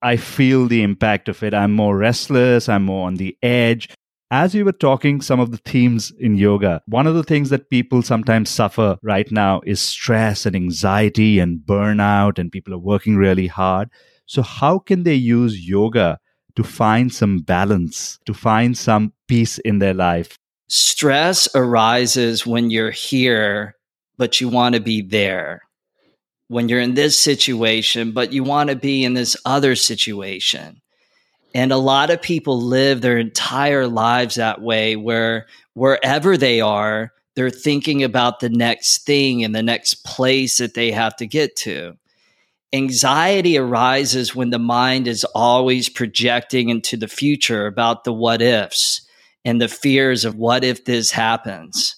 I 0.00 0.16
feel 0.16 0.66
the 0.66 0.82
impact 0.82 1.28
of 1.28 1.42
it. 1.42 1.54
I'm 1.54 1.72
more 1.72 1.96
restless, 1.96 2.68
I'm 2.68 2.84
more 2.84 3.06
on 3.06 3.16
the 3.16 3.36
edge. 3.42 3.88
As 4.32 4.54
you 4.54 4.64
were 4.64 4.72
talking, 4.72 5.20
some 5.20 5.40
of 5.40 5.50
the 5.50 5.58
themes 5.58 6.10
in 6.18 6.36
yoga, 6.36 6.80
one 6.86 7.06
of 7.06 7.14
the 7.14 7.22
things 7.22 7.50
that 7.50 7.68
people 7.68 8.00
sometimes 8.00 8.48
suffer 8.48 8.96
right 9.02 9.30
now 9.30 9.60
is 9.66 9.78
stress 9.78 10.46
and 10.46 10.56
anxiety 10.56 11.38
and 11.38 11.60
burnout, 11.60 12.38
and 12.38 12.50
people 12.50 12.72
are 12.72 12.78
working 12.78 13.16
really 13.16 13.46
hard. 13.46 13.90
So, 14.24 14.40
how 14.40 14.78
can 14.78 15.02
they 15.02 15.16
use 15.16 15.68
yoga 15.68 16.18
to 16.56 16.64
find 16.64 17.12
some 17.12 17.40
balance, 17.40 18.18
to 18.24 18.32
find 18.32 18.74
some 18.76 19.12
peace 19.28 19.58
in 19.58 19.80
their 19.80 19.92
life? 19.92 20.38
Stress 20.66 21.46
arises 21.54 22.46
when 22.46 22.70
you're 22.70 22.90
here, 22.90 23.76
but 24.16 24.40
you 24.40 24.48
want 24.48 24.76
to 24.76 24.80
be 24.80 25.02
there. 25.02 25.60
When 26.48 26.70
you're 26.70 26.80
in 26.80 26.94
this 26.94 27.18
situation, 27.18 28.12
but 28.12 28.32
you 28.32 28.44
want 28.44 28.70
to 28.70 28.76
be 28.76 29.04
in 29.04 29.12
this 29.12 29.36
other 29.44 29.76
situation. 29.76 30.81
And 31.54 31.72
a 31.72 31.76
lot 31.76 32.10
of 32.10 32.22
people 32.22 32.60
live 32.60 33.00
their 33.00 33.18
entire 33.18 33.86
lives 33.86 34.36
that 34.36 34.62
way, 34.62 34.96
where 34.96 35.46
wherever 35.74 36.36
they 36.36 36.60
are, 36.60 37.12
they're 37.34 37.50
thinking 37.50 38.02
about 38.02 38.40
the 38.40 38.48
next 38.48 39.04
thing 39.04 39.44
and 39.44 39.54
the 39.54 39.62
next 39.62 40.04
place 40.04 40.58
that 40.58 40.74
they 40.74 40.90
have 40.90 41.16
to 41.16 41.26
get 41.26 41.56
to. 41.56 41.96
Anxiety 42.72 43.58
arises 43.58 44.34
when 44.34 44.50
the 44.50 44.58
mind 44.58 45.06
is 45.06 45.24
always 45.34 45.90
projecting 45.90 46.70
into 46.70 46.96
the 46.96 47.08
future 47.08 47.66
about 47.66 48.04
the 48.04 48.12
what 48.12 48.40
ifs 48.40 49.06
and 49.44 49.60
the 49.60 49.68
fears 49.68 50.24
of 50.24 50.36
what 50.36 50.64
if 50.64 50.84
this 50.86 51.10
happens. 51.10 51.96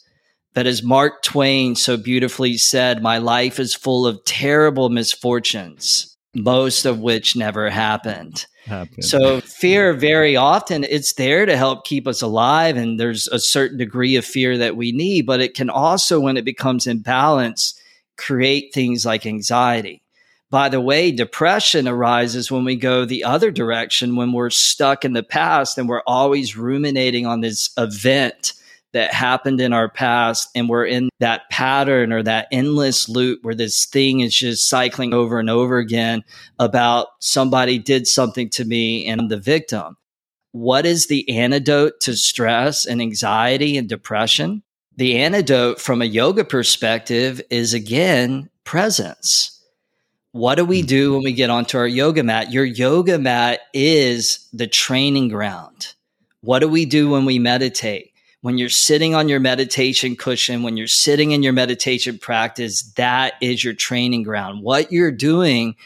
But 0.53 0.67
as 0.67 0.83
Mark 0.83 1.23
Twain 1.23 1.77
so 1.77 1.97
beautifully 1.97 2.57
said, 2.57 3.03
my 3.03 3.19
life 3.19 3.61
is 3.61 3.75
full 3.75 4.07
of 4.07 4.25
terrible 4.25 4.89
misfortunes, 4.89 6.17
most 6.35 6.87
of 6.87 7.01
which 7.01 7.37
never 7.37 7.71
happened. 7.71 8.47
Happened. 8.65 9.05
So 9.05 9.41
fear 9.41 9.95
very 9.95 10.37
often 10.37 10.85
it's 10.85 11.15
there 11.15 11.47
to 11.47 11.57
help 11.57 11.85
keep 11.85 12.07
us 12.07 12.23
alive 12.23 12.77
and 12.77 12.99
there's 12.99 13.29
a 13.29 13.39
certain 13.39 13.79
degree 13.79 14.17
of 14.17 14.25
fear 14.25 14.59
that 14.59 14.77
we 14.77 14.93
need, 14.93 15.27
but 15.27 15.41
it 15.41 15.55
can 15.55 15.71
also 15.71 16.21
when 16.21 16.37
it 16.37 16.45
becomes 16.45 16.87
imbalanced 16.87 17.79
create 18.17 18.73
things 18.73 19.05
like 19.05 19.27
anxiety. 19.27 20.03
By 20.51 20.69
the 20.69 20.81
way, 20.81 21.11
depression 21.11 21.89
arises 21.89 22.51
when 22.51 22.65
we 22.65 22.77
go 22.77 23.05
the 23.05 23.25
other 23.25 23.51
direction, 23.51 24.15
when 24.15 24.33
we're 24.33 24.51
stuck 24.51 25.05
in 25.05 25.13
the 25.13 25.23
past 25.23 25.79
and 25.79 25.89
we're 25.89 26.03
always 26.07 26.57
ruminating 26.57 27.27
on 27.27 27.41
this 27.41 27.71
event 27.77 28.53
that 28.95 29.13
happened 29.13 29.61
in 29.61 29.73
our 29.73 29.89
past 29.89 30.49
and 30.55 30.69
we're 30.69 30.87
in 30.87 31.11
that 31.21 31.51
pattern 31.51 32.13
or 32.13 32.23
that 32.23 32.49
endless 32.51 33.09
loop 33.09 33.45
where 33.45 33.55
this 33.55 33.85
thing 33.85 34.21
is 34.21 34.35
just 34.35 34.69
cycling 34.69 35.13
over 35.13 35.39
and 35.39 35.51
over 35.51 35.77
again 35.79 36.25
about 36.59 37.09
somebody 37.19 37.79
did 37.79 38.07
something 38.07 38.49
to 38.49 38.65
me 38.65 39.07
and 39.07 39.21
I'm 39.21 39.29
the 39.29 39.37
victim. 39.37 39.97
What 40.53 40.87
is 40.87 41.09
the 41.09 41.29
antidote 41.29 42.01
to 42.01 42.17
stress 42.17 42.87
and 42.87 43.03
anxiety 43.03 43.77
and 43.77 43.89
depression? 43.89 44.63
The 44.97 45.19
antidote 45.19 45.81
from 45.81 46.01
a 46.01 46.07
yoga 46.07 46.45
perspective 46.45 47.43
is 47.51 47.75
again 47.75 48.49
presence 48.65 49.55
what 50.35 50.57
do 50.57 50.65
we 50.65 50.81
hmm. 50.81 50.87
do 50.87 51.13
when 51.13 51.23
we 51.23 51.33
get 51.33 51.49
onto 51.49 51.79
our 51.79 51.87
yoga 51.87 52.25
mat? 52.25 52.51
Your 52.51 52.65
yoga 52.65 53.21
mat 53.21 53.61
is 53.73 54.49
the 54.53 54.67
training 54.67 55.29
ground. 55.29 55.95
What 56.41 56.59
do 56.59 56.69
we 56.69 56.87
do 56.87 57.09
when 57.09 57.25
we 57.25 57.39
meditate? 57.39 58.14
When 58.45 58.59
you're 58.59 58.69
sitting 58.69 59.15
on 59.15 59.31
your 59.31 59.41
meditation 59.41 60.17
cushion, 60.17 60.63
when 60.63 60.77
you're 60.77 60.87
sitting 60.87 61.31
in 61.31 61.43
your 61.43 61.55
meditation 61.55 62.19
practice, 62.19 62.83
that 62.97 63.37
is 63.41 63.65
your 63.65 63.73
training 63.73 64.23
ground. 64.23 64.63
What 64.63 64.93
you're 64.93 65.11
doing 65.11 65.77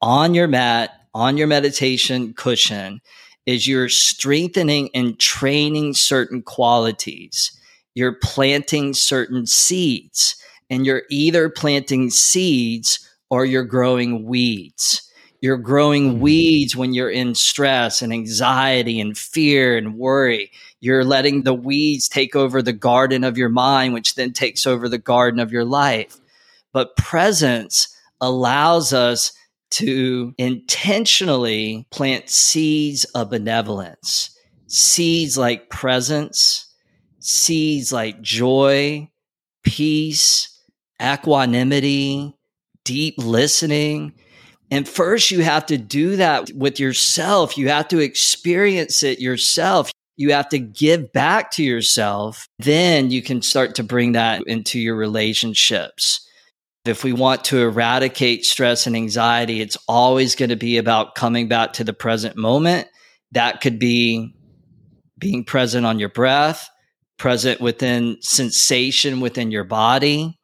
on 0.00 0.32
your 0.32 0.46
mat, 0.46 0.92
on 1.12 1.36
your 1.36 1.46
meditation 1.46 2.32
cushion, 2.32 3.02
is 3.44 3.68
you're 3.68 3.90
strengthening 3.90 4.88
and 4.94 5.18
training 5.18 5.92
certain 5.92 6.40
qualities. 6.40 7.52
You're 7.94 8.16
planting 8.22 8.94
certain 8.94 9.46
seeds, 9.46 10.36
and 10.70 10.86
you're 10.86 11.02
either 11.10 11.50
planting 11.50 12.08
seeds 12.08 13.06
or 13.28 13.44
you're 13.44 13.62
growing 13.62 14.24
weeds. 14.24 15.02
You're 15.44 15.58
growing 15.58 16.12
hmm. 16.14 16.20
weeds 16.20 16.74
when 16.74 16.94
you're 16.94 17.10
in 17.10 17.34
stress 17.34 18.00
and 18.00 18.14
anxiety 18.14 18.98
and 18.98 19.16
fear 19.16 19.76
and 19.76 19.98
worry. 19.98 20.50
You're 20.80 21.04
letting 21.04 21.42
the 21.42 21.52
weeds 21.52 22.08
take 22.08 22.34
over 22.34 22.62
the 22.62 22.72
garden 22.72 23.24
of 23.24 23.36
your 23.36 23.50
mind, 23.50 23.92
which 23.92 24.14
then 24.14 24.32
takes 24.32 24.66
over 24.66 24.88
the 24.88 24.96
garden 24.96 25.38
of 25.38 25.52
your 25.52 25.66
life. 25.66 26.16
But 26.72 26.96
presence 26.96 27.94
allows 28.22 28.94
us 28.94 29.34
to 29.72 30.34
intentionally 30.38 31.86
plant 31.90 32.30
seeds 32.30 33.04
of 33.14 33.28
benevolence, 33.28 34.34
seeds 34.66 35.36
like 35.36 35.68
presence, 35.68 36.72
seeds 37.18 37.92
like 37.92 38.22
joy, 38.22 39.10
peace, 39.62 40.58
equanimity, 41.02 42.34
deep 42.82 43.16
listening. 43.18 44.14
And 44.74 44.88
first, 44.88 45.30
you 45.30 45.44
have 45.44 45.66
to 45.66 45.78
do 45.78 46.16
that 46.16 46.50
with 46.52 46.80
yourself. 46.80 47.56
You 47.56 47.68
have 47.68 47.86
to 47.88 48.00
experience 48.00 49.04
it 49.04 49.20
yourself. 49.20 49.92
You 50.16 50.32
have 50.32 50.48
to 50.48 50.58
give 50.58 51.12
back 51.12 51.52
to 51.52 51.62
yourself. 51.62 52.48
Then 52.58 53.12
you 53.12 53.22
can 53.22 53.40
start 53.40 53.76
to 53.76 53.84
bring 53.84 54.12
that 54.12 54.42
into 54.48 54.80
your 54.80 54.96
relationships. 54.96 56.28
If 56.84 57.04
we 57.04 57.12
want 57.12 57.44
to 57.44 57.62
eradicate 57.62 58.44
stress 58.44 58.88
and 58.88 58.96
anxiety, 58.96 59.60
it's 59.60 59.78
always 59.86 60.34
going 60.34 60.48
to 60.48 60.56
be 60.56 60.76
about 60.76 61.14
coming 61.14 61.46
back 61.46 61.74
to 61.74 61.84
the 61.84 61.92
present 61.92 62.36
moment. 62.36 62.88
That 63.30 63.60
could 63.60 63.78
be 63.78 64.34
being 65.20 65.44
present 65.44 65.86
on 65.86 66.00
your 66.00 66.08
breath, 66.08 66.68
present 67.16 67.60
within 67.60 68.16
sensation 68.22 69.20
within 69.20 69.52
your 69.52 69.62
body, 69.62 70.36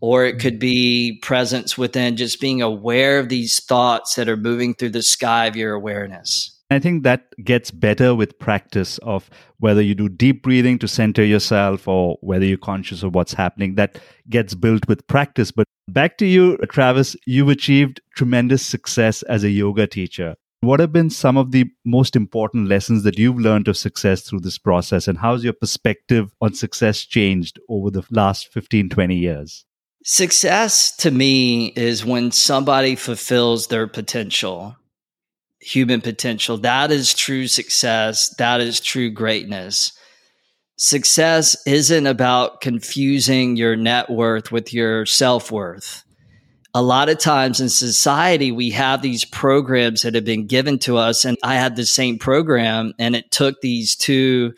or 0.00 0.24
it 0.24 0.38
could 0.38 0.58
be 0.58 1.18
presence 1.22 1.76
within 1.78 2.16
just 2.16 2.40
being 2.40 2.62
aware 2.62 3.18
of 3.18 3.28
these 3.28 3.62
thoughts 3.64 4.14
that 4.14 4.28
are 4.28 4.36
moving 4.36 4.74
through 4.74 4.90
the 4.90 5.02
sky 5.02 5.46
of 5.46 5.56
your 5.56 5.74
awareness. 5.74 6.52
I 6.68 6.80
think 6.80 7.04
that 7.04 7.26
gets 7.44 7.70
better 7.70 8.14
with 8.14 8.38
practice 8.40 8.98
of 8.98 9.30
whether 9.58 9.80
you 9.80 9.94
do 9.94 10.08
deep 10.08 10.42
breathing 10.42 10.80
to 10.80 10.88
center 10.88 11.24
yourself 11.24 11.86
or 11.86 12.18
whether 12.22 12.44
you're 12.44 12.58
conscious 12.58 13.04
of 13.04 13.14
what's 13.14 13.34
happening. 13.34 13.76
That 13.76 14.00
gets 14.28 14.54
built 14.54 14.88
with 14.88 15.06
practice. 15.06 15.52
But 15.52 15.66
back 15.86 16.18
to 16.18 16.26
you, 16.26 16.56
Travis, 16.68 17.14
you've 17.24 17.50
achieved 17.50 18.00
tremendous 18.16 18.66
success 18.66 19.22
as 19.22 19.44
a 19.44 19.50
yoga 19.50 19.86
teacher. 19.86 20.34
What 20.60 20.80
have 20.80 20.92
been 20.92 21.10
some 21.10 21.36
of 21.36 21.52
the 21.52 21.66
most 21.84 22.16
important 22.16 22.68
lessons 22.68 23.04
that 23.04 23.18
you've 23.18 23.38
learned 23.38 23.68
of 23.68 23.76
success 23.76 24.22
through 24.22 24.40
this 24.40 24.58
process? 24.58 25.06
And 25.06 25.18
how's 25.18 25.44
your 25.44 25.52
perspective 25.52 26.34
on 26.40 26.54
success 26.54 27.04
changed 27.04 27.60
over 27.68 27.90
the 27.92 28.02
last 28.10 28.52
15, 28.52 28.88
20 28.88 29.14
years? 29.14 29.64
Success 30.08 30.94
to 30.98 31.10
me 31.10 31.66
is 31.74 32.04
when 32.04 32.30
somebody 32.30 32.94
fulfills 32.94 33.66
their 33.66 33.88
potential, 33.88 34.76
human 35.58 36.00
potential. 36.00 36.58
That 36.58 36.92
is 36.92 37.12
true 37.12 37.48
success. 37.48 38.32
That 38.36 38.60
is 38.60 38.78
true 38.78 39.10
greatness. 39.10 39.90
Success 40.76 41.56
isn't 41.66 42.06
about 42.06 42.60
confusing 42.60 43.56
your 43.56 43.74
net 43.74 44.08
worth 44.08 44.52
with 44.52 44.72
your 44.72 45.06
self 45.06 45.50
worth. 45.50 46.04
a 46.72 46.82
lot 46.82 47.08
of 47.08 47.18
times 47.18 47.60
in 47.60 47.68
society, 47.68 48.52
we 48.52 48.70
have 48.70 49.02
these 49.02 49.24
programs 49.24 50.02
that 50.02 50.14
have 50.14 50.24
been 50.24 50.46
given 50.46 50.78
to 50.78 50.98
us. 50.98 51.24
And 51.24 51.36
I 51.42 51.56
had 51.56 51.74
the 51.74 51.84
same 51.84 52.16
program, 52.16 52.92
and 53.00 53.16
it 53.16 53.32
took 53.32 53.60
these 53.60 53.96
two 53.96 54.52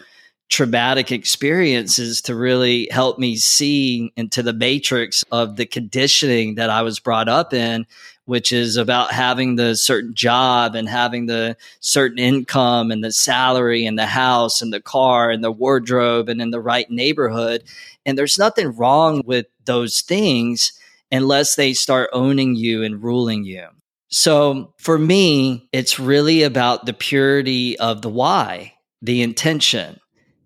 traumatic 0.49 1.13
experiences 1.13 2.23
to 2.23 2.35
really 2.35 2.89
help 2.91 3.19
me 3.19 3.37
see 3.37 4.13
into 4.17 4.43
the 4.43 4.53
matrix 4.53 5.23
of 5.31 5.57
the 5.57 5.67
conditioning 5.67 6.55
that 6.55 6.71
I 6.71 6.83
was 6.83 7.01
brought 7.01 7.29
up 7.29 7.53
in, 7.53 7.87
which 8.25 8.51
is 8.51 8.77
about 8.77 9.13
having 9.13 9.57
the 9.57 9.75
certain 9.75 10.15
job 10.15 10.75
and 10.75 10.89
having 10.89 11.27
the 11.27 11.57
certain 11.81 12.19
income 12.19 12.91
and 12.91 13.05
the 13.05 13.13
salary 13.13 13.85
and 13.85 13.99
the 13.99 14.07
house 14.07 14.63
and 14.63 14.73
the 14.73 14.81
car 14.81 15.31
and 15.31 15.45
the 15.45 15.53
wardrobe 15.53 16.29
and 16.29 16.41
in 16.41 16.51
the 16.51 16.61
right 16.61 16.91
neighborhood. 16.91 17.63
And 18.07 18.17
there's 18.17 18.39
nothing 18.39 18.75
wrong 18.75 19.23
with 19.27 19.47
those 19.67 20.01
things 20.01 20.73
unless 21.13 21.57
they 21.57 21.75
start 21.75 22.11
owning 22.13 22.55
you 22.55 22.83
and 22.83 23.03
ruling 23.03 23.45
you. 23.45 23.67
So 24.11 24.73
for 24.79 24.99
me, 24.99 25.69
it's 25.73 26.01
really 26.01 26.43
about 26.43 26.87
the 26.87 26.95
purity 26.95 27.79
of 27.79 28.01
the 28.01 28.09
why, 28.09 28.75
the 29.03 29.21
intention 29.21 30.01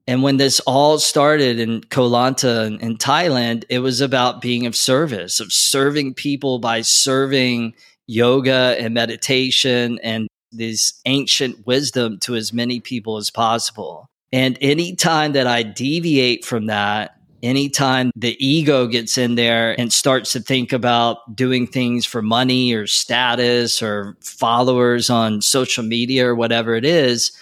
and 0.07 0.22
when 0.22 0.36
this 0.36 0.61
all 0.61 0.98
started 0.98 1.61
in 1.61 1.82
Koh 1.84 2.09
Lanta 2.09 2.66
in, 2.66 2.80
in 2.80 2.96
Thailand, 2.96 3.64
it 3.68 3.78
was 3.78 4.00
about 4.00 4.40
being 4.40 4.66
of 4.66 4.74
service, 4.74 5.40
of 5.40 5.53
serving 5.53 6.14
people 6.14 6.59
by 6.59 6.80
serving 6.80 7.74
yoga 8.07 8.76
and 8.78 8.94
meditation 8.94 9.98
and 10.03 10.28
this 10.50 11.00
ancient 11.07 11.66
wisdom 11.66 12.18
to 12.20 12.34
as 12.34 12.53
many 12.53 12.80
people 12.80 13.16
as 13.16 13.30
possible. 13.30 14.07
And 14.32 14.59
anytime 14.61 15.32
that 15.32 15.46
I 15.46 15.62
deviate 15.62 16.44
from 16.44 16.66
that, 16.66 17.16
anytime 17.42 18.11
the 18.16 18.36
ego 18.44 18.86
gets 18.86 19.18
in 19.18 19.34
there 19.34 19.78
and 19.78 19.92
starts 19.92 20.32
to 20.32 20.40
think 20.40 20.72
about 20.72 21.34
doing 21.34 21.66
things 21.66 22.07
for 22.07 22.22
money 22.22 22.72
or 22.72 22.86
status 22.86 23.82
or 23.82 24.16
followers 24.20 25.11
on 25.11 25.42
social 25.42 25.84
media 25.84 26.26
or 26.26 26.34
whatever 26.34 26.74
it 26.74 26.84
is, 26.84 27.32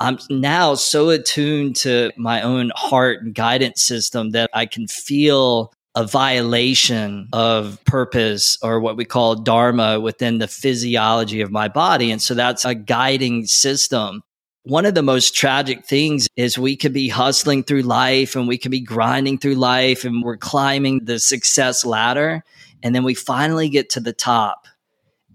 I'm 0.00 0.18
now 0.30 0.74
so 0.74 1.10
attuned 1.10 1.76
to 1.76 2.12
my 2.16 2.42
own 2.42 2.70
heart 2.76 3.22
and 3.22 3.34
guidance 3.34 3.82
system 3.82 4.30
that 4.30 4.48
I 4.54 4.66
can 4.66 4.86
feel 4.86 5.72
a 5.96 6.06
violation 6.06 7.28
of 7.32 7.84
purpose 7.84 8.56
or 8.62 8.78
what 8.78 8.96
we 8.96 9.04
call 9.04 9.34
dharma 9.34 9.98
within 9.98 10.38
the 10.38 10.46
physiology 10.46 11.40
of 11.40 11.50
my 11.50 11.66
body. 11.66 12.12
And 12.12 12.22
so 12.22 12.34
that's 12.34 12.64
a 12.64 12.76
guiding 12.76 13.46
system. 13.46 14.22
One 14.62 14.86
of 14.86 14.94
the 14.94 15.02
most 15.02 15.34
tragic 15.34 15.84
things 15.84 16.28
is 16.36 16.56
we 16.56 16.76
could 16.76 16.92
be 16.92 17.08
hustling 17.08 17.64
through 17.64 17.82
life 17.82 18.36
and 18.36 18.46
we 18.46 18.58
could 18.58 18.70
be 18.70 18.80
grinding 18.80 19.38
through 19.38 19.56
life 19.56 20.04
and 20.04 20.22
we're 20.22 20.36
climbing 20.36 21.06
the 21.06 21.18
success 21.18 21.84
ladder. 21.84 22.44
And 22.84 22.94
then 22.94 23.02
we 23.02 23.14
finally 23.14 23.68
get 23.68 23.90
to 23.90 24.00
the 24.00 24.12
top 24.12 24.68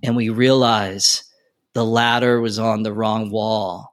and 0.01 0.15
we 0.15 0.29
realize 0.29 1.25
the 1.73 1.83
ladder 1.83 2.39
was 2.39 2.59
on 2.59 2.83
the 2.83 2.93
wrong 2.93 3.29
wall 3.29 3.92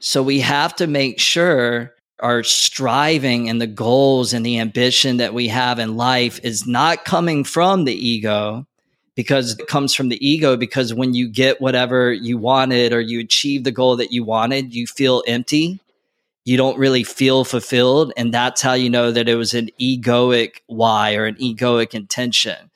so 0.00 0.22
we 0.22 0.40
have 0.40 0.76
to 0.76 0.86
make 0.86 1.18
sure 1.18 1.94
our 2.20 2.42
striving 2.42 3.48
and 3.48 3.60
the 3.60 3.66
goals 3.66 4.32
and 4.32 4.44
the 4.44 4.58
ambition 4.58 5.18
that 5.18 5.34
we 5.34 5.48
have 5.48 5.78
in 5.78 5.96
life 5.96 6.40
is 6.42 6.66
not 6.66 7.04
coming 7.04 7.44
from 7.44 7.84
the 7.84 7.94
ego 7.94 8.66
because 9.14 9.58
it 9.58 9.66
comes 9.66 9.94
from 9.94 10.08
the 10.08 10.26
ego 10.26 10.56
because 10.56 10.94
when 10.94 11.14
you 11.14 11.28
get 11.28 11.60
whatever 11.60 12.12
you 12.12 12.38
wanted 12.38 12.92
or 12.92 13.00
you 13.00 13.20
achieve 13.20 13.64
the 13.64 13.72
goal 13.72 13.96
that 13.96 14.12
you 14.12 14.24
wanted, 14.24 14.74
you 14.74 14.86
feel 14.86 15.22
empty. 15.26 15.80
You 16.44 16.56
don't 16.56 16.78
really 16.78 17.02
feel 17.02 17.44
fulfilled. 17.44 18.12
And 18.16 18.32
that's 18.32 18.62
how 18.62 18.74
you 18.74 18.88
know 18.88 19.10
that 19.10 19.28
it 19.28 19.34
was 19.34 19.54
an 19.54 19.70
egoic 19.80 20.60
why 20.66 21.14
or 21.14 21.26
an 21.26 21.34
egoic 21.36 21.94
intention. 21.94 22.70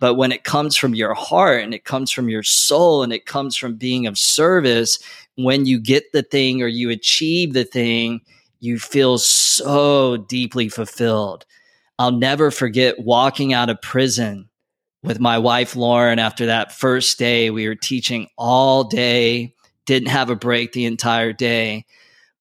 But 0.00 0.14
when 0.14 0.30
it 0.30 0.44
comes 0.44 0.76
from 0.76 0.94
your 0.94 1.14
heart 1.14 1.62
and 1.62 1.74
it 1.74 1.84
comes 1.84 2.12
from 2.12 2.28
your 2.28 2.44
soul 2.44 3.02
and 3.02 3.12
it 3.12 3.26
comes 3.26 3.56
from 3.56 3.74
being 3.74 4.06
of 4.06 4.16
service, 4.16 4.98
when 5.38 5.66
you 5.66 5.78
get 5.78 6.10
the 6.12 6.24
thing 6.24 6.62
or 6.62 6.66
you 6.66 6.90
achieve 6.90 7.52
the 7.52 7.64
thing, 7.64 8.20
you 8.58 8.76
feel 8.76 9.18
so 9.18 10.16
deeply 10.16 10.68
fulfilled. 10.68 11.46
I'll 11.96 12.10
never 12.10 12.50
forget 12.50 12.98
walking 12.98 13.52
out 13.52 13.70
of 13.70 13.80
prison 13.80 14.48
with 15.04 15.20
my 15.20 15.38
wife, 15.38 15.76
Lauren, 15.76 16.18
after 16.18 16.46
that 16.46 16.72
first 16.72 17.20
day. 17.20 17.50
We 17.50 17.68
were 17.68 17.76
teaching 17.76 18.26
all 18.36 18.82
day, 18.82 19.54
didn't 19.86 20.08
have 20.08 20.28
a 20.28 20.34
break 20.34 20.72
the 20.72 20.86
entire 20.86 21.32
day. 21.32 21.86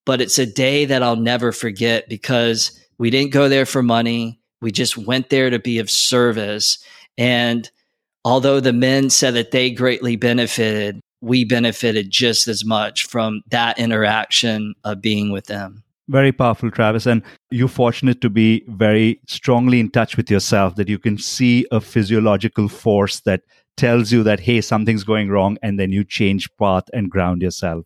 But 0.04 0.20
it's 0.20 0.39
a 0.39 0.52
day 0.52 0.86
that 0.86 1.04
I'll 1.04 1.18
never 1.18 1.52
forget 1.52 2.10
because 2.10 2.80
we 2.98 3.12
didn't 3.12 3.32
go 3.32 3.48
there 3.48 3.68
for 3.68 3.84
money. 3.84 4.39
We 4.60 4.72
just 4.72 4.98
went 4.98 5.30
there 5.30 5.52
to 5.52 5.60
be 5.60 5.78
of 5.78 5.91
service. 5.91 6.80
And 7.16 7.70
although 8.26 8.60
the 8.60 8.74
men 8.74 9.12
said 9.12 9.36
that 9.36 9.52
they 9.52 9.70
greatly 9.70 10.16
benefited, 10.16 11.00
we 11.22 11.43
benefited 11.45 12.09
just 12.09 12.47
as 12.47 12.63
much 12.63 13.05
from 13.05 13.41
that 13.49 13.80
interaction 13.80 14.76
of 14.84 15.01
being 15.01 15.32
with 15.32 15.45
them. 15.45 15.84
Very 16.09 16.32
powerful, 16.32 16.72
Travis. 16.72 17.05
And 17.05 17.22
you're 17.51 17.68
fortunate 17.68 18.22
to 18.22 18.30
be 18.30 18.63
very 18.68 19.20
strongly 19.28 19.80
in 19.80 19.89
touch 19.89 20.15
with 20.15 20.32
yourself 20.32 20.76
that 20.76 20.88
you 20.88 20.97
can 20.97 21.18
see 21.18 21.65
a 21.72 21.82
physiological 21.82 22.70
force 22.70 23.20
that 23.22 23.41
tells 23.76 24.11
you 24.11 24.24
that, 24.24 24.39
hey, 24.39 24.61
something's 24.61 25.03
going 25.03 25.30
wrong. 25.30 25.57
And 25.61 25.78
then 25.78 25.91
you 25.91 26.05
change 26.05 26.49
path 26.57 26.86
and 26.93 27.11
ground 27.11 27.41
yourself. 27.41 27.86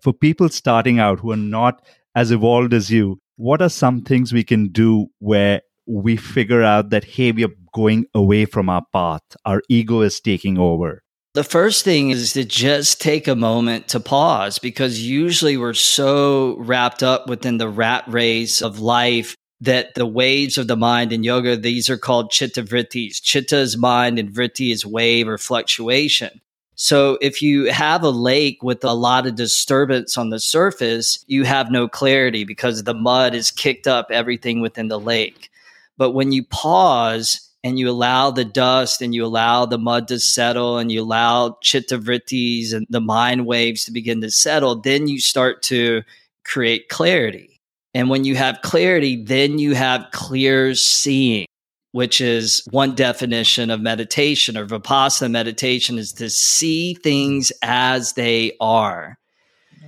For 0.00 0.12
people 0.12 0.48
starting 0.48 0.98
out 0.98 1.20
who 1.20 1.30
are 1.30 1.36
not 1.36 1.84
as 2.16 2.32
evolved 2.32 2.74
as 2.74 2.90
you, 2.90 3.20
what 3.36 3.62
are 3.62 3.68
some 3.68 4.02
things 4.02 4.32
we 4.32 4.44
can 4.44 4.68
do 4.68 5.06
where 5.20 5.62
we 5.86 6.16
figure 6.16 6.62
out 6.62 6.90
that, 6.90 7.04
hey, 7.04 7.30
we 7.32 7.44
are 7.44 7.54
going 7.72 8.06
away 8.12 8.44
from 8.44 8.68
our 8.68 8.82
path? 8.92 9.22
Our 9.44 9.62
ego 9.68 10.00
is 10.00 10.20
taking 10.20 10.58
over. 10.58 11.01
The 11.34 11.44
first 11.44 11.82
thing 11.82 12.10
is 12.10 12.34
to 12.34 12.44
just 12.44 13.00
take 13.00 13.26
a 13.26 13.34
moment 13.34 13.88
to 13.88 14.00
pause 14.00 14.58
because 14.58 15.00
usually 15.00 15.56
we're 15.56 15.72
so 15.72 16.56
wrapped 16.58 17.02
up 17.02 17.26
within 17.26 17.56
the 17.56 17.70
rat 17.70 18.04
race 18.06 18.60
of 18.60 18.80
life 18.80 19.34
that 19.62 19.94
the 19.94 20.04
waves 20.04 20.58
of 20.58 20.66
the 20.66 20.76
mind 20.76 21.10
in 21.10 21.24
yoga, 21.24 21.56
these 21.56 21.88
are 21.88 21.96
called 21.96 22.30
chitta 22.30 22.62
vrittis. 22.62 23.22
Chitta 23.22 23.56
is 23.56 23.78
mind 23.78 24.18
and 24.18 24.28
vritti 24.28 24.72
is 24.72 24.84
wave 24.84 25.26
or 25.26 25.38
fluctuation. 25.38 26.42
So 26.74 27.16
if 27.22 27.40
you 27.40 27.72
have 27.72 28.02
a 28.02 28.10
lake 28.10 28.62
with 28.62 28.84
a 28.84 28.92
lot 28.92 29.26
of 29.26 29.34
disturbance 29.34 30.18
on 30.18 30.28
the 30.28 30.40
surface, 30.40 31.24
you 31.28 31.44
have 31.44 31.70
no 31.70 31.88
clarity 31.88 32.44
because 32.44 32.82
the 32.82 32.92
mud 32.92 33.32
has 33.32 33.50
kicked 33.50 33.86
up 33.86 34.08
everything 34.10 34.60
within 34.60 34.88
the 34.88 35.00
lake. 35.00 35.48
But 35.96 36.10
when 36.10 36.32
you 36.32 36.44
pause 36.44 37.48
and 37.64 37.78
you 37.78 37.88
allow 37.88 38.30
the 38.30 38.44
dust 38.44 39.02
and 39.02 39.14
you 39.14 39.24
allow 39.24 39.66
the 39.66 39.78
mud 39.78 40.08
to 40.08 40.18
settle 40.18 40.78
and 40.78 40.90
you 40.90 41.02
allow 41.02 41.56
chitta 41.62 41.98
vrittis 41.98 42.72
and 42.72 42.86
the 42.90 43.00
mind 43.00 43.46
waves 43.46 43.84
to 43.84 43.92
begin 43.92 44.20
to 44.20 44.30
settle, 44.30 44.76
then 44.76 45.06
you 45.06 45.20
start 45.20 45.62
to 45.62 46.02
create 46.44 46.88
clarity. 46.88 47.60
And 47.94 48.08
when 48.08 48.24
you 48.24 48.36
have 48.36 48.62
clarity, 48.62 49.22
then 49.22 49.58
you 49.58 49.74
have 49.74 50.06
clear 50.12 50.74
seeing, 50.74 51.46
which 51.92 52.20
is 52.20 52.66
one 52.70 52.94
definition 52.94 53.70
of 53.70 53.80
meditation 53.80 54.56
or 54.56 54.66
vipassana 54.66 55.30
meditation 55.30 55.98
is 55.98 56.12
to 56.14 56.30
see 56.30 56.94
things 56.94 57.52
as 57.62 58.14
they 58.14 58.52
are. 58.60 59.18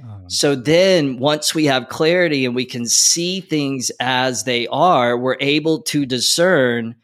Um, 0.05 0.29
so 0.29 0.55
then, 0.55 1.18
once 1.18 1.55
we 1.55 1.64
have 1.64 1.89
clarity 1.89 2.45
and 2.45 2.55
we 2.55 2.66
can 2.66 2.87
see 2.87 3.41
things 3.41 3.91
as 4.01 4.45
they 4.45 4.66
are, 4.66 5.16
we're 5.16 5.39
able 5.41 5.81
to 5.83 6.05
discern 6.05 6.95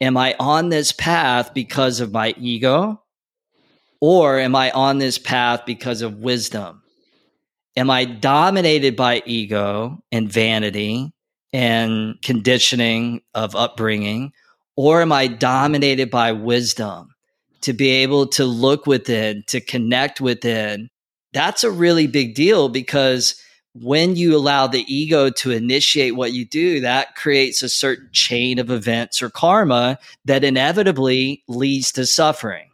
am 0.00 0.16
I 0.16 0.34
on 0.38 0.68
this 0.68 0.92
path 0.92 1.52
because 1.54 2.00
of 2.00 2.12
my 2.12 2.34
ego? 2.38 3.02
Or 4.00 4.38
am 4.38 4.56
I 4.56 4.70
on 4.70 4.98
this 4.98 5.18
path 5.18 5.66
because 5.66 6.00
of 6.00 6.18
wisdom? 6.18 6.82
Am 7.76 7.90
I 7.90 8.04
dominated 8.04 8.96
by 8.96 9.22
ego 9.26 10.02
and 10.10 10.32
vanity 10.32 11.12
and 11.52 12.20
conditioning 12.22 13.20
of 13.34 13.54
upbringing? 13.54 14.32
Or 14.76 15.02
am 15.02 15.12
I 15.12 15.26
dominated 15.26 16.10
by 16.10 16.32
wisdom 16.32 17.14
to 17.60 17.74
be 17.74 17.90
able 17.90 18.26
to 18.28 18.44
look 18.44 18.86
within, 18.86 19.44
to 19.48 19.60
connect 19.60 20.20
within? 20.20 20.88
That's 21.32 21.62
a 21.62 21.70
really 21.70 22.06
big 22.06 22.34
deal 22.34 22.68
because 22.70 23.40
when 23.74 24.16
you 24.16 24.36
allow 24.36 24.66
the 24.66 24.84
ego 24.92 25.30
to 25.30 25.50
initiate 25.52 26.16
what 26.16 26.32
you 26.32 26.44
do, 26.44 26.80
that 26.80 27.14
creates 27.14 27.62
a 27.62 27.68
certain 27.68 28.08
chain 28.12 28.58
of 28.58 28.70
events 28.70 29.22
or 29.22 29.30
karma 29.30 29.98
that 30.24 30.44
inevitably 30.44 31.42
leads 31.46 31.92
to 31.92 32.04
suffering. 32.04 32.66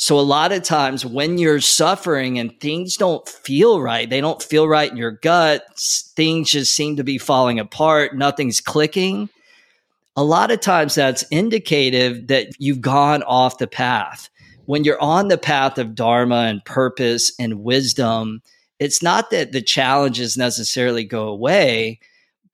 So, 0.00 0.18
a 0.18 0.22
lot 0.22 0.52
of 0.52 0.62
times 0.62 1.04
when 1.04 1.38
you're 1.38 1.60
suffering 1.60 2.38
and 2.38 2.58
things 2.60 2.96
don't 2.96 3.28
feel 3.28 3.80
right, 3.80 4.08
they 4.08 4.20
don't 4.20 4.42
feel 4.42 4.68
right 4.68 4.90
in 4.90 4.96
your 4.96 5.10
gut, 5.10 5.64
things 5.76 6.50
just 6.50 6.72
seem 6.74 6.96
to 6.96 7.04
be 7.04 7.18
falling 7.18 7.58
apart, 7.58 8.16
nothing's 8.16 8.60
clicking. 8.60 9.28
A 10.16 10.22
lot 10.22 10.50
of 10.50 10.60
times 10.60 10.94
that's 10.94 11.22
indicative 11.24 12.28
that 12.28 12.48
you've 12.58 12.80
gone 12.80 13.22
off 13.24 13.58
the 13.58 13.66
path. 13.66 14.30
When 14.66 14.84
you're 14.84 15.02
on 15.02 15.28
the 15.28 15.38
path 15.38 15.78
of 15.78 15.94
dharma 15.94 16.42
and 16.42 16.64
purpose 16.64 17.32
and 17.38 17.64
wisdom, 17.64 18.42
it's 18.78 19.02
not 19.02 19.30
that 19.30 19.52
the 19.52 19.62
challenges 19.62 20.36
necessarily 20.36 21.04
go 21.04 21.28
away, 21.28 22.00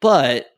but 0.00 0.50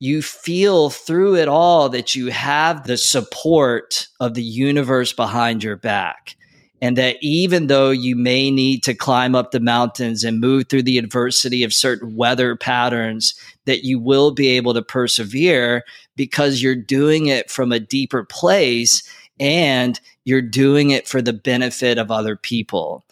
you 0.00 0.22
feel 0.22 0.90
through 0.90 1.36
it 1.36 1.48
all 1.48 1.88
that 1.88 2.14
you 2.14 2.28
have 2.28 2.86
the 2.86 2.96
support 2.96 4.06
of 4.20 4.34
the 4.34 4.42
universe 4.42 5.12
behind 5.12 5.64
your 5.64 5.76
back. 5.76 6.36
And 6.80 6.96
that 6.96 7.16
even 7.20 7.66
though 7.66 7.90
you 7.90 8.14
may 8.14 8.52
need 8.52 8.84
to 8.84 8.94
climb 8.94 9.34
up 9.34 9.50
the 9.50 9.58
mountains 9.58 10.22
and 10.22 10.40
move 10.40 10.68
through 10.68 10.84
the 10.84 10.98
adversity 10.98 11.64
of 11.64 11.74
certain 11.74 12.14
weather 12.14 12.54
patterns, 12.54 13.34
that 13.64 13.84
you 13.84 13.98
will 13.98 14.30
be 14.30 14.46
able 14.50 14.74
to 14.74 14.82
persevere 14.82 15.82
because 16.14 16.62
you're 16.62 16.76
doing 16.76 17.26
it 17.26 17.50
from 17.50 17.72
a 17.72 17.80
deeper 17.80 18.22
place 18.22 19.02
and 19.40 20.00
you're 20.24 20.40
doing 20.40 20.90
it 20.90 21.08
for 21.08 21.20
the 21.20 21.32
benefit 21.32 21.98
of 21.98 22.12
other 22.12 22.36
people. 22.36 23.04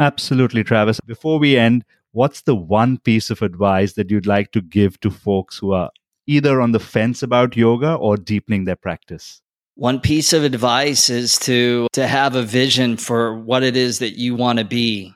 Absolutely, 0.00 0.64
Travis. 0.64 0.98
Before 1.00 1.38
we 1.38 1.58
end, 1.58 1.84
what's 2.12 2.40
the 2.40 2.56
one 2.56 2.96
piece 2.96 3.28
of 3.28 3.42
advice 3.42 3.92
that 3.92 4.10
you'd 4.10 4.26
like 4.26 4.50
to 4.52 4.62
give 4.62 4.98
to 5.00 5.10
folks 5.10 5.58
who 5.58 5.72
are 5.72 5.90
either 6.26 6.58
on 6.62 6.72
the 6.72 6.80
fence 6.80 7.22
about 7.22 7.54
yoga 7.54 7.94
or 7.94 8.16
deepening 8.16 8.64
their 8.64 8.76
practice? 8.76 9.42
One 9.74 10.00
piece 10.00 10.32
of 10.32 10.42
advice 10.42 11.10
is 11.10 11.38
to 11.40 11.86
to 11.92 12.06
have 12.06 12.34
a 12.34 12.42
vision 12.42 12.96
for 12.96 13.34
what 13.34 13.62
it 13.62 13.76
is 13.76 13.98
that 13.98 14.18
you 14.18 14.34
want 14.34 14.58
to 14.58 14.64
be. 14.64 15.14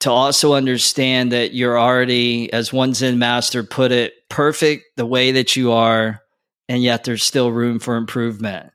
To 0.00 0.10
also 0.10 0.54
understand 0.54 1.30
that 1.32 1.54
you're 1.54 1.78
already, 1.78 2.52
as 2.52 2.72
one 2.72 2.94
Zen 2.94 3.18
master 3.18 3.62
put 3.62 3.92
it, 3.92 4.12
perfect 4.28 4.84
the 4.96 5.06
way 5.06 5.32
that 5.32 5.56
you 5.56 5.72
are, 5.72 6.20
and 6.68 6.82
yet 6.82 7.04
there's 7.04 7.24
still 7.24 7.52
room 7.52 7.78
for 7.78 7.96
improvement. 7.96 8.72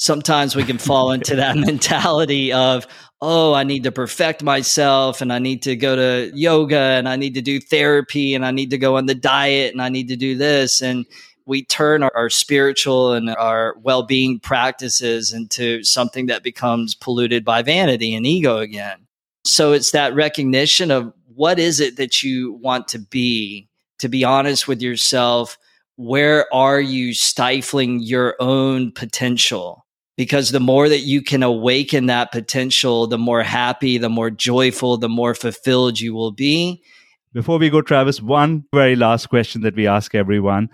Sometimes 0.00 0.54
we 0.54 0.62
can 0.62 0.78
fall 0.78 1.10
into 1.10 1.34
that 1.34 1.56
mentality 1.56 2.52
of, 2.52 2.86
oh, 3.20 3.52
I 3.52 3.64
need 3.64 3.82
to 3.82 3.90
perfect 3.90 4.44
myself 4.44 5.20
and 5.20 5.32
I 5.32 5.40
need 5.40 5.62
to 5.62 5.74
go 5.74 5.96
to 5.96 6.30
yoga 6.36 6.78
and 6.78 7.08
I 7.08 7.16
need 7.16 7.34
to 7.34 7.42
do 7.42 7.58
therapy 7.58 8.36
and 8.36 8.46
I 8.46 8.52
need 8.52 8.70
to 8.70 8.78
go 8.78 8.96
on 8.96 9.06
the 9.06 9.16
diet 9.16 9.72
and 9.72 9.82
I 9.82 9.88
need 9.88 10.06
to 10.08 10.16
do 10.16 10.36
this. 10.36 10.80
And 10.80 11.04
we 11.46 11.64
turn 11.64 12.04
our, 12.04 12.12
our 12.14 12.30
spiritual 12.30 13.12
and 13.12 13.30
our 13.30 13.74
well 13.82 14.04
being 14.04 14.38
practices 14.38 15.32
into 15.32 15.82
something 15.82 16.26
that 16.26 16.44
becomes 16.44 16.94
polluted 16.94 17.44
by 17.44 17.62
vanity 17.62 18.14
and 18.14 18.24
ego 18.24 18.58
again. 18.58 18.98
So 19.44 19.72
it's 19.72 19.90
that 19.90 20.14
recognition 20.14 20.92
of 20.92 21.12
what 21.34 21.58
is 21.58 21.80
it 21.80 21.96
that 21.96 22.22
you 22.22 22.52
want 22.52 22.86
to 22.88 23.00
be, 23.00 23.68
to 23.98 24.08
be 24.08 24.22
honest 24.22 24.68
with 24.68 24.80
yourself. 24.80 25.58
Where 25.96 26.52
are 26.54 26.80
you 26.80 27.14
stifling 27.14 27.98
your 27.98 28.36
own 28.38 28.92
potential? 28.92 29.86
Because 30.18 30.50
the 30.50 30.58
more 30.58 30.88
that 30.88 31.02
you 31.02 31.22
can 31.22 31.44
awaken 31.44 32.06
that 32.06 32.32
potential, 32.32 33.06
the 33.06 33.16
more 33.16 33.44
happy, 33.44 33.98
the 33.98 34.08
more 34.08 34.30
joyful, 34.30 34.96
the 34.96 35.08
more 35.08 35.32
fulfilled 35.32 36.00
you 36.00 36.12
will 36.12 36.32
be. 36.32 36.82
Before 37.32 37.56
we 37.56 37.70
go, 37.70 37.82
Travis, 37.82 38.20
one 38.20 38.64
very 38.74 38.96
last 38.96 39.28
question 39.28 39.60
that 39.62 39.76
we 39.76 39.86
ask 39.86 40.16
everyone. 40.16 40.70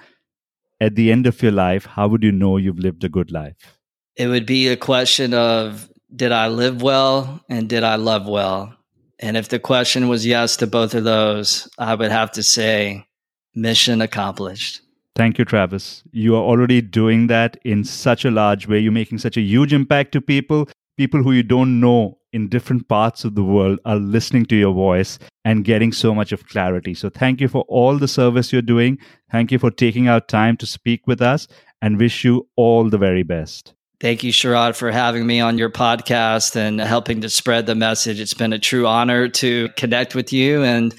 At 0.81 0.95
the 0.95 1.13
end 1.13 1.27
of 1.27 1.43
your 1.43 1.53
life, 1.53 1.85
how 1.85 2.09
would 2.09 2.23
you 2.23 2.33
know 2.33 2.57
you've 2.57 2.79
lived 2.79 3.05
a 3.05 3.09
good 3.11 3.31
life? 3.31 3.79
It 4.17 4.29
would 4.29 4.47
be 4.47 4.69
a 4.69 4.79
question 4.79 5.35
of 5.35 5.91
did 6.15 6.33
I 6.33 6.49
live 6.49 6.81
well 6.81 7.45
and 7.51 7.69
did 7.69 7.85
I 7.85 7.97
love 7.97 8.27
well? 8.27 8.75
And 9.19 9.37
if 9.37 9.51
the 9.51 9.59
question 9.59 10.09
was 10.09 10.25
yes 10.25 10.57
to 10.57 10.67
both 10.67 10.95
of 10.95 11.05
those, 11.05 11.69
I 11.77 11.95
would 11.95 12.11
have 12.11 12.33
to 12.33 12.43
say 12.43 13.07
mission 13.55 14.01
accomplished. 14.01 14.81
Thank 15.17 15.39
you, 15.39 15.45
Travis. 15.45 16.03
You 16.11 16.35
are 16.35 16.43
already 16.43 16.81
doing 16.81 17.29
that 17.29 17.57
in 17.65 17.85
such 17.85 18.25
a 18.25 18.31
large 18.31 18.67
way. 18.67 18.81
You're 18.81 18.93
making 18.93 19.19
such 19.19 19.37
a 19.37 19.41
huge 19.41 19.73
impact 19.73 20.13
to 20.13 20.21
people. 20.21 20.69
People 20.97 21.23
who 21.23 21.33
you 21.33 21.43
don't 21.45 21.81
know 21.81 22.19
in 22.33 22.49
different 22.49 22.89
parts 22.89 23.25
of 23.25 23.37
the 23.37 23.45
world 23.45 23.79
are 23.85 23.97
listening 23.97 24.45
to 24.47 24.57
your 24.57 24.75
voice 24.75 25.21
and 25.45 25.65
getting 25.65 25.93
so 25.93 26.15
much 26.15 26.33
of 26.33 26.49
clarity. 26.49 26.95
So, 26.95 27.11
thank 27.11 27.41
you 27.41 27.47
for 27.47 27.63
all 27.69 27.97
the 27.97 28.09
service 28.09 28.53
you're 28.53 28.63
doing. 28.63 28.99
Thank 29.31 29.53
you 29.53 29.59
for 29.59 29.71
taking 29.71 30.09
out 30.09 30.27
time 30.27 30.57
to 30.59 30.67
speak 30.67 31.07
with 31.07 31.23
us 31.23 31.47
and 31.81 31.99
wish 31.99 32.25
you 32.25 32.49
all 32.57 32.91
the 32.91 32.99
very 32.99 33.23
best. 33.23 33.75
Thank 34.01 34.25
you, 34.25 34.33
Sharad, 34.33 34.75
for 34.75 34.91
having 34.91 35.27
me 35.27 35.41
on 35.41 35.57
your 35.57 35.71
podcast 35.71 36.57
and 36.57 36.81
helping 36.81 37.21
to 37.21 37.31
spread 37.31 37.67
the 37.67 37.75
message. 37.75 38.21
It's 38.21 38.35
been 38.35 38.53
a 38.53 38.59
true 38.59 38.87
honor 38.87 39.29
to 39.29 39.69
connect 39.77 40.15
with 40.15 40.33
you 40.33 40.63
and 40.65 40.95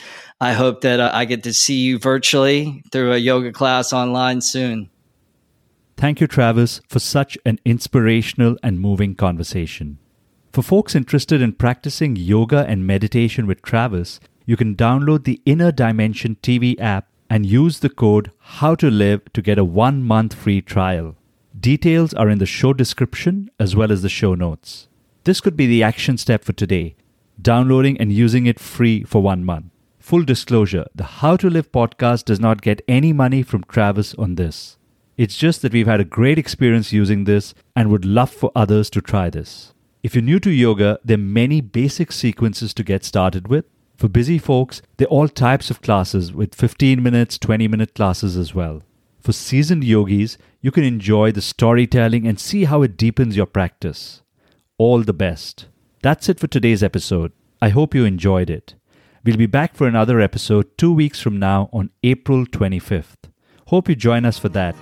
I 0.46 0.54
hope 0.54 0.82
that 0.82 1.00
uh, 1.00 1.10
I 1.12 1.26
get 1.26 1.42
to 1.46 1.54
see 1.54 1.80
you 1.80 1.98
virtually 1.98 2.84
through 2.92 3.14
a 3.14 3.18
yoga 3.18 3.52
class 3.52 3.92
online 3.92 4.42
soon. 4.42 4.92
Thank 5.98 6.22
you, 6.22 6.28
Travis, 6.28 6.82
for 6.88 7.00
such 7.00 7.36
an 7.48 7.58
inspirational 7.66 8.56
and 8.62 8.80
moving 8.80 9.16
conversation. 9.16 9.98
For 10.54 10.62
folks 10.62 10.94
interested 10.94 11.42
in 11.42 11.54
practicing 11.54 12.16
yoga 12.16 12.64
and 12.68 12.86
meditation 12.86 13.48
with 13.48 13.64
Travis, 13.64 14.20
you 14.46 14.56
can 14.56 14.76
download 14.76 15.24
the 15.24 15.42
Inner 15.48 15.72
Dimension 15.72 16.38
TV 16.44 16.80
app 16.80 17.08
and 17.28 17.48
use 17.48 17.80
the 17.80 17.90
code 17.90 18.30
How 18.38 18.76
to 18.76 18.92
Live 18.92 19.22
to 19.34 19.42
get 19.42 19.58
a 19.58 19.66
one 19.66 20.04
month 20.04 20.36
free 20.36 20.62
trial. 20.62 21.16
Details 21.60 22.14
are 22.14 22.30
in 22.30 22.38
the 22.38 22.46
show 22.46 22.72
description 22.72 23.50
as 23.60 23.76
well 23.76 23.92
as 23.92 24.04
the 24.04 24.10
show 24.10 24.36
notes. 24.36 24.90
This 25.24 25.42
could 25.42 25.58
be 25.58 25.66
the 25.66 25.82
action 25.82 26.20
step 26.20 26.44
for 26.44 26.54
today 26.54 26.96
downloading 27.42 28.00
and 28.00 28.14
using 28.14 28.46
it 28.46 28.60
free 28.60 29.04
for 29.04 29.24
one 29.24 29.44
month. 29.44 29.72
Full 30.06 30.24
disclosure 30.24 30.86
the 30.94 31.04
How 31.04 31.36
to 31.36 31.50
Live 31.50 31.72
podcast 31.72 32.26
does 32.26 32.40
not 32.40 32.62
get 32.62 32.84
any 32.88 33.12
money 33.12 33.42
from 33.42 33.64
Travis 33.64 34.14
on 34.14 34.36
this. 34.36 34.78
It's 35.18 35.36
just 35.36 35.64
that 35.64 35.74
we've 35.74 35.88
had 35.88 36.00
a 36.00 36.06
great 36.06 36.38
experience 36.38 36.94
using 36.94 37.24
this 37.24 37.56
and 37.76 37.90
would 37.90 38.06
love 38.06 38.30
for 38.30 38.52
others 38.56 38.92
to 38.92 39.02
try 39.02 39.32
this. 39.32 39.74
If 40.04 40.14
you're 40.14 40.22
new 40.22 40.40
to 40.42 40.52
yoga, 40.52 41.00
there 41.04 41.16
are 41.16 41.32
many 41.40 41.60
basic 41.60 42.12
sequences 42.12 42.72
to 42.76 42.84
get 42.84 43.04
started 43.04 43.48
with. 43.48 43.66
For 43.98 44.08
busy 44.08 44.38
folks, 44.38 44.84
there 44.98 45.08
are 45.08 45.10
all 45.10 45.28
types 45.28 45.72
of 45.72 45.82
classes 45.82 46.32
with 46.32 46.54
15 46.54 47.02
minutes, 47.02 47.40
20 47.40 47.68
minute 47.68 47.96
classes 47.96 48.38
as 48.38 48.54
well. 48.54 48.84
For 49.22 49.34
seasoned 49.34 49.84
yogis, 49.84 50.38
you 50.62 50.70
can 50.70 50.84
enjoy 50.84 51.32
the 51.32 51.42
storytelling 51.42 52.28
and 52.28 52.40
see 52.40 52.66
how 52.66 52.84
it 52.84 52.96
deepens 52.96 53.36
your 53.36 53.48
practice. 53.48 54.22
All 54.78 55.02
the 55.02 55.14
best. 55.14 55.66
That's 56.04 56.30
it 56.30 56.40
for 56.40 56.46
today's 56.46 56.84
episode. 56.84 57.32
I 57.60 57.70
hope 57.70 57.96
you 57.96 58.06
enjoyed 58.06 58.52
it. 58.52 58.76
We'll 59.26 59.38
be 59.38 59.48
back 59.48 59.74
for 59.74 59.88
another 59.88 60.22
episode 60.22 60.78
two 60.78 60.94
weeks 60.94 61.20
from 61.20 61.40
now 61.40 61.68
on 61.74 61.90
April 62.04 62.46
25th. 62.46 63.28
Hope 63.66 63.90
you 63.90 63.96
join 63.96 64.24
us 64.24 64.38
for 64.38 64.50
that. 64.50 64.76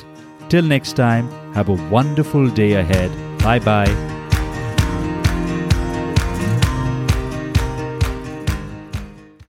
Till 0.49 0.63
next 0.63 0.97
time, 0.97 1.31
have 1.53 1.69
a 1.69 1.89
wonderful 1.89 2.49
day 2.49 2.73
ahead. 2.73 3.09
Bye 3.39 3.59
bye. 3.59 4.12